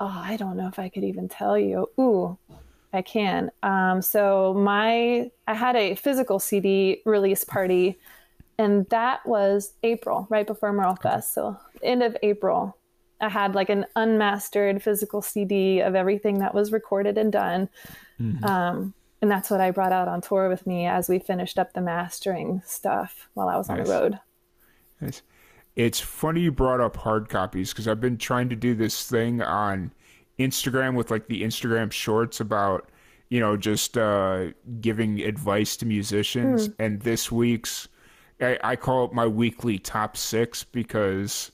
Oh, 0.00 0.22
I 0.24 0.36
don't 0.36 0.56
know 0.56 0.68
if 0.68 0.78
I 0.78 0.88
could 0.88 1.04
even 1.04 1.28
tell 1.28 1.58
you. 1.58 1.88
Ooh, 1.98 2.38
I 2.92 3.02
can. 3.02 3.50
Um, 3.62 4.02
so 4.02 4.54
my 4.54 5.30
I 5.46 5.54
had 5.54 5.76
a 5.76 5.94
physical 5.94 6.38
CD 6.38 7.02
release 7.04 7.44
party, 7.44 7.98
and 8.58 8.86
that 8.88 9.24
was 9.26 9.74
April, 9.82 10.26
right 10.30 10.46
before 10.46 10.72
Merle 10.72 10.96
Fest. 10.96 11.32
So 11.34 11.56
end 11.82 12.02
of 12.02 12.16
April, 12.22 12.76
I 13.20 13.28
had 13.28 13.54
like 13.54 13.68
an 13.68 13.86
unmastered 13.96 14.82
physical 14.82 15.22
CD 15.22 15.80
of 15.80 15.94
everything 15.94 16.38
that 16.38 16.54
was 16.54 16.72
recorded 16.72 17.18
and 17.18 17.32
done. 17.32 17.68
Mm-hmm. 18.20 18.44
Um, 18.44 18.94
and 19.20 19.30
that's 19.30 19.50
what 19.50 19.60
I 19.60 19.70
brought 19.70 19.92
out 19.92 20.08
on 20.08 20.20
tour 20.20 20.48
with 20.48 20.66
me 20.66 20.86
as 20.86 21.08
we 21.08 21.18
finished 21.18 21.58
up 21.58 21.72
the 21.72 21.80
mastering 21.80 22.62
stuff 22.64 23.28
while 23.34 23.48
I 23.48 23.56
was 23.56 23.68
nice. 23.68 23.78
on 23.78 23.84
the 23.84 23.90
road. 23.90 24.20
Nice. 25.00 25.22
It's 25.74 26.00
funny 26.00 26.40
you 26.40 26.52
brought 26.52 26.80
up 26.80 26.96
hard 26.96 27.28
copies 27.28 27.72
because 27.72 27.86
I've 27.86 28.00
been 28.00 28.18
trying 28.18 28.48
to 28.48 28.56
do 28.56 28.74
this 28.74 29.08
thing 29.08 29.42
on 29.42 29.92
Instagram 30.38 30.94
with 30.94 31.10
like 31.10 31.28
the 31.28 31.42
Instagram 31.42 31.92
shorts 31.92 32.40
about, 32.40 32.90
you 33.28 33.40
know, 33.40 33.56
just 33.56 33.96
uh, 33.96 34.48
giving 34.80 35.20
advice 35.20 35.76
to 35.78 35.86
musicians. 35.86 36.68
Mm. 36.68 36.74
And 36.78 37.00
this 37.02 37.30
week's, 37.30 37.88
I, 38.40 38.58
I 38.62 38.76
call 38.76 39.04
it 39.04 39.12
my 39.12 39.26
weekly 39.26 39.78
top 39.78 40.16
six 40.16 40.64
because 40.64 41.52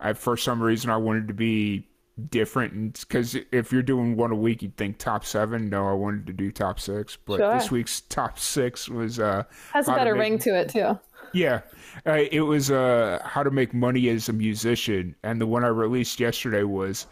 I, 0.00 0.12
for 0.12 0.36
some 0.36 0.62
reason, 0.62 0.90
I 0.90 0.96
wanted 0.96 1.28
to 1.28 1.34
be 1.34 1.86
different 2.30 3.00
because 3.00 3.36
if 3.52 3.70
you're 3.70 3.82
doing 3.82 4.16
one 4.16 4.32
a 4.32 4.36
week 4.36 4.62
you'd 4.62 4.76
think 4.76 4.96
top 4.98 5.24
seven. 5.24 5.68
No 5.68 5.86
i 5.86 5.92
wanted 5.92 6.26
to 6.26 6.32
do 6.32 6.50
top 6.50 6.80
six 6.80 7.16
but 7.16 7.38
sure. 7.38 7.54
this 7.54 7.70
week's 7.70 8.00
top 8.02 8.38
six 8.38 8.88
was 8.88 9.20
uh 9.20 9.44
has 9.72 9.88
a 9.88 9.92
better 9.92 10.14
make, 10.14 10.20
ring 10.20 10.38
to 10.38 10.58
it 10.58 10.70
too. 10.70 10.98
Yeah. 11.34 11.60
Uh, 12.06 12.24
it 12.30 12.40
was 12.40 12.70
uh 12.70 13.20
how 13.22 13.42
to 13.42 13.50
make 13.50 13.74
money 13.74 14.08
as 14.08 14.30
a 14.30 14.32
musician 14.32 15.14
and 15.22 15.40
the 15.40 15.46
one 15.46 15.62
i 15.62 15.68
released 15.68 16.18
yesterday 16.18 16.62
was 16.62 17.06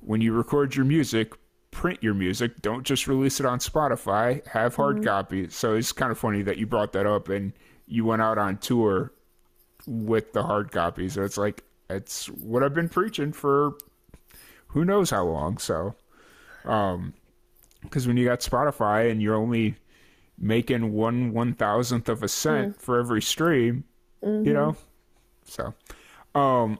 when 0.00 0.20
you 0.20 0.32
record 0.32 0.76
your 0.76 0.84
music 0.84 1.32
print 1.70 2.02
your 2.02 2.14
music. 2.14 2.62
Don't 2.62 2.82
just 2.82 3.06
release 3.08 3.40
it 3.40 3.46
on 3.46 3.58
spotify. 3.58 4.46
Have 4.46 4.76
hard 4.76 4.96
mm-hmm. 4.96 5.04
copies 5.04 5.56
so 5.56 5.74
it's 5.74 5.90
kind 5.90 6.12
of 6.12 6.18
funny 6.18 6.42
that 6.42 6.58
you 6.58 6.66
brought 6.66 6.92
that 6.92 7.06
up 7.06 7.28
and 7.28 7.52
you 7.86 8.04
went 8.04 8.22
out 8.22 8.38
on 8.38 8.58
tour 8.58 9.12
with 9.84 10.32
the 10.32 10.44
hard 10.44 10.70
copy. 10.70 11.08
So 11.08 11.24
it's 11.24 11.38
like 11.38 11.64
it's 11.90 12.26
what 12.26 12.62
i've 12.62 12.74
been 12.74 12.88
preaching 12.88 13.32
for 13.32 13.72
who 14.68 14.84
knows 14.84 15.10
how 15.10 15.24
long. 15.24 15.58
So, 15.58 15.94
um, 16.64 17.14
because 17.82 18.06
when 18.06 18.16
you 18.16 18.24
got 18.24 18.40
Spotify 18.40 19.10
and 19.10 19.22
you're 19.22 19.34
only 19.34 19.76
making 20.38 20.92
one 20.92 21.32
one 21.32 21.54
thousandth 21.54 22.08
of 22.08 22.22
a 22.22 22.28
cent 22.28 22.76
mm. 22.76 22.80
for 22.80 22.98
every 22.98 23.22
stream, 23.22 23.84
mm-hmm. 24.22 24.46
you 24.46 24.52
know, 24.52 24.76
so, 25.44 25.74
um, 26.34 26.78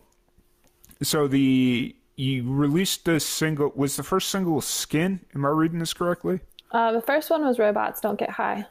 so 1.03 1.29
the 1.29 1.95
you 2.17 2.53
released 2.53 3.05
the 3.05 3.21
single 3.21 3.73
was 3.77 3.97
the 3.97 4.03
first 4.03 4.29
single 4.31 4.61
Skin. 4.61 5.21
Am 5.35 5.45
I 5.45 5.51
reading 5.51 5.79
this 5.79 5.95
correctly? 5.95 6.41
Uh, 6.71 6.93
the 6.93 7.01
first 7.01 7.31
one 7.31 7.45
was 7.45 7.59
Robots 7.59 8.01
Don't 8.01 8.19
Get 8.19 8.31
High. 8.31 8.67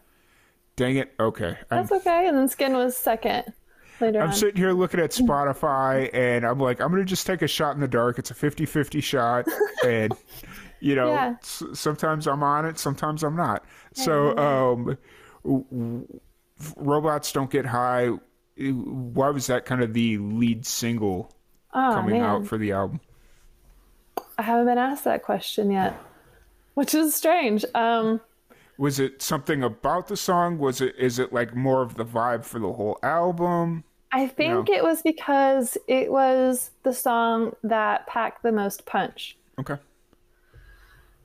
Dang 0.76 0.98
it. 0.98 1.14
Okay. 1.20 1.58
That's 1.70 1.92
I'm, 1.92 1.98
okay. 1.98 2.28
And 2.28 2.38
then 2.38 2.48
Skin 2.48 2.74
was 2.74 2.96
second 2.96 3.54
later 4.02 4.22
I'm 4.22 4.30
on. 4.30 4.36
sitting 4.36 4.58
here 4.58 4.72
looking 4.74 5.00
at 5.00 5.12
Spotify 5.12 6.10
and 6.14 6.46
I'm 6.46 6.60
like, 6.60 6.80
I'm 6.82 6.90
going 6.92 7.02
to 7.02 7.06
just 7.06 7.26
take 7.26 7.42
a 7.42 7.48
shot 7.48 7.76
in 7.76 7.82
the 7.82 7.88
dark. 7.88 8.20
It's 8.20 8.32
a 8.32 8.34
50 8.34 8.66
50 8.66 9.02
shot. 9.02 9.46
And, 9.86 10.14
you 10.80 10.96
know, 10.96 11.12
yeah. 11.14 11.36
s- 11.42 11.64
sometimes 11.74 12.28
I'm 12.28 12.44
on 12.44 12.66
it, 12.66 12.78
sometimes 12.80 13.24
I'm 13.24 13.36
not. 13.36 13.66
So, 13.94 14.38
um, 14.38 14.98
Robots 16.76 17.32
Don't 17.32 17.50
Get 17.50 17.66
High. 17.66 18.10
Why 18.58 19.30
was 19.30 19.48
that 19.48 19.66
kind 19.66 19.84
of 19.84 19.94
the 19.94 20.18
lead 20.18 20.66
single 20.66 21.32
oh, 21.74 21.92
coming 21.94 22.14
man. 22.16 22.24
out 22.24 22.48
for 22.48 22.58
the 22.58 22.72
album? 22.72 23.00
I 24.38 24.42
haven't 24.44 24.66
been 24.66 24.78
asked 24.78 25.04
that 25.04 25.24
question 25.24 25.72
yet, 25.72 25.96
which 26.74 26.94
is 26.96 27.14
strange. 27.16 27.66
Um, 27.76 28.22
Was 28.78 29.00
it 29.00 29.22
something 29.22 29.64
about 29.64 30.08
the 30.08 30.18
song? 30.18 30.58
Was 30.58 30.82
it 30.82 30.96
is 30.98 31.20
it 31.20 31.34
like 31.34 31.56
more 31.56 31.82
of 31.82 31.96
the 31.96 32.06
vibe 32.06 32.46
for 32.46 32.60
the 32.60 32.74
whole 32.74 32.98
album? 33.04 33.84
I 34.12 34.28
think 34.28 34.70
it 34.70 34.84
was 34.84 35.02
because 35.02 35.78
it 35.88 36.12
was 36.12 36.72
the 36.84 36.94
song 36.94 37.56
that 37.64 38.08
packed 38.08 38.44
the 38.44 38.52
most 38.52 38.86
punch. 38.86 39.38
Okay. 39.60 39.76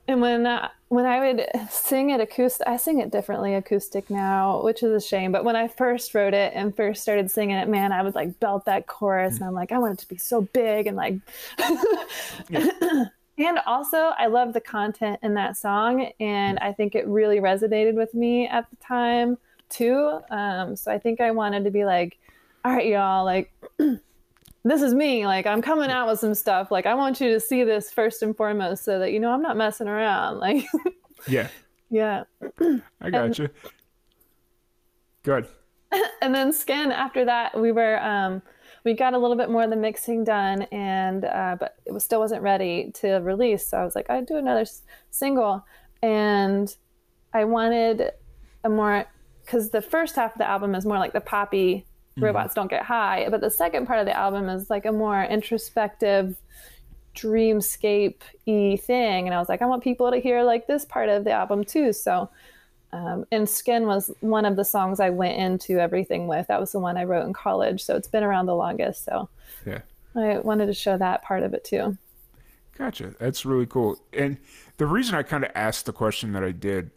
And 0.07 0.19
when 0.19 0.45
uh, 0.45 0.67
when 0.89 1.05
I 1.05 1.19
would 1.19 1.47
sing 1.69 2.09
it 2.09 2.19
acoustic, 2.19 2.67
I 2.67 2.75
sing 2.75 2.99
it 2.99 3.09
differently 3.09 3.55
acoustic 3.55 4.09
now, 4.09 4.61
which 4.61 4.83
is 4.83 4.91
a 4.91 5.05
shame. 5.05 5.31
But 5.31 5.45
when 5.45 5.55
I 5.55 5.69
first 5.69 6.13
wrote 6.13 6.33
it 6.33 6.51
and 6.53 6.75
first 6.75 7.01
started 7.01 7.31
singing 7.31 7.55
it, 7.55 7.69
man, 7.69 7.93
I 7.93 8.03
would 8.03 8.13
like 8.13 8.37
belt 8.39 8.65
that 8.65 8.85
chorus, 8.85 9.37
and 9.37 9.45
I'm 9.45 9.53
like, 9.53 9.71
I 9.71 9.77
want 9.77 9.93
it 9.93 9.99
to 9.99 10.07
be 10.07 10.17
so 10.17 10.41
big 10.41 10.87
and 10.87 10.97
like. 10.97 11.15
and 13.37 13.59
also, 13.65 13.97
I 14.17 14.27
love 14.27 14.51
the 14.51 14.61
content 14.61 15.19
in 15.23 15.35
that 15.35 15.55
song, 15.55 16.11
and 16.19 16.59
I 16.59 16.73
think 16.73 16.95
it 16.95 17.07
really 17.07 17.37
resonated 17.37 17.95
with 17.95 18.13
me 18.13 18.47
at 18.49 18.69
the 18.69 18.75
time 18.75 19.37
too. 19.69 20.19
Um, 20.29 20.75
so 20.75 20.91
I 20.91 20.99
think 20.99 21.21
I 21.21 21.31
wanted 21.31 21.63
to 21.63 21.71
be 21.71 21.85
like, 21.85 22.17
all 22.65 22.71
right, 22.71 22.87
y'all, 22.87 23.25
like. 23.25 23.51
this 24.63 24.81
is 24.81 24.93
me. 24.93 25.25
Like 25.25 25.45
I'm 25.45 25.61
coming 25.61 25.89
out 25.89 26.07
with 26.07 26.19
some 26.19 26.33
stuff. 26.33 26.71
Like 26.71 26.85
I 26.85 26.95
want 26.95 27.19
you 27.19 27.29
to 27.29 27.39
see 27.39 27.63
this 27.63 27.91
first 27.91 28.21
and 28.21 28.35
foremost, 28.35 28.83
so 28.83 28.99
that 28.99 29.11
you 29.11 29.19
know 29.19 29.31
I'm 29.31 29.41
not 29.41 29.57
messing 29.57 29.87
around. 29.87 30.39
Like, 30.39 30.65
yeah, 31.27 31.49
yeah. 31.89 32.23
I 33.01 33.09
got 33.09 33.25
and, 33.25 33.39
you. 33.39 33.49
Good. 35.23 35.47
And 36.23 36.33
then 36.33 36.51
skin. 36.53 36.91
After 36.91 37.25
that, 37.25 37.59
we 37.59 37.71
were 37.71 38.01
um, 38.01 38.41
we 38.83 38.93
got 38.93 39.13
a 39.13 39.17
little 39.17 39.35
bit 39.35 39.51
more 39.51 39.63
of 39.63 39.69
the 39.69 39.75
mixing 39.75 40.23
done, 40.23 40.63
and 40.71 41.25
uh, 41.25 41.57
but 41.59 41.75
it 41.85 41.91
was, 41.91 42.03
still 42.03 42.19
wasn't 42.19 42.41
ready 42.41 42.91
to 42.95 43.17
release. 43.17 43.67
So 43.67 43.77
I 43.77 43.83
was 43.83 43.93
like, 43.93 44.09
I'd 44.09 44.25
do 44.25 44.37
another 44.37 44.61
s- 44.61 44.81
single, 45.11 45.63
and 46.01 46.75
I 47.33 47.43
wanted 47.43 48.11
a 48.63 48.69
more 48.69 49.05
because 49.45 49.69
the 49.69 49.81
first 49.81 50.15
half 50.15 50.31
of 50.31 50.37
the 50.39 50.47
album 50.47 50.73
is 50.73 50.85
more 50.85 50.97
like 50.97 51.13
the 51.13 51.21
poppy 51.21 51.85
Mm-hmm. 52.15 52.25
robots 52.25 52.53
don't 52.53 52.69
get 52.69 52.83
high. 52.83 53.27
But 53.29 53.41
the 53.41 53.49
second 53.49 53.87
part 53.87 53.99
of 53.99 54.05
the 54.05 54.15
album 54.15 54.47
is 54.47 54.69
like 54.69 54.85
a 54.85 54.91
more 54.91 55.23
introspective, 55.23 56.35
dreamscape 57.15 58.21
y 58.45 58.77
thing. 58.79 59.27
And 59.27 59.33
I 59.33 59.39
was 59.39 59.49
like, 59.49 59.63
I 59.63 59.65
want 59.65 59.83
people 59.83 60.11
to 60.11 60.19
hear 60.19 60.43
like 60.43 60.67
this 60.67 60.85
part 60.85 61.09
of 61.09 61.23
the 61.23 61.31
album 61.31 61.63
too. 61.63 61.91
So, 61.91 62.29
um, 62.91 63.25
and 63.31 63.49
Skin 63.49 63.87
was 63.87 64.11
one 64.19 64.45
of 64.45 64.55
the 64.55 64.63
songs 64.63 64.99
I 64.99 65.09
went 65.09 65.39
into 65.39 65.79
everything 65.79 66.27
with. 66.27 66.45
That 66.47 66.59
was 66.59 66.71
the 66.71 66.79
one 66.79 66.97
I 66.97 67.05
wrote 67.05 67.25
in 67.25 67.33
college. 67.33 67.83
So 67.83 67.95
it's 67.95 68.07
been 68.07 68.23
around 68.23 68.45
the 68.45 68.55
longest. 68.55 69.05
So, 69.05 69.29
yeah, 69.65 69.81
I 70.15 70.37
wanted 70.37 70.67
to 70.67 70.73
show 70.73 70.97
that 70.97 71.23
part 71.23 71.41
of 71.41 71.55
it 71.55 71.63
too. 71.63 71.97
Gotcha. 72.77 73.15
That's 73.19 73.45
really 73.45 73.65
cool. 73.65 73.97
And 74.13 74.37
the 74.77 74.85
reason 74.85 75.15
I 75.15 75.23
kind 75.23 75.43
of 75.43 75.51
asked 75.55 75.87
the 75.87 75.93
question 75.93 76.33
that 76.33 76.43
I 76.43 76.51
did 76.51 76.91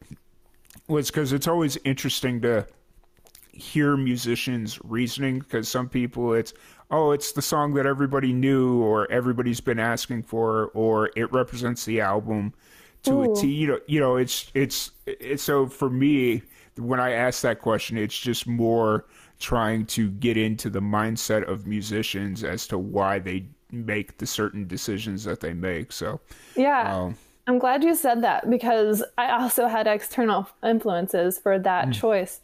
was 0.89 1.11
because 1.11 1.33
it's 1.33 1.49
always 1.49 1.79
interesting 1.85 2.41
to 2.43 2.67
hear 3.57 3.97
musicians' 3.97 4.79
reasoning 4.85 5.39
because 5.39 5.69
some 5.69 5.89
people 5.89 6.35
it's 6.35 6.53
oh 6.91 7.13
it's 7.13 7.33
the 7.33 7.43
song 7.43 7.75
that 7.75 7.87
everybody 7.87 8.33
knew 8.33 8.81
or 8.83 9.11
everybody's 9.11 9.61
been 9.61 9.79
asking 9.79 10.23
for 10.23 10.67
or 10.75 11.11
it 11.17 11.33
represents 11.33 11.85
the 11.85 12.01
album 12.01 12.53
to 13.03 13.13
Ooh. 13.13 13.33
a 13.33 13.37
T. 13.37 13.49
You 13.49 13.67
know, 13.69 13.81
you 13.87 14.01
know 14.01 14.17
it's 14.17 14.51
it's 14.55 14.93
it's 15.07 15.43
so 15.43 15.67
for 15.67 15.91
me 15.91 16.43
when 16.79 17.01
I 17.01 17.13
ask 17.13 17.43
that 17.43 17.61
question, 17.61 17.97
it's 17.97 18.19
just 18.19 18.47
more 18.47 19.07
trying 19.39 19.87
to 19.87 20.11
get 20.11 20.37
into 20.37 20.71
the 20.71 20.81
mindset 20.81 21.49
of 21.49 21.67
musicians 21.67 22.45
as 22.45 22.67
to 22.69 22.79
why 22.79 23.19
they 23.19 23.47
make 23.71 24.19
the 24.19 24.27
certain 24.27 24.67
decisions 24.67 25.25
that 25.25 25.41
they 25.41 25.53
make. 25.53 25.93
So 25.93 26.21
yeah. 26.55 26.95
Um, 26.95 27.17
I'm 27.49 27.59
glad 27.59 27.85
you 27.85 27.95
said 27.95 28.23
that 28.23 28.51
because 28.51 29.05
I 29.17 29.31
also 29.31 29.69
had 29.69 29.87
external 29.87 30.49
influences 30.65 31.39
for 31.39 31.59
that 31.61 31.89
mm. 31.89 31.95
choice. 31.95 32.41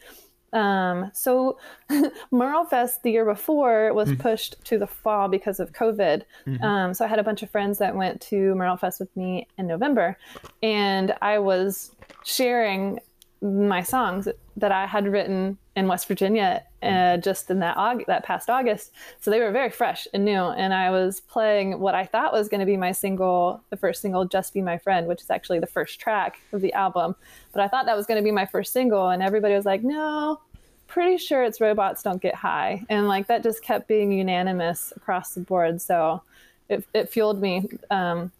Um, 0.52 1.10
so 1.14 1.58
Merlefest 2.32 3.02
the 3.02 3.10
year 3.10 3.24
before 3.24 3.92
was 3.94 4.10
mm-hmm. 4.10 4.20
pushed 4.20 4.62
to 4.66 4.78
the 4.78 4.86
fall 4.86 5.28
because 5.28 5.60
of 5.60 5.72
COVID. 5.72 6.22
Mm-hmm. 6.46 6.62
Um, 6.62 6.94
so 6.94 7.04
I 7.04 7.08
had 7.08 7.18
a 7.18 7.24
bunch 7.24 7.42
of 7.42 7.50
friends 7.50 7.78
that 7.78 7.96
went 7.96 8.20
to 8.22 8.54
Merlefest 8.54 9.00
with 9.00 9.14
me 9.16 9.46
in 9.58 9.66
November, 9.66 10.16
and 10.62 11.14
I 11.22 11.38
was 11.38 11.94
sharing 12.24 13.00
my 13.42 13.82
songs 13.82 14.28
that 14.56 14.70
I 14.70 14.86
had 14.86 15.08
written 15.08 15.58
in 15.74 15.88
West 15.88 16.06
Virginia 16.06 16.62
uh, 16.82 17.16
just 17.16 17.50
in 17.50 17.58
that 17.58 17.76
Aug- 17.76 18.06
that 18.06 18.24
past 18.24 18.48
August. 18.48 18.92
So 19.20 19.30
they 19.30 19.40
were 19.40 19.50
very 19.50 19.70
fresh 19.70 20.06
and 20.14 20.24
new, 20.24 20.44
and 20.44 20.72
I 20.72 20.90
was 20.90 21.20
playing 21.20 21.80
what 21.80 21.94
I 21.94 22.06
thought 22.06 22.32
was 22.32 22.48
going 22.48 22.60
to 22.60 22.66
be 22.66 22.76
my 22.76 22.92
single, 22.92 23.62
the 23.70 23.76
first 23.76 24.00
single, 24.00 24.24
"Just 24.24 24.54
Be 24.54 24.62
My 24.62 24.78
Friend," 24.78 25.06
which 25.06 25.22
is 25.22 25.30
actually 25.30 25.58
the 25.58 25.66
first 25.66 25.98
track 25.98 26.40
of 26.52 26.60
the 26.60 26.72
album. 26.72 27.16
But 27.52 27.62
I 27.62 27.68
thought 27.68 27.86
that 27.86 27.96
was 27.96 28.06
going 28.06 28.18
to 28.18 28.24
be 28.24 28.30
my 28.32 28.46
first 28.46 28.72
single, 28.72 29.08
and 29.08 29.22
everybody 29.22 29.54
was 29.54 29.66
like, 29.66 29.82
"No." 29.82 30.40
Pretty 30.88 31.16
sure 31.16 31.42
it's 31.42 31.58
robots 31.58 32.02
don't 32.02 32.20
get 32.20 32.34
high, 32.34 32.84
and 32.90 33.08
like 33.08 33.26
that 33.28 33.42
just 33.42 33.62
kept 33.62 33.88
being 33.88 34.12
unanimous 34.12 34.92
across 34.94 35.32
the 35.32 35.40
board. 35.40 35.80
So 35.80 36.20
it, 36.68 36.84
it 36.92 37.08
fueled 37.08 37.40
me 37.40 37.66
um, 37.90 38.30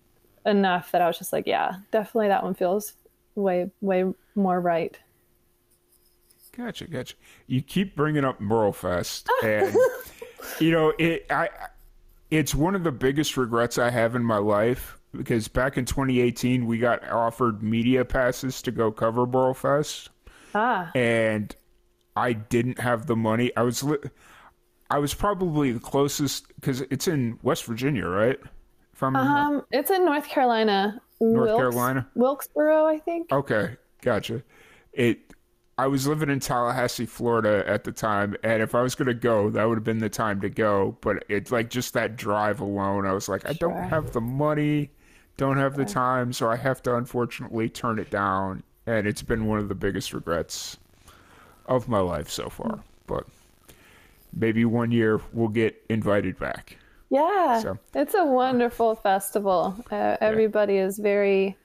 enough 0.44 0.92
that 0.92 1.00
I 1.00 1.07
was 1.07 1.16
just 1.16 1.32
like, 1.32 1.46
yeah, 1.46 1.76
definitely 1.90 2.28
that 2.28 2.42
one 2.42 2.53
feels 2.53 2.92
way 3.34 3.70
way 3.80 4.12
more 4.34 4.60
right. 4.60 4.98
Gotcha, 6.56 6.86
gotcha. 6.86 7.14
You 7.46 7.62
keep 7.62 7.96
bringing 7.96 8.24
up 8.24 8.40
Merlefest, 8.40 9.26
and 9.42 9.74
you 10.60 10.70
know 10.70 10.92
it. 10.98 11.26
I 11.30 11.48
it's 12.30 12.54
one 12.54 12.74
of 12.74 12.84
the 12.84 12.92
biggest 12.92 13.36
regrets 13.36 13.78
I 13.78 13.90
have 13.90 14.14
in 14.14 14.24
my 14.24 14.38
life 14.38 14.98
because 15.14 15.48
back 15.48 15.76
in 15.76 15.84
2018 15.84 16.66
we 16.66 16.78
got 16.78 17.06
offered 17.10 17.62
media 17.62 18.04
passes 18.04 18.62
to 18.62 18.70
go 18.70 18.90
cover 18.90 19.26
Merlefest, 19.26 20.08
ah. 20.54 20.90
and 20.94 21.54
I 22.16 22.32
didn't 22.34 22.78
have 22.78 23.06
the 23.06 23.16
money. 23.16 23.50
I 23.56 23.62
was 23.62 23.82
li- 23.82 23.98
I 24.90 24.98
was 24.98 25.14
probably 25.14 25.72
the 25.72 25.80
closest 25.80 26.48
because 26.56 26.82
it's 26.82 27.08
in 27.08 27.38
West 27.42 27.64
Virginia, 27.64 28.06
right? 28.06 28.38
If 28.92 29.02
I'm 29.02 29.16
um, 29.16 29.62
it's 29.70 29.90
in 29.90 30.04
North 30.04 30.28
Carolina. 30.28 31.00
North 31.20 31.46
Wilkes, 31.46 31.58
Carolina, 31.58 32.08
Wilkesboro, 32.14 32.84
I 32.84 32.98
think. 32.98 33.32
Okay, 33.32 33.76
gotcha. 34.03 34.42
It. 34.92 35.20
I 35.78 35.86
was 35.86 36.07
living 36.07 36.28
in 36.28 36.38
Tallahassee, 36.38 37.07
Florida 37.07 37.64
at 37.66 37.82
the 37.82 37.92
time, 37.92 38.36
and 38.44 38.62
if 38.62 38.74
I 38.74 38.82
was 38.82 38.94
going 38.94 39.09
to 39.09 39.14
go, 39.14 39.48
that 39.48 39.64
would 39.64 39.78
have 39.78 39.84
been 39.84 40.00
the 40.00 40.11
time 40.11 40.40
to 40.42 40.50
go. 40.50 40.98
But 41.00 41.24
it's 41.30 41.50
like 41.50 41.70
just 41.70 41.94
that 41.94 42.14
drive 42.14 42.61
alone, 42.61 43.07
I 43.07 43.12
was 43.12 43.26
like, 43.26 43.48
I 43.48 43.55
don't 43.55 43.88
have 43.88 44.12
the 44.12 44.20
money, 44.20 44.90
don't 45.38 45.57
have 45.57 45.74
the 45.74 45.86
time, 45.86 46.34
so 46.34 46.50
I 46.50 46.57
have 46.57 46.82
to 46.82 46.96
unfortunately 46.96 47.70
turn 47.70 47.98
it 47.98 48.11
down. 48.11 48.62
And 48.86 49.07
it's 49.07 49.22
been 49.22 49.46
one 49.46 49.61
of 49.61 49.68
the 49.68 49.74
biggest 49.74 50.12
regrets 50.12 50.76
of 51.66 51.88
my 51.88 52.00
life 52.00 52.28
so 52.28 52.50
far. 52.50 52.84
But 53.07 53.26
maybe 54.34 54.64
one 54.66 54.92
year 54.92 55.20
we'll 55.32 55.48
get 55.48 55.82
invited 55.88 56.38
back. 56.38 56.76
Yeah, 57.11 57.61
so. 57.61 57.78
it's 57.94 58.14
a 58.14 58.24
wonderful 58.24 58.94
festival. 58.94 59.76
Uh, 59.90 60.16
everybody 60.20 60.74
yeah. 60.74 60.86
is 60.86 60.98
very 60.98 61.57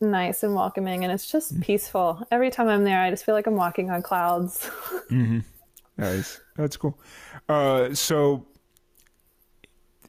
nice 0.00 0.42
and 0.42 0.54
welcoming, 0.54 1.04
and 1.04 1.12
it's 1.12 1.30
just 1.30 1.52
mm-hmm. 1.52 1.62
peaceful. 1.62 2.26
Every 2.30 2.50
time 2.50 2.68
I'm 2.68 2.84
there, 2.84 3.00
I 3.00 3.10
just 3.10 3.24
feel 3.24 3.34
like 3.34 3.46
I'm 3.46 3.56
walking 3.56 3.90
on 3.90 4.02
clouds. 4.02 4.68
mm-hmm. 5.10 5.40
Nice, 5.96 6.40
that's 6.56 6.76
cool. 6.76 6.98
Uh, 7.48 7.94
so 7.94 8.46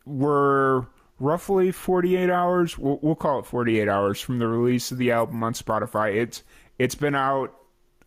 we're 0.06 0.86
roughly 1.20 1.72
48 1.72 2.30
hours. 2.30 2.78
We'll, 2.78 3.00
we'll 3.02 3.16
call 3.16 3.40
it 3.40 3.46
48 3.46 3.88
hours 3.88 4.20
from 4.20 4.40
the 4.40 4.48
release 4.48 4.92
of 4.92 4.98
the 4.98 5.12
album 5.12 5.44
on 5.44 5.54
Spotify. 5.54 6.16
It's 6.16 6.44
it's 6.78 6.96
been 6.96 7.16
out 7.16 7.56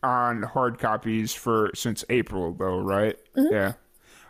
on 0.02 0.42
hard 0.42 0.78
copies 0.78 1.34
for 1.34 1.70
since 1.74 2.04
April, 2.10 2.52
though, 2.52 2.80
right? 2.80 3.16
Mm-hmm. 3.36 3.54
Yeah. 3.54 3.72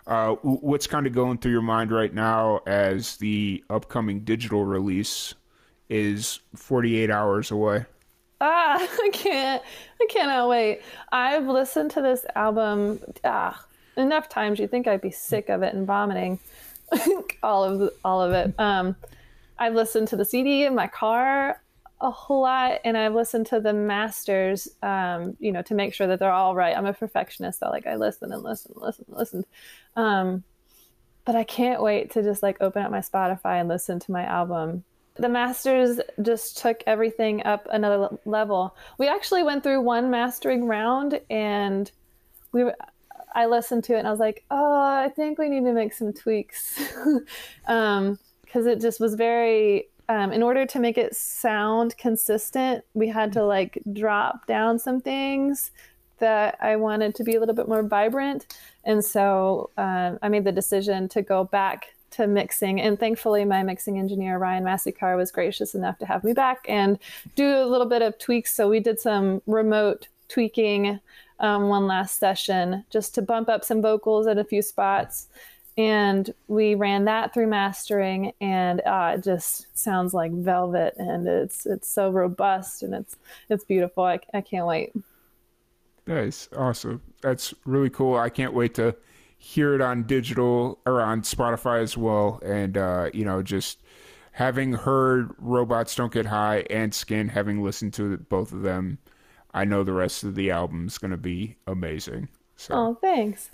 Uh, 0.07 0.37
what's 0.43 0.87
kind 0.87 1.07
of 1.07 1.13
going 1.13 1.37
through 1.37 1.53
your 1.53 1.61
mind 1.61 1.93
right 1.93 2.15
now 2.15 2.61
as 2.67 3.19
the 3.19 3.63
upcoming 3.69 4.21
digital 4.21 4.65
release 4.65 5.35
is 5.89 6.41
48 6.55 7.11
hours 7.11 7.51
away? 7.51 7.85
Ah, 8.41 8.77
I 9.03 9.11
can't. 9.13 9.63
I 10.01 10.07
cannot 10.09 10.49
wait. 10.49 10.83
I've 11.11 11.47
listened 11.47 11.91
to 11.93 12.03
this 12.03 12.25
album 12.35 13.01
ah, 13.25 13.65
enough 13.97 14.29
times. 14.29 14.59
You'd 14.59 14.71
think 14.71 14.87
I'd 14.87 15.01
be 15.01 15.11
sick 15.11 15.49
of 15.49 15.63
it 15.63 15.75
and 15.75 15.87
vomiting 15.87 16.39
all 17.43 17.65
of 17.65 17.93
all 18.05 18.23
of 18.23 18.33
it. 18.33 18.55
Um, 18.59 18.97
I've 19.59 19.75
listened 19.75 20.09
to 20.09 20.17
the 20.17 20.25
CD 20.25 20.65
in 20.65 20.75
my 20.75 20.87
car 20.87 21.61
a 22.01 22.11
whole 22.11 22.43
lot 22.43 22.81
and 22.85 22.97
I've 22.97 23.15
listened 23.15 23.47
to 23.47 23.61
the 23.61 23.73
masters, 23.73 24.69
um, 24.83 25.37
you 25.41 25.51
know, 25.51 25.63
to 25.63 25.75
make 25.75 25.95
sure 25.95 26.07
that 26.07 26.21
they're 26.21 26.31
all 26.31 26.55
right. 26.55 26.77
I'm 26.77 26.87
a 26.87 26.93
perfectionist, 26.93 27.59
so 27.59 27.71
like 27.71 27.87
I 27.87 27.97
listen 27.97 28.33
and 28.33 28.43
listen 28.43 28.73
and 28.75 28.83
listen 28.83 29.05
and 29.09 29.17
listen. 29.17 29.45
Um, 29.97 30.45
but 31.25 31.35
I 31.35 31.45
can't 31.45 31.83
wait 31.83 32.13
to 32.13 32.23
just 32.23 32.43
like 32.43 32.59
open 32.61 32.83
up 32.83 32.91
my 32.91 33.01
Spotify 33.01 33.61
and 33.61 33.69
listen 33.69 33.99
to 34.01 34.13
my 34.13 34.25
album. 34.25 34.85
The 35.19 35.29
masters 35.29 36.01
just 36.23 36.59
took 36.59 36.83
everything 36.87 37.45
up 37.45 37.67
another 37.71 38.19
level. 38.25 38.77
We 38.99 39.09
actually 39.09 39.43
went 39.43 39.63
through 39.63 39.81
one 39.83 40.11
mastering 40.11 40.67
round 40.67 41.21
and 41.29 41.91
we 42.53 42.71
I 43.35 43.47
listened 43.47 43.85
to 43.85 43.95
it 43.95 43.99
and 43.99 44.09
I 44.09 44.11
was 44.11 44.21
like, 44.21 44.45
oh, 44.51 44.83
I 44.83 45.11
think 45.15 45.39
we 45.39 45.49
need 45.49 45.65
to 45.65 45.73
make 45.73 45.93
some 45.93 46.13
tweaks. 46.13 46.81
um, 47.67 48.19
cause 48.53 48.67
it 48.67 48.81
just 48.81 49.01
was 49.01 49.15
very 49.15 49.89
um, 50.09 50.33
in 50.33 50.43
order 50.43 50.65
to 50.65 50.79
make 50.79 50.97
it 50.97 51.15
sound 51.15 51.97
consistent, 51.99 52.85
we 52.95 53.09
had 53.09 53.33
to 53.35 53.45
like 53.45 53.79
drop 53.93 54.47
down 54.47 54.79
some 54.79 55.01
things 55.01 55.71
that 56.19 56.57
I 56.61 56.77
wanted 56.77 57.15
to 57.17 57.25
be 57.25 57.35
a 57.37 57.41
little 57.41 57.55
bit 57.55 57.69
more 57.69 57.83
vibrant. 57.83 58.57
And 58.85 59.05
so 59.05 59.71
um, 59.77 60.19
I 60.23 60.29
made 60.29 60.45
the 60.45 60.53
decision 60.53 61.09
to 61.11 61.23
go 61.23 61.45
back 61.45 61.95
to 62.13 62.27
mixing. 62.27 62.81
And 62.81 62.99
thankfully, 62.99 63.45
my 63.45 63.63
mixing 63.63 63.99
engineer, 63.99 64.39
Ryan 64.39 64.65
Massicard, 64.65 65.17
was 65.17 65.31
gracious 65.31 65.75
enough 65.75 65.99
to 65.99 66.07
have 66.07 66.25
me 66.25 66.33
back 66.33 66.65
and 66.69 66.99
do 67.35 67.57
a 67.57 67.67
little 67.67 67.87
bit 67.87 68.03
of 68.03 68.19
tweaks. 68.19 68.55
So 68.55 68.69
we 68.69 68.81
did 68.81 69.01
some 69.01 69.43
remote 69.47 70.09
tweaking 70.29 71.01
um, 71.41 71.69
one 71.69 71.87
last 71.87 72.19
session 72.19 72.85
just 72.91 73.15
to 73.15 73.23
bump 73.23 73.49
up 73.49 73.65
some 73.65 73.83
vocals 73.83 74.27
at 74.27 74.39
a 74.39 74.45
few 74.45 74.63
spots. 74.63 75.29
And 75.77 76.35
we 76.49 76.75
ran 76.75 77.05
that 77.05 77.33
through 77.33 77.47
mastering, 77.47 78.33
and 78.41 78.81
uh, 78.81 79.15
it 79.15 79.23
just 79.23 79.79
sounds 79.79 80.13
like 80.13 80.33
velvet, 80.33 80.95
and 80.99 81.29
it's 81.29 81.67
it's 81.67 81.89
so 81.89 82.11
robust 82.11 82.83
and 82.83 82.93
it's 82.93 83.15
it's 83.49 83.63
beautiful. 83.63 84.03
I, 84.03 84.19
I 84.35 84.41
can't 84.41 84.67
wait. 84.67 84.93
Nice, 86.09 86.49
awesome. 86.57 87.01
That's 87.21 87.55
really 87.65 87.91
cool. 87.91 88.17
I 88.17 88.29
can't 88.29 88.55
wait 88.55 88.75
to 88.75 88.97
hear 89.39 89.75
it 89.75 89.81
on 89.81 90.03
digital 90.03 90.81
or 90.85 91.01
on 91.01 91.23
Spotify 91.23 91.81
as 91.81 91.97
well. 91.97 92.41
And 92.45 92.77
uh, 92.77 93.11
you 93.15 93.25
know, 93.25 93.43
just 93.43 93.81
having 94.33 94.73
heard 94.75 95.31
"Robots 95.39 95.95
Don't 95.95 96.13
Get 96.13 96.27
High" 96.27 96.65
and 96.69 96.93
"Skin," 96.93 97.29
having 97.29 97.63
listened 97.63 97.95
to 97.95 98.19
both 98.19 98.53
of 98.53 98.63
them, 98.63 98.99
I 99.55 99.65
know 99.65 99.85
the 99.85 99.93
rest 99.93 100.25
of 100.25 100.35
the 100.35 100.51
album 100.51 100.87
is 100.87 100.99
going 100.99 101.13
to 101.13 101.17
be 101.17 101.57
amazing. 101.67 102.29
So. 102.57 102.75
Oh, 102.75 102.95
thanks. 103.01 103.51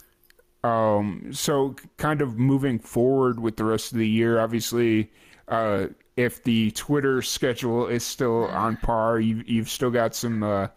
Um, 0.65 1.29
so 1.31 1.77
kind 1.99 2.23
of 2.23 2.39
moving 2.39 2.79
forward 2.79 3.39
with 3.39 3.57
the 3.57 3.65
rest 3.65 3.93
of 3.93 3.99
the 3.99 4.09
year, 4.09 4.41
obviously, 4.41 5.13
uh, 5.49 5.89
if 6.17 6.43
the 6.43 6.71
Twitter 6.71 7.21
schedule 7.21 7.87
is 7.87 8.03
still 8.03 8.45
on 8.47 8.79
par, 8.79 9.21
you, 9.21 9.43
you've 9.47 9.69
still 9.69 9.91
got 9.91 10.15
some 10.15 10.43
uh, 10.43 10.69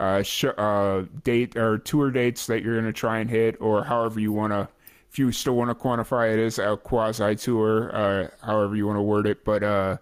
uh, 0.00 0.22
sh- 0.22 0.46
uh, 0.56 1.04
date 1.22 1.56
or 1.56 1.78
tour 1.78 2.10
dates 2.10 2.46
that 2.46 2.62
you're 2.62 2.74
going 2.74 2.86
to 2.86 2.92
try 2.92 3.18
and 3.18 3.28
hit, 3.28 3.60
or 3.60 3.84
however 3.84 4.18
you 4.18 4.32
want 4.32 4.52
to, 4.52 4.68
if 5.10 5.18
you 5.18 5.30
still 5.30 5.54
want 5.54 5.70
to 5.70 5.74
quantify 5.74 6.32
it 6.32 6.38
as 6.38 6.58
a 6.58 6.76
quasi 6.76 7.36
tour, 7.36 7.94
uh, 7.94 8.28
however 8.44 8.74
you 8.74 8.86
want 8.86 8.96
to 8.96 9.02
word 9.02 9.26
it. 9.26 9.44
But 9.44 9.62
uh, 9.62 9.98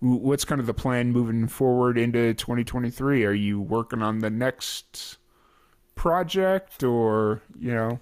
what's 0.00 0.44
kind 0.44 0.60
of 0.60 0.66
the 0.66 0.74
plan 0.74 1.12
moving 1.12 1.46
forward 1.48 1.98
into 1.98 2.32
2023? 2.34 3.24
Are 3.24 3.32
you 3.32 3.60
working 3.60 4.02
on 4.02 4.20
the 4.20 4.30
next 4.30 5.18
project, 5.94 6.82
or 6.82 7.42
you 7.58 7.74
know, 7.74 8.00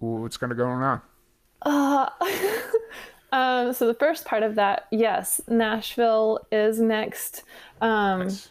what's 0.00 0.36
kind 0.36 0.50
of 0.50 0.58
going 0.58 0.82
on? 0.82 1.00
Uh, 1.62 2.08
um, 3.32 3.72
so 3.72 3.86
the 3.86 3.94
first 3.94 4.24
part 4.24 4.42
of 4.42 4.56
that, 4.56 4.86
yes, 4.90 5.40
Nashville 5.46 6.46
is 6.50 6.80
next. 6.80 7.44
Um, 7.80 8.20
nice. 8.20 8.48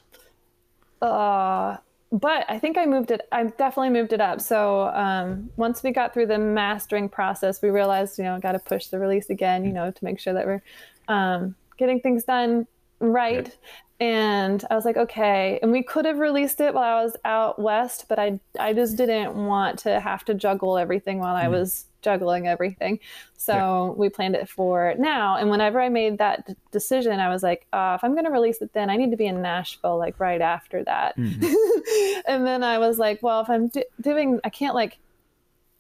uh, 1.02 1.78
but 2.12 2.46
I 2.50 2.58
think 2.60 2.78
I 2.78 2.86
moved 2.86 3.12
it. 3.12 3.28
I 3.32 3.44
definitely 3.44 3.90
moved 3.90 4.14
it 4.14 4.22
up. 4.22 4.40
So 4.40 4.88
um, 4.90 5.50
once 5.58 5.84
we 5.84 5.92
got 5.92 6.14
through 6.14 6.28
the 6.28 6.38
mastering 6.38 7.10
process, 7.10 7.62
we 7.62 7.70
realized, 7.70 8.18
you 8.18 8.24
know, 8.24 8.40
got 8.40 8.54
to 8.54 8.60
push 8.60 8.88
the 8.88 9.00
release 9.00 9.30
again, 9.30 9.66
you 9.66 9.74
know, 9.74 9.92
to 9.92 10.06
make 10.06 10.20
sure 10.20 10.34
that 10.34 10.46
we're 10.46 10.64
um, 11.08 11.56
getting 11.78 12.00
things 12.00 12.24
done 12.24 12.66
right. 13.00 13.56
And 14.00 14.64
I 14.70 14.76
was 14.76 14.86
like, 14.86 14.98
okay. 14.98 15.60
And 15.62 15.72
we 15.72 15.84
could 15.84 16.06
have 16.06 16.20
released 16.20 16.62
it 16.62 16.74
while 16.74 16.98
I 16.98 17.04
was 17.04 17.16
out 17.26 17.60
west, 17.60 18.06
but 18.08 18.20
I 18.20 18.40
I 18.60 18.74
just 18.74 18.96
didn't 18.96 19.34
want 19.34 19.80
to 19.80 20.00
have 20.00 20.24
to 20.26 20.34
juggle 20.34 20.78
everything 20.78 21.20
while 21.20 21.36
mm. 21.36 21.44
I 21.44 21.48
was 21.48 21.86
juggling 22.08 22.48
everything. 22.48 23.00
So 23.36 23.54
yeah. 23.54 24.00
we 24.00 24.08
planned 24.08 24.36
it 24.36 24.48
for 24.48 24.94
now. 24.98 25.36
And 25.36 25.50
whenever 25.50 25.82
I 25.82 25.90
made 25.90 26.20
that 26.20 26.48
d- 26.48 26.56
decision, 26.72 27.20
I 27.20 27.28
was 27.28 27.44
like, 27.44 27.68
uh, 27.74 27.98
if 27.98 28.04
I'm 28.04 28.14
going 28.14 28.24
to 28.24 28.32
release 28.32 28.62
it 28.62 28.72
then, 28.72 28.90
I 28.90 28.96
need 28.96 29.12
to 29.12 29.18
be 29.18 29.26
in 29.26 29.42
Nashville 29.42 29.98
like 29.98 30.18
right 30.18 30.40
after 30.40 30.86
that. 30.86 31.18
Mm-hmm. 31.18 32.22
and 32.32 32.48
then 32.48 32.64
I 32.64 32.78
was 32.78 32.98
like, 32.98 33.22
well, 33.22 33.42
if 33.42 33.50
I'm 33.50 33.68
do- 33.68 33.84
doing, 34.00 34.40
I 34.46 34.50
can't 34.50 34.74
like 34.74 35.00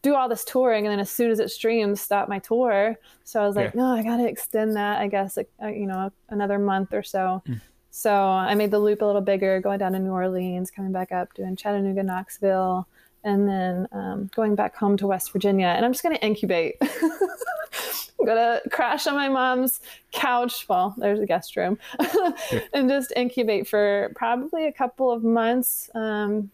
do 0.01 0.15
all 0.15 0.27
this 0.27 0.43
touring 0.43 0.85
and 0.85 0.91
then 0.91 0.99
as 0.99 1.09
soon 1.09 1.31
as 1.31 1.39
it 1.39 1.49
streams, 1.49 2.01
stop 2.01 2.27
my 2.27 2.39
tour. 2.39 2.97
So 3.23 3.41
I 3.41 3.47
was 3.47 3.55
like, 3.55 3.73
yeah. 3.73 3.81
no, 3.81 3.93
I 3.93 4.03
got 4.03 4.17
to 4.17 4.27
extend 4.27 4.75
that, 4.75 4.99
I 4.99 5.07
guess, 5.07 5.37
like, 5.37 5.49
uh, 5.63 5.67
you 5.67 5.85
know, 5.85 6.11
another 6.27 6.59
month 6.59 6.93
or 6.93 7.03
so. 7.03 7.41
Mm. 7.47 7.61
So 7.89 8.13
I 8.13 8.53
made 8.53 8.71
the 8.71 8.79
loop 8.79 9.01
a 9.01 9.05
little 9.05 9.21
bigger, 9.21 9.61
going 9.61 9.79
down 9.79 9.93
to 9.93 9.99
New 9.99 10.11
Orleans, 10.11 10.69
coming 10.71 10.91
back 10.91 11.13
up, 11.13 11.33
doing 11.33 11.55
Chattanooga, 11.55 12.03
Knoxville, 12.03 12.85
and 13.27 13.47
then 13.47 13.87
um, 13.91 14.29
going 14.33 14.55
back 14.55 14.75
home 14.75 14.95
to 14.97 15.05
West 15.05 15.33
Virginia. 15.33 15.67
And 15.67 15.85
I'm 15.85 15.91
just 15.91 16.01
going 16.01 16.15
to 16.15 16.25
incubate. 16.25 16.75
I'm 16.81 18.25
going 18.25 18.37
to 18.37 18.61
crash 18.69 19.05
on 19.05 19.15
my 19.15 19.27
mom's 19.27 19.81
couch. 20.13 20.65
Well, 20.69 20.95
there's 20.97 21.19
a 21.19 21.25
guest 21.25 21.57
room 21.57 21.77
and 22.73 22.89
just 22.89 23.11
incubate 23.15 23.67
for 23.67 24.13
probably 24.15 24.67
a 24.67 24.71
couple 24.71 25.11
of 25.11 25.23
months. 25.25 25.89
Um, 25.93 26.51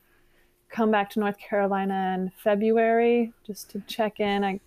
come 0.69 0.89
back 0.89 1.11
to 1.11 1.19
North 1.19 1.37
Carolina 1.37 2.15
in 2.17 2.31
February 2.43 3.31
just 3.45 3.69
to 3.71 3.79
check 3.81 4.19
in. 4.19 4.43
I 4.43 4.59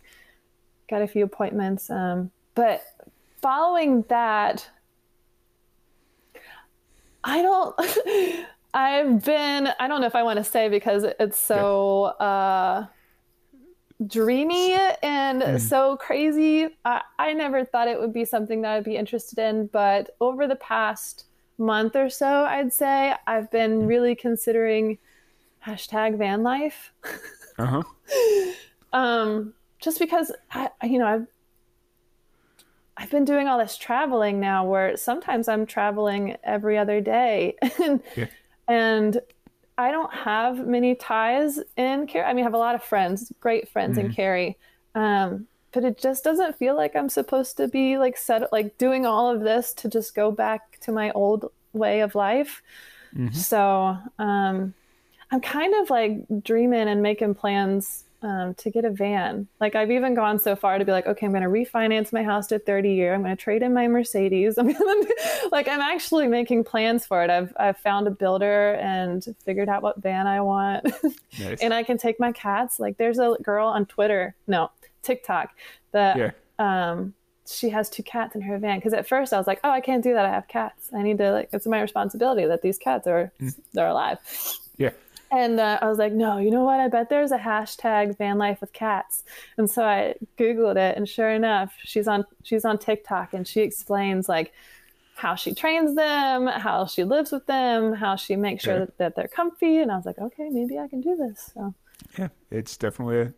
got 0.89 1.03
a 1.03 1.09
few 1.09 1.25
appointments. 1.25 1.91
Um, 1.91 2.31
but 2.55 2.83
following 3.43 4.03
that, 4.09 4.71
I 7.25 7.43
don't. 7.43 8.47
I've 8.77 9.25
been, 9.25 9.71
I 9.81 9.89
don't 9.89 10.03
know 10.03 10.07
if 10.07 10.15
I 10.15 10.23
want 10.23 10.37
to 10.37 10.45
say 10.45 10.69
because 10.69 11.05
it's 11.05 11.39
so 11.39 12.05
uh, 12.21 12.87
dreamy 14.07 14.75
and 15.03 15.41
mm. 15.41 15.61
so 15.61 15.97
crazy. 15.97 16.69
I, 16.85 17.01
I 17.19 17.33
never 17.33 17.65
thought 17.65 17.89
it 17.89 17.99
would 17.99 18.13
be 18.13 18.27
something 18.27 18.61
that 18.61 18.73
I'd 18.73 18.85
be 18.85 18.97
interested 18.97 19.39
in, 19.39 19.69
but 19.69 20.11
over 20.21 20.47
the 20.47 20.57
past 20.57 21.25
month 21.57 21.97
or 21.97 22.11
so, 22.11 22.45
I'd 22.45 22.71
say 22.71 23.15
I've 23.27 23.51
been 23.51 23.81
mm. 23.81 23.87
really 23.87 24.15
considering 24.15 24.99
hashtag 25.67 26.19
van 26.19 26.43
life. 26.43 26.93
uh 27.59 27.83
huh. 27.83 27.83
um, 28.93 29.55
just 29.81 29.99
because 29.99 30.31
I, 30.53 30.69
you 30.83 30.99
know, 30.99 31.07
I've 31.07 31.27
I've 32.99 33.11
been 33.11 33.25
doing 33.25 33.49
all 33.49 33.59
this 33.59 33.79
traveling 33.79 34.39
now 34.39 34.67
where 34.67 34.99
sometimes 34.99 35.49
I'm 35.49 35.65
traveling 35.65 36.37
every 36.45 36.77
other 36.77 37.01
day. 37.01 37.57
and 37.83 38.03
yeah. 38.15 38.27
And 38.69 39.21
I 39.79 39.91
don't 39.91 40.13
have 40.13 40.67
many 40.67 40.95
ties 40.95 41.61
in 41.77 42.07
Cary. 42.07 42.25
I 42.25 42.33
mean, 42.33 42.45
I 42.45 42.47
have 42.47 42.55
a 42.55 42.59
lot 42.59 42.75
of 42.75 42.83
friends, 42.83 43.33
great 43.41 43.69
friends 43.69 43.99
mm-hmm. 43.99 44.07
in 44.07 44.15
Cary. 44.15 44.59
Um, 44.95 45.47
but 45.73 45.85
it 45.85 45.99
just 45.99 46.25
doesn't 46.25 46.57
feel 46.57 46.75
like 46.75 46.97
I'm 46.97 47.11
supposed 47.11 47.59
to 47.59 47.69
be 47.69 47.99
like 47.99 48.17
set 48.17 48.51
like 48.51 48.79
doing 48.79 49.05
all 49.05 49.31
of 49.31 49.43
this 49.43 49.75
to 49.75 49.89
just 49.91 50.15
go 50.15 50.31
back 50.31 50.81
to 50.81 50.93
my 50.93 51.11
old 51.13 51.53
way 51.75 52.01
of 52.01 52.15
life. 52.15 52.63
Mm-hmm. 53.15 53.35
So 53.35 53.99
um, 54.19 54.73
I'm 55.31 55.41
kind 55.43 55.75
of 55.75 55.91
like 55.91 56.25
dreaming 56.43 56.89
and 56.89 57.03
making 57.03 57.35
plans 57.35 58.05
um, 58.27 58.55
to 58.55 58.71
get 58.71 58.85
a 58.85 58.91
van. 58.91 59.47
Like 59.61 59.77
I've 59.77 59.93
even 59.93 60.15
gone 60.15 60.41
so 60.41 60.57
far 60.57 60.79
to 60.79 60.85
be 60.85 60.91
like, 60.91 61.07
okay, 61.07 61.27
I'm 61.27 61.33
going 61.33 61.45
to 61.45 61.49
refinance 61.49 62.13
my 62.13 62.25
house 62.25 62.49
to 62.49 62.59
30 62.59 62.93
year. 62.93 63.15
I'm 63.15 63.23
going 63.23 63.37
to 63.37 63.41
trade 63.41 63.63
in 63.63 63.73
my 63.73 63.87
Mercedes. 63.87 64.59
I'm 64.59 64.73
gonna, 64.73 65.07
like 65.53 65.69
I'm 65.69 65.81
actually 65.81 66.27
making 66.27 66.65
plans 66.65 67.07
for 67.07 67.23
it. 67.23 67.31
I've 67.31 67.53
I've 67.57 67.79
found 67.79 68.09
a 68.09 68.11
builder 68.11 68.75
and 68.75 69.25
figured 69.45 69.69
out 69.69 69.83
what 69.83 70.03
van 70.03 70.27
I 70.27 70.41
want, 70.41 70.87
nice. 71.39 71.61
and 71.61 71.73
I 71.73 71.85
can 71.85 71.99
take 71.99 72.19
my 72.19 72.33
cats. 72.33 72.81
Like 72.81 72.97
there's 72.97 73.19
a 73.19 73.37
girl 73.43 73.69
on 73.69 73.87
Twitter, 73.87 74.35
no 74.49 74.71
TikTok, 75.03 75.51
that 75.93 76.17
yeah. 76.17 76.33
um 76.59 77.15
she 77.49 77.69
has 77.69 77.89
two 77.89 78.03
cats 78.03 78.35
in 78.35 78.41
her 78.41 78.59
van. 78.59 78.79
Because 78.79 78.93
at 78.93 79.07
first 79.07 79.33
I 79.33 79.39
was 79.39 79.47
like, 79.47 79.61
oh, 79.63 79.71
I 79.71 79.81
can't 79.81 80.03
do 80.03 80.15
that. 80.15 80.27
I 80.27 80.31
have 80.31 80.49
cats. 80.49 80.91
I 80.93 81.03
need 81.03 81.19
to 81.19 81.31
like 81.33 81.51
it's 81.53 81.67
my 81.67 81.81
responsibility 81.81 82.45
that 82.47 82.63
these 82.63 82.77
cats 82.77 83.07
are 83.07 83.31
mm. 83.41 83.55
they're 83.73 83.87
alive. 83.87 84.19
Yeah. 84.79 84.91
And 85.31 85.59
uh, 85.59 85.79
I 85.83 85.89
was 85.89 85.99
like, 85.99 86.13
no, 86.13 86.39
you 86.39 86.51
know 86.51 86.65
what? 86.65 86.79
I 86.79 86.89
bet 86.89 87.09
there's 87.09 87.33
a 87.33 87.39
hashtag 87.39 88.17
van 88.17 88.39
life 88.39 88.61
with 88.61 88.73
cats. 88.73 89.25
And 89.59 89.69
so 89.69 89.85
I 89.85 90.15
Googled 90.39 90.77
it 90.77 90.97
and 90.97 91.09
sure 91.09 91.31
enough, 91.31 91.75
she's 91.83 92.07
on, 92.07 92.25
she's 92.43 92.65
on 92.65 92.79
TikTok 92.79 93.35
and 93.35 93.47
she 93.47 93.61
explains 93.61 94.29
like 94.29 94.53
how 95.17 95.35
she 95.35 95.55
trains 95.55 95.97
them, 95.97 96.47
how 96.47 96.87
she 96.87 97.03
lives 97.03 97.33
with 97.33 97.47
them, 97.47 97.95
how 97.95 98.17
she 98.17 98.37
makes 98.37 98.63
sure 98.63 98.75
yeah. 98.75 98.79
that, 98.81 98.99
that 98.99 99.17
they're 99.17 99.29
comfy. 99.29 99.79
And 99.79 99.91
I 99.91 99.97
was 99.97 100.07
like, 100.07 100.19
okay, 100.19 100.49
maybe 100.51 100.79
I 100.79 100.87
can 100.87 101.01
do 101.01 101.17
this. 101.17 101.51
So 101.55 101.75
yeah, 102.19 102.29
it's 102.51 102.77
definitely 102.77 103.21
a, 103.21 103.33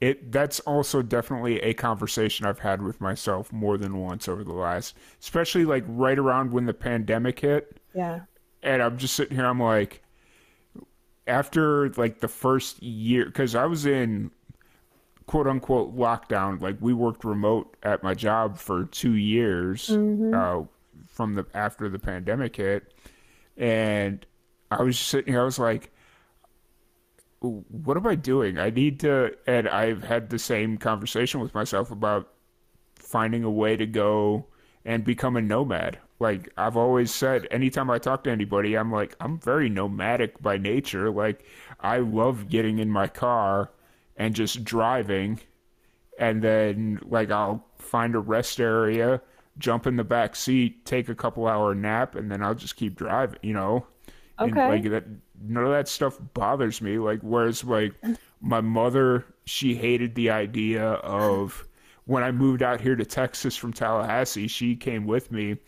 it 0.00 0.30
that's 0.30 0.60
also 0.60 1.00
definitely 1.00 1.58
a 1.60 1.72
conversation 1.72 2.46
I've 2.46 2.58
had 2.58 2.82
with 2.82 3.00
myself 3.00 3.50
more 3.52 3.78
than 3.78 3.96
once 3.98 4.28
over 4.28 4.44
the 4.44 4.52
last, 4.52 4.94
especially 5.20 5.64
like 5.64 5.84
right 5.88 6.18
around 6.18 6.52
when 6.52 6.66
the 6.66 6.74
pandemic 6.74 7.40
hit. 7.40 7.80
Yeah. 7.94 8.20
And 8.62 8.82
I'm 8.82 8.98
just 8.98 9.14
sitting 9.14 9.36
here, 9.36 9.46
I'm 9.46 9.60
like, 9.60 10.02
after 11.26 11.90
like 11.90 12.20
the 12.20 12.28
first 12.28 12.82
year, 12.82 13.26
because 13.26 13.54
I 13.54 13.66
was 13.66 13.86
in 13.86 14.30
quote 15.26 15.46
unquote 15.46 15.96
lockdown. 15.96 16.60
Like 16.60 16.76
we 16.80 16.92
worked 16.92 17.24
remote 17.24 17.76
at 17.82 18.02
my 18.02 18.14
job 18.14 18.58
for 18.58 18.84
two 18.84 19.14
years 19.14 19.88
mm-hmm. 19.88 20.34
uh, 20.34 20.66
from 21.08 21.34
the 21.34 21.46
after 21.54 21.88
the 21.88 21.98
pandemic 21.98 22.56
hit, 22.56 22.94
and 23.56 24.24
I 24.70 24.82
was 24.82 24.98
sitting 24.98 25.32
here. 25.32 25.42
I 25.42 25.44
was 25.44 25.58
like, 25.58 25.92
"What 27.40 27.96
am 27.96 28.06
I 28.06 28.14
doing? 28.14 28.58
I 28.58 28.70
need 28.70 29.00
to." 29.00 29.36
And 29.46 29.68
I've 29.68 30.04
had 30.04 30.30
the 30.30 30.38
same 30.38 30.78
conversation 30.78 31.40
with 31.40 31.54
myself 31.54 31.90
about 31.90 32.32
finding 32.94 33.44
a 33.44 33.50
way 33.50 33.76
to 33.76 33.86
go 33.86 34.46
and 34.84 35.04
become 35.04 35.36
a 35.36 35.42
nomad. 35.42 35.98
Like 36.18 36.50
I've 36.56 36.76
always 36.76 37.12
said, 37.12 37.46
anytime 37.50 37.90
I 37.90 37.98
talk 37.98 38.24
to 38.24 38.30
anybody, 38.30 38.74
I'm 38.74 38.90
like, 38.90 39.14
I'm 39.20 39.38
very 39.38 39.68
nomadic 39.68 40.40
by 40.40 40.56
nature. 40.56 41.10
Like, 41.10 41.44
I 41.80 41.98
love 41.98 42.48
getting 42.48 42.78
in 42.78 42.90
my 42.90 43.06
car 43.06 43.70
and 44.16 44.34
just 44.34 44.64
driving, 44.64 45.40
and 46.18 46.42
then 46.42 47.00
like 47.04 47.30
I'll 47.30 47.66
find 47.78 48.14
a 48.14 48.18
rest 48.18 48.60
area, 48.60 49.20
jump 49.58 49.86
in 49.86 49.96
the 49.96 50.04
back 50.04 50.36
seat, 50.36 50.86
take 50.86 51.08
a 51.08 51.14
couple 51.14 51.46
hour 51.46 51.74
nap, 51.74 52.14
and 52.14 52.30
then 52.30 52.42
I'll 52.42 52.54
just 52.54 52.76
keep 52.76 52.96
driving. 52.96 53.38
You 53.42 53.52
know, 53.52 53.86
okay. 54.38 54.48
And, 54.48 54.56
like 54.56 54.90
that, 54.90 55.04
none 55.42 55.64
of 55.64 55.70
that 55.70 55.86
stuff 55.86 56.18
bothers 56.32 56.80
me. 56.80 56.98
Like, 56.98 57.20
whereas 57.20 57.62
like 57.62 57.92
my 58.40 58.62
mother, 58.62 59.26
she 59.44 59.74
hated 59.74 60.14
the 60.14 60.30
idea 60.30 60.82
of 60.82 61.66
when 62.06 62.22
I 62.22 62.30
moved 62.32 62.62
out 62.62 62.80
here 62.80 62.96
to 62.96 63.04
Texas 63.04 63.54
from 63.54 63.74
Tallahassee, 63.74 64.48
she 64.48 64.76
came 64.76 65.06
with 65.06 65.30
me 65.30 65.58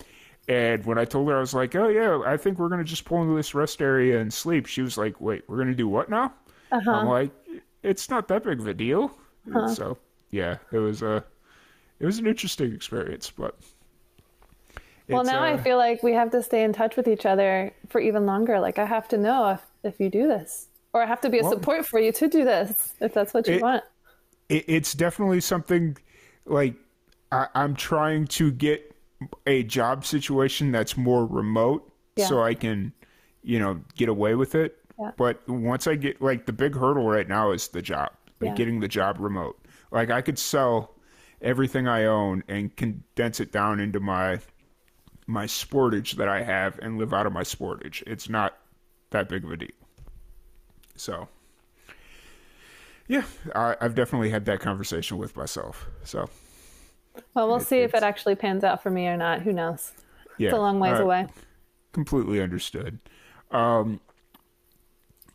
and 0.48 0.84
when 0.86 0.96
I 0.96 1.04
told 1.04 1.28
her, 1.28 1.36
I 1.36 1.40
was 1.40 1.52
like, 1.52 1.74
"Oh 1.76 1.88
yeah, 1.88 2.20
I 2.24 2.36
think 2.36 2.58
we're 2.58 2.70
gonna 2.70 2.82
just 2.82 3.04
pull 3.04 3.22
into 3.22 3.36
this 3.36 3.54
rest 3.54 3.82
area 3.82 4.18
and 4.18 4.32
sleep." 4.32 4.66
She 4.66 4.80
was 4.80 4.96
like, 4.96 5.20
"Wait, 5.20 5.42
we're 5.46 5.58
gonna 5.58 5.74
do 5.74 5.88
what 5.88 6.08
now?" 6.08 6.32
Uh-huh. 6.72 6.90
I'm 6.90 7.06
like, 7.06 7.30
"It's 7.82 8.08
not 8.08 8.28
that 8.28 8.44
big 8.44 8.58
of 8.58 8.66
a 8.66 8.74
deal." 8.74 9.12
Uh-huh. 9.46 9.68
So 9.68 9.98
yeah, 10.30 10.56
it 10.72 10.78
was 10.78 11.02
a 11.02 11.22
it 12.00 12.06
was 12.06 12.18
an 12.18 12.26
interesting 12.26 12.74
experience, 12.74 13.30
but. 13.30 13.54
Well, 15.08 15.24
now 15.24 15.42
uh, 15.42 15.54
I 15.54 15.56
feel 15.56 15.78
like 15.78 16.02
we 16.02 16.12
have 16.12 16.30
to 16.32 16.42
stay 16.42 16.62
in 16.64 16.74
touch 16.74 16.96
with 16.96 17.08
each 17.08 17.24
other 17.24 17.72
for 17.88 17.98
even 17.98 18.26
longer. 18.26 18.60
Like 18.60 18.78
I 18.78 18.84
have 18.84 19.08
to 19.08 19.16
know 19.16 19.52
if, 19.52 19.60
if 19.82 20.00
you 20.00 20.10
do 20.10 20.28
this, 20.28 20.68
or 20.92 21.02
I 21.02 21.06
have 21.06 21.22
to 21.22 21.30
be 21.30 21.38
a 21.38 21.42
well, 21.42 21.52
support 21.52 21.86
for 21.86 21.98
you 21.98 22.12
to 22.12 22.28
do 22.28 22.44
this 22.44 22.92
if 23.00 23.14
that's 23.14 23.32
what 23.32 23.46
you 23.46 23.54
it, 23.54 23.62
want. 23.62 23.84
It, 24.50 24.66
it's 24.68 24.92
definitely 24.92 25.40
something 25.40 25.96
like 26.44 26.74
I, 27.32 27.46
I'm 27.54 27.74
trying 27.74 28.26
to 28.26 28.50
get 28.50 28.87
a 29.46 29.62
job 29.64 30.04
situation 30.04 30.72
that's 30.72 30.96
more 30.96 31.26
remote 31.26 31.90
yeah. 32.16 32.26
so 32.26 32.42
I 32.42 32.54
can, 32.54 32.92
you 33.42 33.58
know, 33.58 33.80
get 33.96 34.08
away 34.08 34.34
with 34.34 34.54
it. 34.54 34.76
Yeah. 34.98 35.12
But 35.16 35.48
once 35.48 35.86
I 35.86 35.94
get 35.94 36.20
like 36.20 36.46
the 36.46 36.52
big 36.52 36.74
hurdle 36.74 37.06
right 37.06 37.28
now 37.28 37.52
is 37.52 37.68
the 37.68 37.82
job, 37.82 38.10
like 38.40 38.50
yeah. 38.50 38.54
getting 38.54 38.80
the 38.80 38.88
job 38.88 39.18
remote. 39.20 39.58
Like 39.90 40.10
I 40.10 40.20
could 40.20 40.38
sell 40.38 40.94
everything 41.40 41.86
I 41.86 42.04
own 42.04 42.42
and 42.48 42.74
condense 42.76 43.40
it 43.40 43.52
down 43.52 43.80
into 43.80 44.00
my 44.00 44.40
my 45.26 45.44
sportage 45.44 46.12
that 46.12 46.28
I 46.28 46.42
have 46.42 46.78
and 46.80 46.98
live 46.98 47.12
out 47.12 47.26
of 47.26 47.32
my 47.32 47.42
sportage. 47.42 48.02
It's 48.06 48.28
not 48.28 48.56
that 49.10 49.28
big 49.28 49.44
of 49.44 49.52
a 49.52 49.56
deal. 49.56 49.68
So, 50.96 51.28
yeah, 53.06 53.22
I, 53.54 53.76
have 53.80 53.94
definitely 53.94 54.30
had 54.30 54.46
that 54.46 54.60
conversation 54.60 55.18
with 55.18 55.36
myself. 55.36 55.86
So, 56.02 56.28
well, 57.34 57.48
we'll 57.48 57.56
it, 57.56 57.66
see 57.66 57.78
if 57.78 57.94
it 57.94 58.02
actually 58.02 58.34
pans 58.34 58.64
out 58.64 58.82
for 58.82 58.90
me 58.90 59.06
or 59.06 59.16
not. 59.16 59.42
Who 59.42 59.52
knows? 59.52 59.92
Yeah, 60.38 60.48
it's 60.48 60.56
a 60.56 60.60
long 60.60 60.80
ways 60.80 60.98
uh, 60.98 61.04
away. 61.04 61.26
Completely 61.92 62.40
understood. 62.40 62.98
Um, 63.50 64.00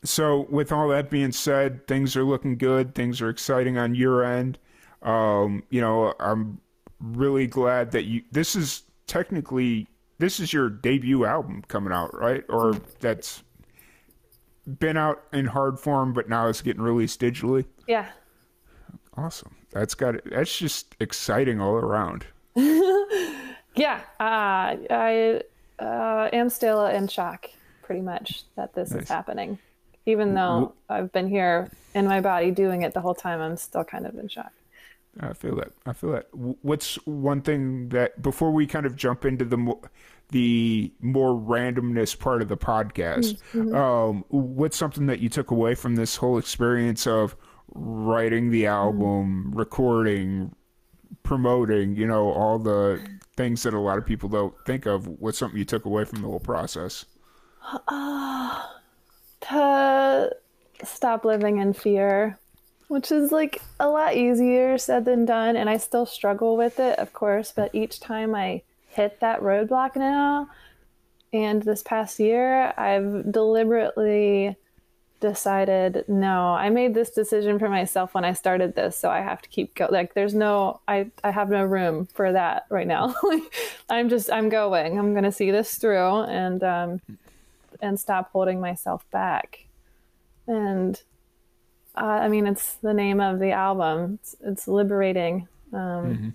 so, 0.03 0.47
with 0.49 0.71
all 0.71 0.89
that 0.89 1.09
being 1.09 1.31
said, 1.31 1.87
things 1.87 2.15
are 2.15 2.23
looking 2.23 2.57
good. 2.57 2.93
Things 2.95 3.21
are 3.21 3.29
exciting 3.29 3.77
on 3.77 3.95
your 3.95 4.23
end. 4.23 4.59
Um, 5.01 5.63
you 5.69 5.81
know, 5.81 6.13
I'm 6.19 6.59
really 6.99 7.47
glad 7.47 7.91
that 7.91 8.03
you. 8.03 8.23
This 8.31 8.55
is 8.55 8.83
technically 9.07 9.87
this 10.19 10.39
is 10.39 10.53
your 10.53 10.69
debut 10.69 11.25
album 11.25 11.63
coming 11.67 11.93
out, 11.93 12.17
right? 12.17 12.43
Or 12.49 12.75
that's 12.99 13.43
been 14.79 14.97
out 14.97 15.23
in 15.33 15.45
hard 15.45 15.79
form, 15.79 16.13
but 16.13 16.29
now 16.29 16.47
it's 16.47 16.61
getting 16.61 16.81
released 16.81 17.19
digitally. 17.19 17.65
Yeah. 17.87 18.09
Awesome. 19.17 19.55
That's 19.71 19.93
got 19.93 20.15
it. 20.15 20.23
That's 20.29 20.57
just 20.57 20.95
exciting 20.99 21.61
all 21.61 21.75
around. 21.75 22.25
yeah, 22.55 24.01
uh, 24.19 24.75
I 24.89 25.41
uh, 25.79 26.29
am 26.33 26.49
still 26.49 26.85
in 26.85 27.07
shock, 27.07 27.49
pretty 27.81 28.01
much, 28.01 28.43
that 28.55 28.73
this 28.73 28.91
nice. 28.91 29.03
is 29.03 29.09
happening. 29.09 29.59
Even 30.05 30.33
though 30.33 30.73
I've 30.89 31.11
been 31.13 31.29
here 31.29 31.69
in 31.95 32.05
my 32.07 32.19
body 32.19 32.51
doing 32.51 32.81
it 32.81 32.93
the 32.93 33.01
whole 33.01 33.15
time, 33.15 33.39
I'm 33.39 33.55
still 33.55 33.83
kind 33.83 34.05
of 34.05 34.15
in 34.15 34.27
shock. 34.27 34.51
I 35.19 35.33
feel 35.33 35.55
that. 35.57 35.71
I 35.85 35.93
feel 35.93 36.11
that. 36.11 36.27
What's 36.33 36.95
one 37.05 37.41
thing 37.41 37.89
that 37.89 38.21
before 38.21 38.51
we 38.51 38.65
kind 38.65 38.85
of 38.85 38.95
jump 38.95 39.25
into 39.25 39.45
the 39.45 39.57
more, 39.57 39.79
the 40.29 40.91
more 41.01 41.33
randomness 41.33 42.17
part 42.17 42.41
of 42.41 42.47
the 42.47 42.57
podcast, 42.57 43.37
mm-hmm. 43.53 43.75
um, 43.75 44.25
what's 44.29 44.75
something 44.75 45.05
that 45.05 45.19
you 45.19 45.29
took 45.29 45.51
away 45.51 45.75
from 45.75 45.95
this 45.95 46.15
whole 46.15 46.37
experience 46.37 47.05
of 47.05 47.35
writing 47.73 48.51
the 48.51 48.67
album, 48.67 49.51
mm. 49.51 49.57
recording, 49.57 50.55
promoting, 51.23 51.95
you 51.95 52.07
know, 52.07 52.31
all 52.31 52.59
the 52.59 53.01
things 53.35 53.63
that 53.63 53.73
a 53.73 53.79
lot 53.79 53.97
of 53.97 54.05
people 54.05 54.29
don't 54.29 54.53
think 54.65 54.85
of. 54.85 55.07
What's 55.07 55.37
something 55.37 55.57
you 55.57 55.65
took 55.65 55.85
away 55.85 56.05
from 56.05 56.21
the 56.21 56.27
whole 56.27 56.39
process? 56.39 57.05
Uh, 57.87 58.61
to 59.41 60.35
stop 60.83 61.25
living 61.25 61.57
in 61.57 61.73
fear, 61.73 62.39
which 62.87 63.11
is 63.11 63.31
like 63.31 63.61
a 63.79 63.87
lot 63.87 64.15
easier 64.15 64.77
said 64.77 65.05
than 65.05 65.25
done. 65.25 65.55
And 65.55 65.69
I 65.69 65.77
still 65.77 66.05
struggle 66.05 66.57
with 66.57 66.79
it, 66.79 66.99
of 66.99 67.13
course, 67.13 67.51
but 67.55 67.73
each 67.73 67.99
time 67.99 68.35
I 68.35 68.61
hit 68.87 69.19
that 69.21 69.41
roadblock 69.41 69.95
now, 69.95 70.49
and 71.31 71.63
this 71.63 71.81
past 71.81 72.19
year, 72.19 72.73
I've 72.77 73.31
deliberately 73.31 74.55
decided 75.23 76.03
no 76.09 76.53
i 76.53 76.69
made 76.69 76.93
this 76.93 77.09
decision 77.09 77.57
for 77.57 77.69
myself 77.69 78.13
when 78.13 78.25
i 78.25 78.33
started 78.33 78.75
this 78.75 78.97
so 78.97 79.09
i 79.09 79.21
have 79.21 79.41
to 79.41 79.47
keep 79.47 79.73
going 79.73 79.89
like 79.89 80.13
there's 80.15 80.35
no 80.35 80.81
i 80.85 81.09
i 81.23 81.31
have 81.31 81.49
no 81.49 81.63
room 81.63 82.05
for 82.07 82.33
that 82.33 82.65
right 82.69 82.87
now. 82.87 83.15
I'm 83.89 84.09
just 84.09 84.29
i'm 84.29 84.49
going. 84.49 84.99
I'm 84.99 85.13
going 85.13 85.23
to 85.23 85.31
see 85.31 85.49
this 85.49 85.75
through 85.75 86.23
and 86.23 86.61
um 86.61 87.01
and 87.81 87.97
stop 87.97 88.31
holding 88.33 88.59
myself 88.59 89.09
back. 89.11 89.65
And 90.45 91.01
uh, 91.95 92.19
i 92.25 92.27
mean 92.27 92.47
it's 92.47 92.73
the 92.75 92.93
name 92.93 93.21
of 93.21 93.39
the 93.39 93.51
album. 93.51 94.19
It's, 94.21 94.35
it's 94.41 94.67
liberating. 94.67 95.47
Um 95.71 95.79
mm-hmm. 95.79 96.29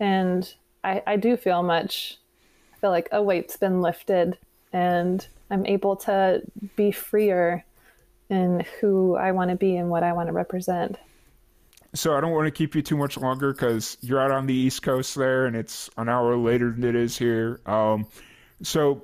and 0.00 0.54
i 0.82 1.02
i 1.06 1.16
do 1.16 1.36
feel 1.36 1.62
much 1.62 2.16
i 2.72 2.78
feel 2.78 2.90
like 2.90 3.10
a 3.12 3.22
weight's 3.22 3.58
been 3.58 3.82
lifted 3.82 4.38
and 4.72 5.28
i'm 5.50 5.66
able 5.66 5.96
to 5.96 6.42
be 6.74 6.90
freer 6.90 7.64
and 8.30 8.62
who 8.80 9.16
I 9.16 9.32
want 9.32 9.50
to 9.50 9.56
be 9.56 9.76
and 9.76 9.88
what 9.90 10.02
I 10.02 10.12
want 10.12 10.28
to 10.28 10.32
represent. 10.32 10.98
So 11.94 12.16
I 12.16 12.20
don't 12.20 12.32
want 12.32 12.46
to 12.46 12.50
keep 12.50 12.74
you 12.74 12.82
too 12.82 12.96
much 12.96 13.16
longer 13.16 13.52
because 13.52 13.96
you're 14.02 14.20
out 14.20 14.30
on 14.30 14.46
the 14.46 14.54
East 14.54 14.82
Coast 14.82 15.14
there, 15.14 15.46
and 15.46 15.56
it's 15.56 15.88
an 15.96 16.08
hour 16.08 16.36
later 16.36 16.70
than 16.70 16.84
it 16.84 16.94
is 16.94 17.16
here. 17.16 17.60
Um, 17.64 18.06
so 18.62 19.02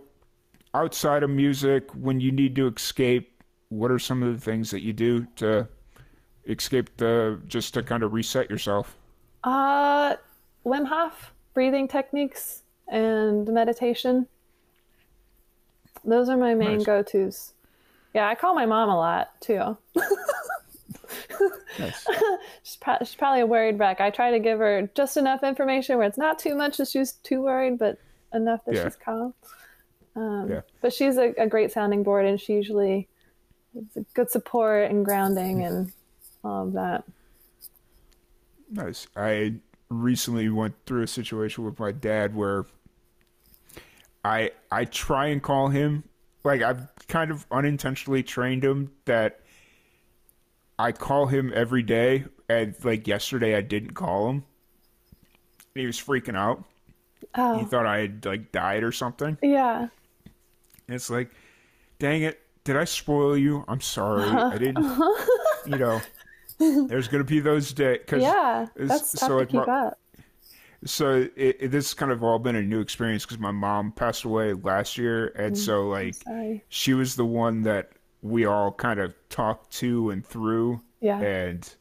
outside 0.74 1.22
of 1.22 1.30
music, 1.30 1.90
when 1.92 2.20
you 2.20 2.30
need 2.30 2.54
to 2.56 2.66
escape, 2.66 3.42
what 3.70 3.90
are 3.90 3.98
some 3.98 4.22
of 4.22 4.34
the 4.34 4.40
things 4.40 4.70
that 4.70 4.82
you 4.82 4.92
do 4.92 5.26
to 5.36 5.66
escape 6.46 6.94
the 6.98 7.40
just 7.46 7.72
to 7.74 7.82
kind 7.82 8.02
of 8.02 8.12
reset 8.12 8.50
yourself? 8.50 8.96
Uh, 9.44 10.16
Wim 10.66 10.86
Hof 10.86 11.32
breathing 11.54 11.88
techniques 11.88 12.62
and 12.88 13.48
meditation. 13.48 14.26
Those 16.04 16.28
are 16.28 16.36
my 16.36 16.54
main 16.54 16.78
nice. 16.78 16.86
go-tos. 16.86 17.53
Yeah, 18.14 18.28
I 18.28 18.36
call 18.36 18.54
my 18.54 18.64
mom 18.64 18.88
a 18.88 18.96
lot 18.96 19.40
too. 19.40 19.76
nice. 21.78 22.06
she's, 22.62 22.76
pro- 22.76 22.98
she's, 23.00 23.14
probably 23.16 23.40
a 23.40 23.46
worried 23.46 23.78
wreck. 23.78 24.00
I 24.00 24.10
try 24.10 24.30
to 24.30 24.38
give 24.38 24.60
her 24.60 24.88
just 24.94 25.16
enough 25.16 25.42
information 25.42 25.98
where 25.98 26.06
it's 26.06 26.18
not 26.18 26.38
too 26.38 26.54
much 26.54 26.76
that 26.76 26.88
she's 26.88 27.12
too 27.12 27.42
worried, 27.42 27.78
but 27.78 27.98
enough 28.32 28.64
that 28.66 28.74
yeah. 28.76 28.84
she's 28.84 28.96
calm. 28.96 29.34
Um, 30.16 30.48
yeah. 30.48 30.60
But 30.80 30.92
she's 30.92 31.16
a, 31.16 31.34
a, 31.36 31.48
great 31.48 31.72
sounding 31.72 32.04
board, 32.04 32.24
and 32.24 32.40
she 32.40 32.52
usually 32.52 33.08
is 33.74 33.96
a 33.96 34.04
good 34.14 34.30
support 34.30 34.90
and 34.90 35.04
grounding 35.04 35.64
and 35.64 35.92
all 36.44 36.68
of 36.68 36.72
that. 36.74 37.02
Nice. 38.70 39.08
I 39.16 39.54
recently 39.88 40.48
went 40.48 40.74
through 40.86 41.02
a 41.02 41.08
situation 41.08 41.64
with 41.64 41.80
my 41.80 41.90
dad 41.90 42.34
where 42.34 42.66
I 44.24 44.52
I 44.70 44.84
try 44.84 45.26
and 45.26 45.42
call 45.42 45.68
him 45.68 46.04
like 46.44 46.62
I've 46.62 46.93
kind 47.14 47.30
of 47.30 47.46
unintentionally 47.52 48.24
trained 48.24 48.64
him 48.64 48.90
that 49.04 49.38
I 50.80 50.90
call 50.90 51.26
him 51.26 51.52
every 51.54 51.84
day, 51.84 52.24
and 52.48 52.74
like 52.82 53.06
yesterday 53.06 53.54
I 53.54 53.60
didn't 53.60 53.92
call 53.94 54.30
him. 54.30 54.44
He 55.76 55.86
was 55.86 55.96
freaking 55.96 56.36
out. 56.36 56.64
Oh. 57.36 57.56
He 57.58 57.66
thought 57.66 57.86
I 57.86 57.98
had 57.98 58.26
like 58.26 58.50
died 58.50 58.82
or 58.82 58.90
something. 58.90 59.38
Yeah. 59.42 59.82
And 60.88 60.96
it's 60.96 61.08
like, 61.08 61.30
dang 62.00 62.22
it! 62.22 62.40
Did 62.64 62.76
I 62.76 62.84
spoil 62.84 63.38
you? 63.38 63.64
I'm 63.68 63.80
sorry. 63.80 64.24
Uh-huh. 64.24 64.50
I 64.52 64.58
didn't. 64.58 64.84
you 65.66 65.78
know, 65.78 66.00
there's 66.88 67.06
gonna 67.06 67.22
be 67.22 67.38
those 67.38 67.72
days. 67.72 68.00
yeah, 68.10 68.66
that's 68.74 69.12
tough 69.12 69.28
so 69.28 69.38
to 69.38 69.46
keep 69.46 69.68
up 69.68 70.00
so 70.85 71.28
it, 71.37 71.57
it, 71.61 71.70
this 71.70 71.95
kind 71.95 72.12
of 72.12 72.22
all 72.22 72.39
been 72.39 72.57
a 72.57 72.62
new 72.62 72.80
experience 72.80 73.24
because 73.24 73.39
my 73.39 73.51
mom 73.51 73.93
passed 73.93 74.24
away 74.24 74.53
last 74.53 74.99
year, 74.99 75.28
and 75.37 75.55
mm, 75.55 75.59
so 75.59 75.89
like 75.89 76.16
she 76.68 76.95
was 76.95 77.16
the 77.16 77.24
one 77.24 77.62
that 77.62 77.93
we 78.22 78.45
all 78.47 78.72
kind 78.72 79.01
of 79.01 79.14
talked 79.28 79.70
to 79.72 80.11
and 80.11 80.24
through. 80.26 80.80
Yeah, 81.01 81.20
and 81.20 81.74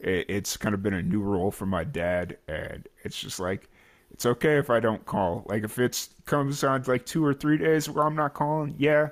it, 0.00 0.26
it's 0.28 0.56
kind 0.56 0.74
of 0.74 0.82
been 0.82 0.94
a 0.94 1.02
new 1.02 1.20
role 1.22 1.50
for 1.50 1.66
my 1.66 1.84
dad, 1.84 2.38
and 2.48 2.88
it's 3.04 3.18
just 3.20 3.40
like 3.40 3.68
It's 4.10 4.26
okay 4.26 4.58
if 4.58 4.70
I 4.70 4.80
don't 4.80 5.04
call. 5.06 5.44
Like 5.48 5.64
if 5.64 5.78
it 5.78 6.08
comes 6.26 6.62
on 6.64 6.84
like 6.86 7.06
two 7.06 7.24
or 7.24 7.34
three 7.34 7.58
days 7.58 7.88
where 7.88 8.04
I'm 8.06 8.14
not 8.16 8.34
calling, 8.34 8.74
yeah, 8.78 9.08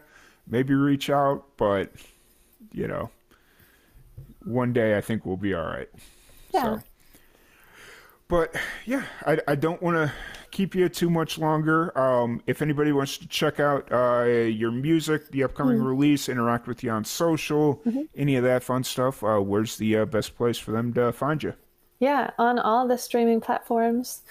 maybe 0.47 0.75
reach 0.75 1.11
out. 1.11 1.45
But 1.57 1.93
you 2.73 2.87
know, 2.89 3.11
one 4.45 4.73
day 4.73 4.97
I 4.97 5.01
think 5.01 5.25
we'll 5.27 5.37
be 5.37 5.55
all 5.55 5.65
right. 5.67 5.89
Yeah. 6.55 6.79
So. 6.79 6.83
But 8.31 8.55
yeah, 8.87 9.03
I, 9.27 9.39
I 9.49 9.55
don't 9.57 9.83
want 9.83 9.97
to 9.97 10.13
keep 10.53 10.77
you 10.77 10.89
too 10.89 11.11
much 11.11 11.37
longer. 11.37 11.97
Um, 11.99 12.41
if 12.47 12.63
anybody 12.63 12.93
wants 12.93 13.19
to 13.19 13.27
check 13.27 13.59
out 13.59 13.91
uh, 13.91 14.23
your 14.23 14.71
music, 14.71 15.33
the 15.33 15.43
upcoming 15.43 15.79
mm-hmm. 15.79 15.87
release, 15.87 16.29
interact 16.29 16.69
with 16.69 16.85
you 16.85 16.91
on 16.91 17.05
social, 17.05 17.83
mm-hmm. 17.85 18.03
any 18.15 18.37
of 18.37 18.45
that 18.45 18.63
fun 18.63 18.85
stuff, 18.85 19.25
uh, 19.25 19.39
where's 19.39 19.77
the 19.79 19.97
uh, 19.97 20.05
best 20.05 20.37
place 20.37 20.59
for 20.59 20.71
them 20.71 20.95
to 20.95 21.13
find 21.13 21.43
you? 21.43 21.55
Yeah, 21.99 22.31
on 22.39 22.61
all 22.61 22.87
the 22.87 22.97
streaming 22.97 23.41
platforms. 23.41 24.23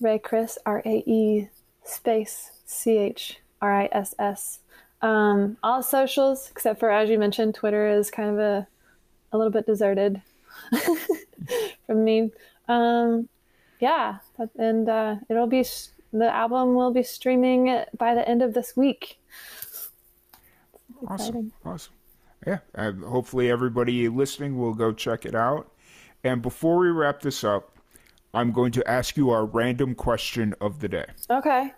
Rae 0.00 0.18
Chriss, 0.18 0.58
R 0.66 0.82
A 0.84 1.02
E 1.06 1.48
space 1.84 2.50
C 2.66 2.98
H 2.98 3.38
R 3.62 3.82
I 3.82 3.88
S 3.92 4.16
S. 4.18 4.58
Um, 5.00 5.58
all 5.62 5.80
socials, 5.80 6.50
except 6.50 6.80
for, 6.80 6.90
as 6.90 7.08
you 7.08 7.20
mentioned, 7.20 7.54
Twitter 7.54 7.88
is 7.88 8.10
kind 8.10 8.30
of 8.30 8.38
a, 8.40 8.66
a 9.32 9.38
little 9.38 9.52
bit 9.52 9.64
deserted 9.64 10.20
from 11.86 12.02
me. 12.02 12.32
Um, 12.66 13.28
yeah, 13.84 14.16
and 14.56 14.88
uh, 14.88 15.16
it'll 15.28 15.46
be 15.46 15.62
the 16.10 16.30
album 16.34 16.74
will 16.74 16.90
be 16.90 17.02
streaming 17.02 17.84
by 17.98 18.14
the 18.14 18.26
end 18.26 18.40
of 18.40 18.54
this 18.54 18.74
week. 18.74 19.20
Awesome, 21.06 21.52
awesome. 21.66 21.92
Yeah, 22.46 22.60
uh, 22.74 22.92
hopefully 22.92 23.50
everybody 23.50 24.08
listening 24.08 24.56
will 24.56 24.72
go 24.72 24.90
check 24.92 25.26
it 25.26 25.34
out. 25.34 25.70
And 26.22 26.40
before 26.40 26.78
we 26.78 26.88
wrap 26.88 27.20
this 27.20 27.44
up, 27.44 27.76
I'm 28.32 28.52
going 28.52 28.72
to 28.72 28.90
ask 28.90 29.18
you 29.18 29.28
our 29.28 29.44
random 29.44 29.94
question 29.94 30.54
of 30.62 30.80
the 30.80 30.88
day. 30.88 31.06
Okay. 31.28 31.72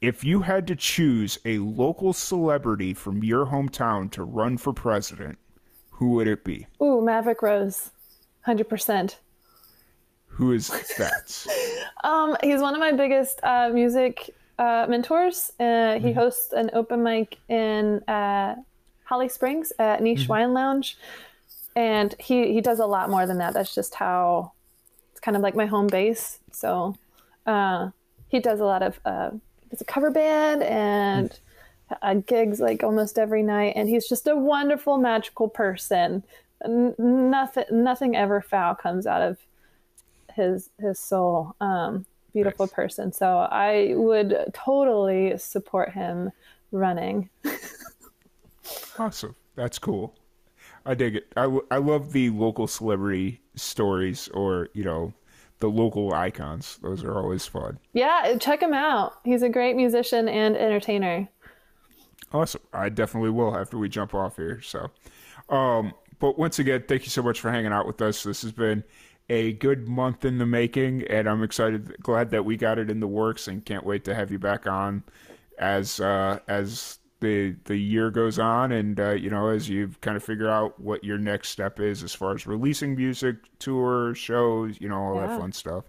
If 0.00 0.24
you 0.24 0.40
had 0.42 0.66
to 0.66 0.74
choose 0.74 1.38
a 1.44 1.58
local 1.58 2.12
celebrity 2.12 2.94
from 2.94 3.22
your 3.22 3.46
hometown 3.46 4.10
to 4.10 4.24
run 4.24 4.58
for 4.58 4.72
president, 4.72 5.38
who 5.90 6.10
would 6.14 6.26
it 6.26 6.42
be? 6.42 6.66
Ooh, 6.82 7.00
Maverick 7.00 7.42
Rose. 7.42 7.92
100%. 8.48 9.14
Who 10.32 10.52
is 10.52 10.68
that? 10.68 11.46
um, 12.04 12.36
he's 12.42 12.60
one 12.60 12.74
of 12.74 12.80
my 12.80 12.92
biggest 12.92 13.40
uh, 13.42 13.70
music 13.72 14.34
uh, 14.58 14.86
mentors. 14.88 15.52
Uh, 15.60 15.98
he 15.98 16.08
mm-hmm. 16.08 16.18
hosts 16.18 16.52
an 16.52 16.70
open 16.72 17.02
mic 17.02 17.38
in 17.48 18.02
uh, 18.08 18.56
Holly 19.04 19.28
Springs 19.28 19.72
at 19.78 20.02
Niche 20.02 20.20
mm-hmm. 20.20 20.32
Wine 20.32 20.54
Lounge. 20.54 20.96
And 21.74 22.14
he, 22.18 22.52
he 22.52 22.60
does 22.60 22.78
a 22.78 22.86
lot 22.86 23.10
more 23.10 23.26
than 23.26 23.38
that. 23.38 23.54
That's 23.54 23.74
just 23.74 23.94
how 23.94 24.52
it's 25.10 25.20
kind 25.20 25.36
of 25.36 25.42
like 25.42 25.54
my 25.54 25.66
home 25.66 25.86
base. 25.86 26.38
So 26.50 26.96
uh, 27.46 27.90
he 28.28 28.40
does 28.40 28.60
a 28.60 28.64
lot 28.64 28.82
of 28.82 29.00
uh, 29.04 29.30
it's 29.70 29.80
a 29.80 29.86
cover 29.86 30.10
band 30.10 30.62
and 30.62 31.38
uh, 32.02 32.14
gigs 32.14 32.60
like 32.60 32.82
almost 32.82 33.18
every 33.18 33.42
night, 33.42 33.72
and 33.76 33.88
he's 33.88 34.08
just 34.08 34.26
a 34.26 34.36
wonderful, 34.36 34.98
magical 34.98 35.48
person. 35.48 36.22
N- 36.64 36.94
nothing, 36.98 37.64
nothing 37.70 38.14
ever 38.16 38.40
foul 38.40 38.74
comes 38.74 39.06
out 39.06 39.22
of 39.22 39.38
his 40.34 40.70
his 40.78 40.98
soul. 40.98 41.54
Um, 41.60 42.06
beautiful 42.32 42.66
nice. 42.66 42.72
person. 42.72 43.12
So 43.12 43.38
I 43.38 43.92
would 43.94 44.52
totally 44.54 45.36
support 45.38 45.92
him 45.92 46.30
running. 46.70 47.28
awesome. 48.98 49.34
That's 49.54 49.78
cool. 49.78 50.14
I 50.84 50.94
dig 50.94 51.16
it. 51.16 51.32
I, 51.36 51.58
I 51.70 51.76
love 51.76 52.12
the 52.12 52.30
local 52.30 52.66
celebrity 52.66 53.40
stories 53.54 54.28
or, 54.28 54.68
you 54.72 54.84
know, 54.84 55.12
the 55.60 55.68
local 55.68 56.12
icons. 56.12 56.78
Those 56.82 57.04
are 57.04 57.16
always 57.16 57.46
fun. 57.46 57.78
Yeah, 57.92 58.36
check 58.40 58.62
him 58.62 58.74
out. 58.74 59.12
He's 59.24 59.42
a 59.42 59.48
great 59.48 59.76
musician 59.76 60.28
and 60.28 60.56
entertainer. 60.56 61.28
Awesome. 62.32 62.62
I 62.72 62.88
definitely 62.88 63.30
will 63.30 63.56
after 63.56 63.78
we 63.78 63.88
jump 63.88 64.14
off 64.14 64.36
here. 64.36 64.60
So, 64.62 64.90
um, 65.54 65.92
but 66.18 66.38
once 66.38 66.58
again, 66.58 66.84
thank 66.88 67.04
you 67.04 67.10
so 67.10 67.22
much 67.22 67.40
for 67.40 67.50
hanging 67.50 67.72
out 67.72 67.86
with 67.86 68.00
us. 68.02 68.22
This 68.22 68.42
has 68.42 68.52
been 68.52 68.82
a 69.32 69.54
good 69.54 69.88
month 69.88 70.26
in 70.26 70.36
the 70.36 70.44
making, 70.44 71.04
and 71.08 71.26
I'm 71.26 71.42
excited, 71.42 71.96
glad 72.02 72.30
that 72.32 72.44
we 72.44 72.58
got 72.58 72.78
it 72.78 72.90
in 72.90 73.00
the 73.00 73.08
works, 73.08 73.48
and 73.48 73.64
can't 73.64 73.84
wait 73.84 74.04
to 74.04 74.14
have 74.14 74.30
you 74.30 74.38
back 74.38 74.66
on 74.66 75.02
as 75.58 76.00
uh, 76.00 76.38
as 76.48 76.98
the 77.20 77.56
the 77.64 77.76
year 77.76 78.10
goes 78.10 78.38
on, 78.38 78.72
and 78.72 79.00
uh, 79.00 79.12
you 79.12 79.30
know, 79.30 79.48
as 79.48 79.70
you 79.70 79.90
kind 80.02 80.18
of 80.18 80.22
figure 80.22 80.50
out 80.50 80.78
what 80.78 81.02
your 81.02 81.16
next 81.16 81.48
step 81.48 81.80
is 81.80 82.02
as 82.02 82.14
far 82.14 82.34
as 82.34 82.46
releasing 82.46 82.94
music, 82.94 83.36
tour, 83.58 84.14
shows, 84.14 84.78
you 84.82 84.90
know, 84.90 85.00
all 85.00 85.14
yeah. 85.14 85.28
that 85.28 85.40
fun 85.40 85.50
stuff. 85.50 85.84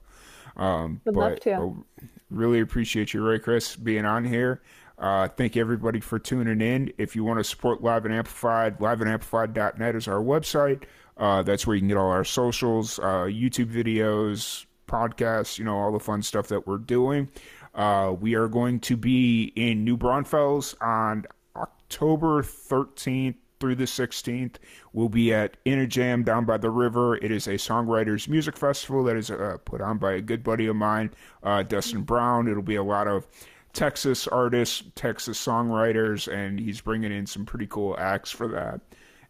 Um, 0.56 1.02
Would 1.04 1.14
but 1.14 1.20
love 1.20 1.40
to. 1.42 1.86
Really 2.30 2.62
appreciate 2.62 3.14
you, 3.14 3.22
Rae 3.24 3.40
Chriss, 3.40 3.82
being 3.84 4.06
on 4.06 4.24
here. 4.24 4.62
Uh, 4.98 5.28
thank 5.28 5.58
you 5.58 5.62
everybody 5.62 6.00
for 6.00 6.18
tuning 6.18 6.62
in. 6.62 6.94
If 6.98 7.14
you 7.14 7.26
want 7.26 7.40
to 7.40 7.44
support 7.44 7.84
Live 7.84 8.06
and 8.06 8.14
Amplified, 8.14 8.80
liveandamplified.net 8.80 9.96
is 9.96 10.08
our 10.08 10.22
website. 10.22 10.84
Uh, 11.18 11.44
that's 11.44 11.68
where 11.68 11.76
you 11.76 11.82
can 11.82 11.88
get 11.88 11.98
all 11.98 12.10
our 12.10 12.24
socials, 12.24 13.00
uh, 13.00 13.26
YouTube 13.26 13.72
videos, 13.72 14.66
podcasts, 14.88 15.58
you 15.58 15.66
know, 15.66 15.78
all 15.78 15.92
the 15.92 16.00
fun 16.00 16.22
stuff 16.22 16.48
that 16.48 16.68
we're 16.68 16.78
doing. 16.78 17.30
Uh, 17.76 18.14
we 18.20 18.36
are 18.36 18.48
going 18.48 18.80
to 18.80 18.96
be 18.96 19.52
in 19.56 19.84
New 19.84 19.98
Braunfels 19.98 20.76
on 20.82 21.26
October 21.56 22.44
13th 22.44 23.36
through 23.60 23.76
the 23.76 23.86
16th. 23.86 24.56
We'll 24.92 25.10
be 25.10 25.34
at 25.34 25.58
Inner 25.66 25.86
Jam 25.88 26.24
down 26.24 26.46
by 26.46 26.58
the 26.58 26.70
river. 26.70 27.16
It 27.16 27.32
is 27.32 27.48
a 27.48 27.54
songwriters 27.54 28.28
music 28.28 28.58
festival 28.58 29.04
that 29.06 29.16
is 29.16 29.32
uh, 29.32 29.58
put 29.64 29.82
on 29.82 29.98
by 29.98 30.14
a 30.14 30.22
good 30.22 30.44
buddy 30.44 30.68
of 30.68 30.76
mine, 30.76 31.12
uh, 31.44 31.64
Dustin 31.64 32.02
Brown. 32.02 32.48
It'll 32.48 32.62
be 32.62 32.76
a 32.76 32.84
lot 32.84 33.08
of 33.08 33.26
Texas 33.72 34.28
artists, 34.28 34.84
Texas 34.96 35.44
songwriters, 35.44 36.32
and 36.32 36.60
he's 36.60 36.82
bringing 36.82 37.12
in 37.12 37.26
some 37.26 37.46
pretty 37.46 37.68
cool 37.68 37.96
acts 37.98 38.30
for 38.30 38.48
that. 38.50 38.82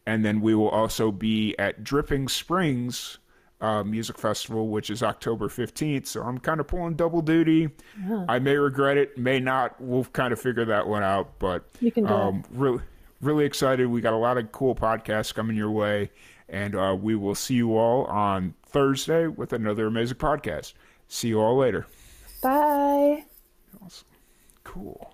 And 0.06 0.26
then 0.26 0.42
we 0.42 0.54
will 0.56 0.70
also 0.70 1.12
be 1.12 1.56
at 1.58 1.84
Dripping 1.84 2.28
Springs 2.28 3.20
uh, 3.62 3.84
Music 3.84 4.18
Festival, 4.18 4.68
which 4.68 4.90
is 4.90 5.02
October 5.02 5.48
15th. 5.48 6.08
So 6.08 6.22
I'm 6.22 6.38
kind 6.38 6.60
of 6.60 6.68
pulling 6.68 6.96
double 6.96 7.22
duty. 7.22 7.70
Yeah. 8.06 8.26
I 8.28 8.40
may 8.40 8.58
regret 8.58 8.98
it, 8.98 9.18
may 9.18 9.40
not. 9.40 9.80
We'll 9.80 10.04
kind 10.04 10.34
of 10.34 10.42
figure 10.42 10.66
that 10.66 10.88
one 10.88 11.04
out. 11.04 11.40
But 11.40 11.64
you 11.80 11.92
can 11.92 12.06
do 12.06 12.14
um. 12.14 12.44
Really, 12.52 12.82
really 13.22 13.46
excited. 13.46 13.88
We 13.88 14.02
got 14.02 14.14
a 14.14 14.18
lot 14.18 14.38
of 14.38 14.52
cool 14.52 14.76
podcasts 14.76 15.34
coming 15.34 15.56
your 15.56 15.72
way. 15.72 16.12
And 16.50 16.76
uh, 16.76 16.96
we 17.00 17.16
will 17.16 17.36
see 17.36 17.56
you 17.56 17.78
all 17.78 18.04
on 18.06 18.54
Thursday 18.66 19.28
with 19.28 19.54
another 19.54 19.88
amazing 19.88 20.18
podcast. 20.18 20.74
See 21.08 21.30
you 21.30 21.40
all 21.40 21.58
later. 21.58 21.88
Bye. 22.42 23.24
Awesome. 23.82 24.06
Cool. 24.66 25.13